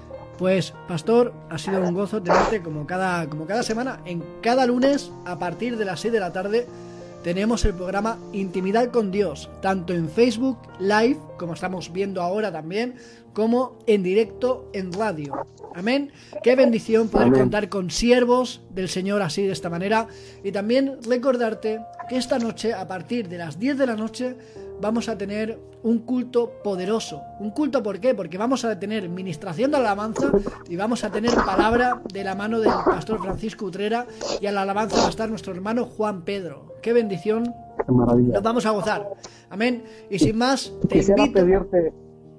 Pues, 0.43 0.75
pastor, 0.89 1.33
ha 1.51 1.57
sido 1.57 1.81
un 1.81 1.95
gozo 1.95 2.21
tenerte 2.21 2.63
como 2.63 2.85
cada, 2.85 3.31
como 3.31 3.47
cada 3.47 3.63
semana, 3.63 4.01
en 4.05 4.25
cada 4.43 4.67
lunes 4.67 5.13
a 5.25 5.39
partir 5.39 5.77
de 5.77 5.85
las 5.85 6.01
6 6.01 6.13
de 6.13 6.19
la 6.19 6.33
tarde 6.33 6.67
tenemos 7.23 7.65
el 7.65 7.75
programa 7.75 8.19
Intimidad 8.33 8.91
con 8.91 9.13
Dios, 9.13 9.49
tanto 9.61 9.93
en 9.93 10.09
Facebook 10.09 10.59
Live, 10.81 11.21
como 11.39 11.55
estamos 11.55 11.93
viendo 11.93 12.21
ahora 12.21 12.51
también, 12.51 12.97
como 13.33 13.79
en 13.87 14.03
directo 14.03 14.69
en 14.73 14.93
radio. 14.93 15.47
Amén. 15.77 16.11
Qué 16.43 16.57
bendición 16.57 17.09
poder 17.09 17.33
contar 17.33 17.69
con 17.69 17.91
siervos 17.91 18.61
del 18.71 18.89
Señor 18.89 19.23
así 19.23 19.47
de 19.47 19.53
esta 19.53 19.71
manera. 19.71 20.09
Y 20.43 20.51
también 20.51 20.99
recordarte 21.09 21.79
que 22.09 22.17
esta 22.17 22.41
noche, 22.41 22.75
a 22.75 22.89
partir 22.89 23.29
de 23.29 23.39
las 23.39 23.57
10 23.57 23.79
de 23.79 23.87
la 23.87 23.95
noche, 23.95 24.37
vamos 24.83 25.09
a 25.09 25.17
tener 25.17 25.59
un 25.85 26.01
culto 26.01 26.51
poderoso. 26.63 27.23
¿Un 27.39 27.53
culto 27.53 27.83
por 27.83 28.01
qué? 28.01 28.15
Porque 28.15 28.37
vamos 28.37 28.65
a 28.65 28.79
tener 28.79 29.09
ministración 29.09 29.71
de 29.71 29.77
alabanza 29.79 30.31
y 30.69 30.77
vamos 30.77 31.05
a 31.05 31.11
tener 31.11 31.33
palabra 31.35 32.03
de 32.13 32.25
la 32.25 32.35
mano 32.35 32.61
del 32.61 32.73
pastor 32.85 33.21
Francisco 33.21 33.67
Utrera 33.67 34.07
y 34.41 34.47
a 34.47 34.53
la 34.53 34.63
alabanza 34.63 34.97
va 34.99 35.07
a 35.07 35.11
estar 35.11 35.31
nuestro 35.31 35.55
hermano 35.55 35.85
Juan 35.87 36.23
Pedro. 36.23 36.75
Qué 36.83 36.93
bendición. 36.93 37.55
Qué 37.87 37.93
maravilla. 37.93 38.35
Nos 38.35 38.43
vamos 38.43 38.67
a 38.67 38.71
gozar. 38.71 39.09
Amén. 39.51 39.85
Y 40.11 40.19
sin 40.19 40.37
más, 40.37 40.73
te 40.83 40.99
quisiera 40.99 41.27
pedirte 41.33 41.93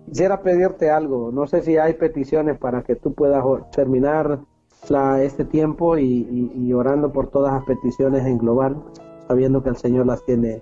quisiera 0.05 0.41
pedirte 0.43 0.91
algo. 0.91 1.31
No 1.31 1.47
sé 1.47 1.61
si 1.61 1.77
hay 1.77 1.93
peticiones 1.93 2.57
para 2.57 2.83
que 2.83 2.97
tú 2.97 3.13
puedas 3.13 3.41
terminar 3.71 4.41
este 5.21 5.45
tiempo 5.45 5.97
y 5.97 6.73
orando 6.73 7.13
por 7.13 7.29
todas 7.29 7.53
las 7.53 7.63
peticiones 7.63 8.25
en 8.25 8.37
global, 8.37 8.83
sabiendo 9.29 9.63
que 9.63 9.69
el 9.69 9.77
Señor 9.77 10.05
las 10.05 10.25
tiene 10.25 10.61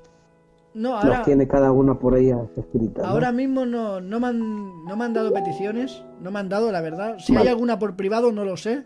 no, 0.74 0.98
ahora, 0.98 1.24
tiene 1.24 1.48
cada 1.48 1.72
una 1.72 2.00
por 2.00 2.18
ella 2.18 2.40
escrita. 2.56 3.08
Ahora 3.08 3.32
mismo 3.32 3.66
no, 3.66 4.00
no, 4.00 4.20
me 4.20 4.28
han, 4.28 4.86
no 4.86 4.96
me 4.96 5.06
han 5.06 5.14
dado 5.14 5.34
peticiones, 5.34 6.04
no 6.22 6.32
me 6.32 6.40
han 6.40 6.50
dado, 6.50 6.72
la 6.72 6.82
verdad. 6.82 7.18
Si 7.20 7.36
hay 7.36 7.48
alguna 7.48 7.78
por 7.78 7.96
privado, 7.96 8.32
no 8.32 8.46
lo 8.46 8.56
sé, 8.56 8.84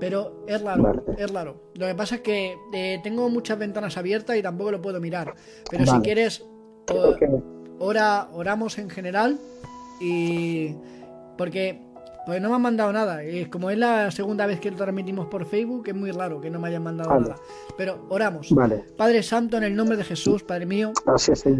pero 0.00 0.44
es 0.48 0.60
raro, 0.62 1.04
es 1.16 1.30
raro. 1.32 1.62
Lo 1.74 1.86
que 1.86 1.94
pasa 1.94 2.16
es 2.16 2.20
que 2.22 2.56
eh, 2.72 3.00
tengo 3.04 3.28
muchas 3.28 3.58
ventanas 3.58 3.96
abiertas 3.96 4.36
y 4.36 4.42
tampoco 4.42 4.72
lo 4.72 4.82
puedo 4.82 5.00
mirar. 5.00 5.34
Pero 5.70 5.86
si 5.86 5.98
quieres, 6.00 6.44
ora, 7.78 8.28
oramos 8.32 8.78
en 8.78 8.90
general 8.90 9.38
y... 10.00 10.74
Porque 11.38 11.80
pues 12.24 12.40
no 12.40 12.48
me 12.50 12.56
han 12.56 12.62
mandado 12.62 12.92
nada. 12.92 13.20
Como 13.50 13.70
es 13.70 13.78
la 13.78 14.10
segunda 14.10 14.46
vez 14.46 14.60
que 14.60 14.70
lo 14.70 14.76
transmitimos 14.76 15.26
por 15.26 15.44
Facebook, 15.44 15.84
es 15.88 15.94
muy 15.94 16.10
raro 16.12 16.40
que 16.40 16.50
no 16.50 16.60
me 16.60 16.68
hayan 16.68 16.82
mandado 16.82 17.18
nada. 17.20 17.36
Pero 17.76 18.06
oramos. 18.08 18.48
Padre 18.96 19.22
Santo, 19.22 19.56
en 19.56 19.64
el 19.64 19.74
nombre 19.74 19.96
de 19.96 20.04
Jesús, 20.04 20.42
Padre 20.42 20.66
mío. 20.66 20.92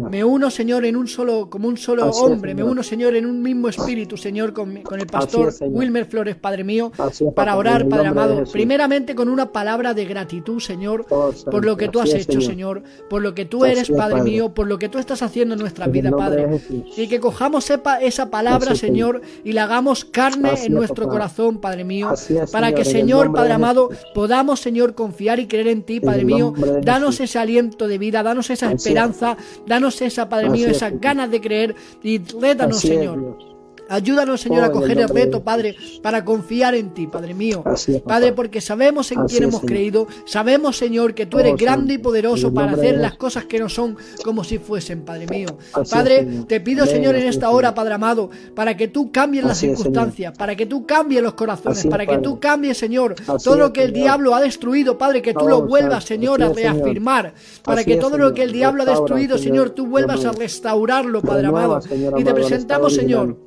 Me 0.09 0.23
uno, 0.23 0.49
Señor, 0.49 0.85
en 0.85 0.95
un 0.95 1.07
solo, 1.07 1.49
como 1.49 1.67
un 1.67 1.77
solo 1.77 2.09
hombre. 2.09 2.55
me 2.55 2.63
uno, 2.63 2.83
Señor, 2.83 3.15
en 3.15 3.25
un 3.25 3.41
mismo 3.41 3.69
espíritu, 3.69 4.17
Señor, 4.17 4.53
con, 4.53 4.77
el 4.77 5.07
pastor 5.07 5.53
Wilmer 5.61 6.05
Flores, 6.05 6.35
Padre 6.35 6.63
mío, 6.63 6.91
para 7.35 7.55
orar, 7.57 7.87
Padre 7.87 8.07
amado. 8.07 8.43
Primeramente 8.51 9.15
con 9.15 9.29
una 9.29 9.51
palabra 9.51 9.93
de 9.93 10.05
gratitud, 10.05 10.59
Señor, 10.59 11.05
oh, 11.09 11.31
por 11.49 11.65
lo 11.65 11.75
que 11.77 11.89
tú 11.89 11.99
has 11.99 12.13
hecho, 12.13 12.39
Señor. 12.41 12.83
Por 13.09 13.21
lo 13.21 13.35
que 13.35 13.45
tú 13.45 13.65
eres, 13.65 13.89
Padre, 13.89 14.21
mío, 14.21 14.53
por 14.53 14.67
lo 14.67 14.77
que 14.77 14.89
tú 14.89 14.97
estás 14.97 15.21
haciendo 15.21 15.55
en 15.55 15.61
nuestra 15.61 15.87
vida, 15.87 16.11
Padre. 16.11 16.61
Y 16.95 17.07
que 17.07 17.19
cojamos 17.19 17.65
sepa 17.65 18.01
esa 18.01 18.29
palabra, 18.29 18.75
Señor, 18.75 19.21
y 19.43 19.51
la 19.51 19.63
hagamos 19.63 20.05
carne 20.05 20.52
en 20.55 20.73
nuestro 20.73 21.07
corazón, 21.07 21.59
Padre 21.59 21.83
mío, 21.83 22.13
para 22.51 22.73
que, 22.73 22.85
Señor, 22.85 23.31
Padre 23.33 23.53
amado, 23.53 23.89
podamos, 24.13 24.59
Señor, 24.59 24.95
confiar 24.95 25.39
y 25.39 25.47
creer 25.47 25.67
en 25.67 25.83
ti, 25.83 25.99
Padre 25.99 26.25
mío. 26.25 26.53
Danos 26.81 27.19
ese 27.19 27.39
aliento 27.39 27.87
de 27.87 27.97
vida, 27.97 28.23
danos 28.23 28.49
esa 28.49 28.71
esperanza, 28.71 29.37
danos 29.65 30.01
esa, 30.01 30.29
Padre 30.29 30.49
mío, 30.49 30.67
esas 30.67 30.99
ganas 30.99 31.29
de 31.31 31.41
creer. 31.41 31.75
Y 32.01 32.19
rétanos, 32.19 32.79
Señor 32.79 33.52
Ayúdanos, 33.93 34.41
Señor, 34.41 34.63
Oh, 34.63 34.65
a 34.65 34.71
coger 34.71 34.97
el 34.99 35.09
reto, 35.09 35.43
Padre, 35.43 35.75
para 36.01 36.25
confiar 36.25 36.73
en 36.75 36.93
ti, 36.93 37.07
Padre 37.07 37.33
mío. 37.33 37.63
Padre, 38.05 38.33
porque 38.33 38.59
sabemos 38.61 39.11
en 39.11 39.25
quién 39.25 39.43
hemos 39.43 39.61
creído. 39.61 40.07
Sabemos, 40.25 40.77
Señor, 40.77 41.13
que 41.13 41.25
tú 41.25 41.37
Oh, 41.37 41.39
eres 41.41 41.55
grande 41.57 41.93
y 41.95 41.97
poderoso 41.99 42.53
para 42.53 42.71
hacer 42.73 42.97
las 42.97 43.15
cosas 43.15 43.45
que 43.45 43.59
no 43.59 43.69
son 43.69 43.97
como 44.23 44.43
si 44.43 44.57
fuesen, 44.57 45.03
Padre 45.03 45.27
mío. 45.27 45.57
Padre, 45.89 46.25
te 46.47 46.59
pido, 46.61 46.85
Señor, 46.85 47.15
en 47.15 47.27
esta 47.27 47.49
hora, 47.49 47.73
Padre 47.75 47.93
amado, 47.93 48.29
para 48.55 48.75
que 48.75 48.87
tú 48.87 49.11
cambies 49.11 49.43
las 49.43 49.57
circunstancias, 49.59 50.35
para 50.37 50.55
que 50.55 50.65
tú 50.65 50.85
cambies 50.85 51.21
los 51.21 51.33
corazones, 51.35 51.85
para 51.85 52.05
que 52.05 52.17
tú 52.17 52.39
cambies, 52.39 52.77
Señor, 52.77 53.15
todo 53.43 53.57
lo 53.57 53.71
que 53.73 53.83
el 53.83 53.93
diablo 53.93 54.33
ha 54.35 54.41
destruido, 54.41 54.97
Padre, 54.97 55.21
que 55.21 55.33
tú 55.33 55.41
Oh, 55.43 55.49
lo 55.49 55.61
vuelvas, 55.67 56.05
Señor, 56.05 56.41
a 56.41 56.49
reafirmar, 56.49 57.33
para 57.63 57.83
que 57.83 57.97
todo 57.97 58.17
lo 58.17 58.33
que 58.33 58.43
el 58.43 58.51
diablo 58.53 58.83
ha 58.83 58.85
destruido, 58.85 59.37
Señor, 59.37 59.71
tú 59.71 59.85
vuelvas 59.87 60.23
a 60.25 60.31
restaurarlo, 60.31 61.21
Padre 61.21 61.47
amado. 61.47 61.79
Y 62.17 62.23
te 62.23 62.33
presentamos, 62.33 62.95
Señor, 62.95 63.37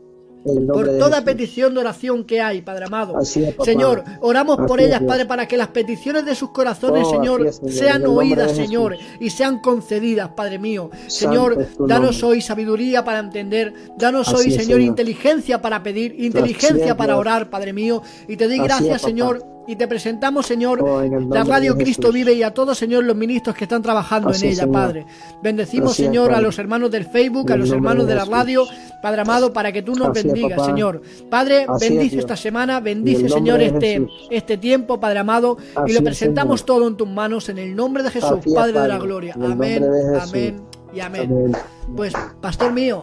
por 0.73 0.87
toda 0.99 1.23
petición 1.25 1.75
de 1.75 1.81
oración 1.81 2.25
que 2.25 2.41
hay, 2.41 2.63
Padre 2.63 2.87
amado. 2.87 3.17
Así 3.17 3.43
es, 3.45 3.55
papá. 3.55 3.65
Señor, 3.65 4.05
oramos 4.21 4.57
por 4.67 4.79
Así 4.79 4.89
ellas. 4.89 5.03
Padre, 5.07 5.27
para 5.27 5.47
que 5.47 5.57
las 5.57 5.69
peticiones 5.69 6.25
de 6.25 6.35
sus 6.35 6.51
corazones, 6.51 7.07
Oh, 7.07 7.11
Señor, 7.11 7.47
es, 7.47 7.61
sean 7.69 8.07
oídas. 8.07 8.53
Señor, 8.53 8.97
y 9.21 9.31
sean 9.31 9.61
concedidas, 9.61 10.31
Padre 10.31 10.59
mío. 10.59 10.91
Señor, 11.07 11.55
Santo 11.55 11.87
danos 11.87 12.23
hoy 12.23 12.41
sabiduría 12.41 13.05
para 13.05 13.19
entender, 13.19 13.73
danos 13.99 14.29
Así 14.29 14.37
hoy, 14.37 14.47
es, 14.49 14.55
Señor, 14.55 14.79
Señor. 14.79 14.81
inteligencia 14.81 15.61
para 15.61 15.83
pedir, 15.83 16.15
inteligencia 16.19 16.97
para 16.97 17.17
orar, 17.17 17.51
Padre 17.51 17.73
mío. 17.73 18.03
Y 18.29 18.37
te 18.37 18.47
doy 18.47 18.59
Así 18.59 18.65
gracias. 18.65 19.03
Señor, 19.03 19.56
y 19.67 19.77
te 19.77 19.89
presentamos, 19.89 20.47
Señor, 20.47 20.81
Oh, 20.83 21.03
la 21.03 21.45
radio 21.45 21.77
Cristo 21.77 22.13
vive 22.13 22.33
y 22.35 22.43
a 22.43 22.53
todos, 22.55 22.79
Señor, 22.79 23.05
los 23.05 23.17
ministros 23.17 23.55
que 23.57 23.65
están 23.65 23.83
trabajando 23.83 24.29
Así 24.31 24.47
en 24.47 24.53
ella, 24.53 24.63
Señor. 24.63 24.73
Padre. 24.75 25.07
Bendecimos, 25.43 25.95
Señor, 25.95 26.33
a 26.33 26.41
los 26.41 26.59
hermanos 26.59 26.91
del 26.91 27.05
Facebook, 27.05 27.51
a 27.53 27.57
los 27.57 27.71
hermanos 27.71 28.07
de 28.07 28.15
la 28.15 28.25
radio, 28.25 28.65
Padre 29.03 29.23
amado, 29.23 29.53
para 29.53 29.73
que 29.73 29.83
tú 29.83 29.95
nos 29.95 30.11
Así 30.11 30.27
bendigas, 30.27 30.53
papá. 30.59 30.65
Señor. 30.67 31.03
Padre, 31.31 31.67
Así 31.69 31.89
bendice 31.89 32.19
esta 32.19 32.37
semana, 32.37 32.79
En 32.79 32.85
bendice, 32.85 33.29
Señor, 33.29 33.61
este, 33.61 34.07
este 34.31 34.57
tiempo, 34.59 34.99
Padre 35.01 35.19
amado, 35.21 35.57
y 35.87 35.93
lo 35.93 35.99
es, 35.99 36.03
presentamos 36.05 36.61
Señor. 36.61 36.67
todo 36.79 36.89
en 36.89 36.97
tus 36.97 37.09
manos, 37.09 37.49
en 37.49 37.59
el 37.59 37.75
nombre 37.75 38.03
de 38.03 38.11
Jesús, 38.11 38.39
Padre 38.55 38.81
de 38.81 38.89
la 38.89 38.99
gloria. 38.99 39.35
Amén, 39.35 39.85
amén 40.21 40.63
y 40.95 41.01
amén. 41.01 41.31
Amén. 41.31 41.53
Pues, 41.95 42.13
pastor 42.41 42.73
mío, 42.73 43.03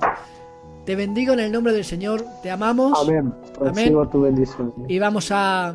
te 0.85 0.95
bendigo 0.95 1.33
en 1.33 1.39
el 1.39 1.51
nombre 1.51 1.73
del 1.73 1.85
Señor, 1.85 2.25
te 2.41 2.49
amamos. 2.51 2.97
Amén. 3.01 3.33
Recibo 3.59 4.07
tu 4.09 4.21
bendición. 4.21 4.73
Y 4.87 4.99
vamos 4.99 5.29
a. 5.31 5.73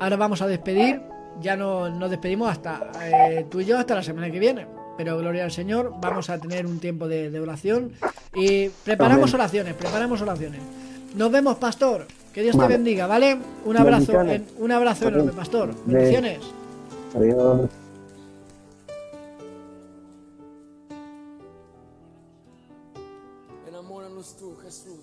Ahora 0.00 0.16
vamos 0.16 0.42
a 0.42 0.46
despedir. 0.46 1.02
Ya 1.40 1.56
no 1.56 1.88
nos 1.88 2.10
despedimos 2.10 2.50
hasta 2.50 2.90
eh, 3.02 3.46
tú 3.48 3.60
y 3.60 3.64
yo 3.64 3.78
hasta 3.78 3.94
la 3.94 4.02
semana 4.02 4.30
que 4.30 4.38
viene. 4.40 4.66
Pero 4.96 5.16
gloria 5.18 5.44
al 5.44 5.52
Señor, 5.52 5.94
vamos 6.00 6.28
a 6.30 6.38
tener 6.38 6.66
un 6.66 6.80
tiempo 6.80 7.06
de, 7.06 7.30
de 7.30 7.38
oración. 7.38 7.92
Y 8.34 8.68
preparamos 8.68 9.30
Amén. 9.30 9.34
oraciones, 9.36 9.74
preparamos 9.74 10.20
oraciones. 10.20 10.60
Nos 11.14 11.30
vemos, 11.30 11.56
pastor. 11.56 12.06
Que 12.32 12.42
Dios 12.42 12.56
Vale. 12.56 12.68
te 12.68 12.74
bendiga, 12.74 13.06
¿vale? 13.06 13.38
Un 13.64 13.76
abrazo, 13.76 14.20
en- 14.22 14.46
un 14.58 14.72
abrazo 14.72 15.06
Amén. 15.06 15.20
enorme, 15.20 15.32
pastor. 15.36 15.70
Bendiciones. 15.86 16.38
Adiós. 17.14 17.68
Enamóranos 23.68 24.36
tú, 24.38 24.56
Jesús, 24.62 25.00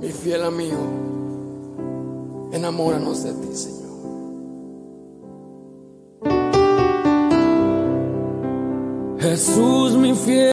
mi 0.00 0.10
fiel 0.12 0.44
amigo. 0.44 0.78
Enamóranos 2.54 3.24
de 3.24 3.32
ti, 3.32 3.56
Señor. 3.56 3.84
Jesús, 9.18 9.96
mi 9.96 10.14
fiel. 10.14 10.52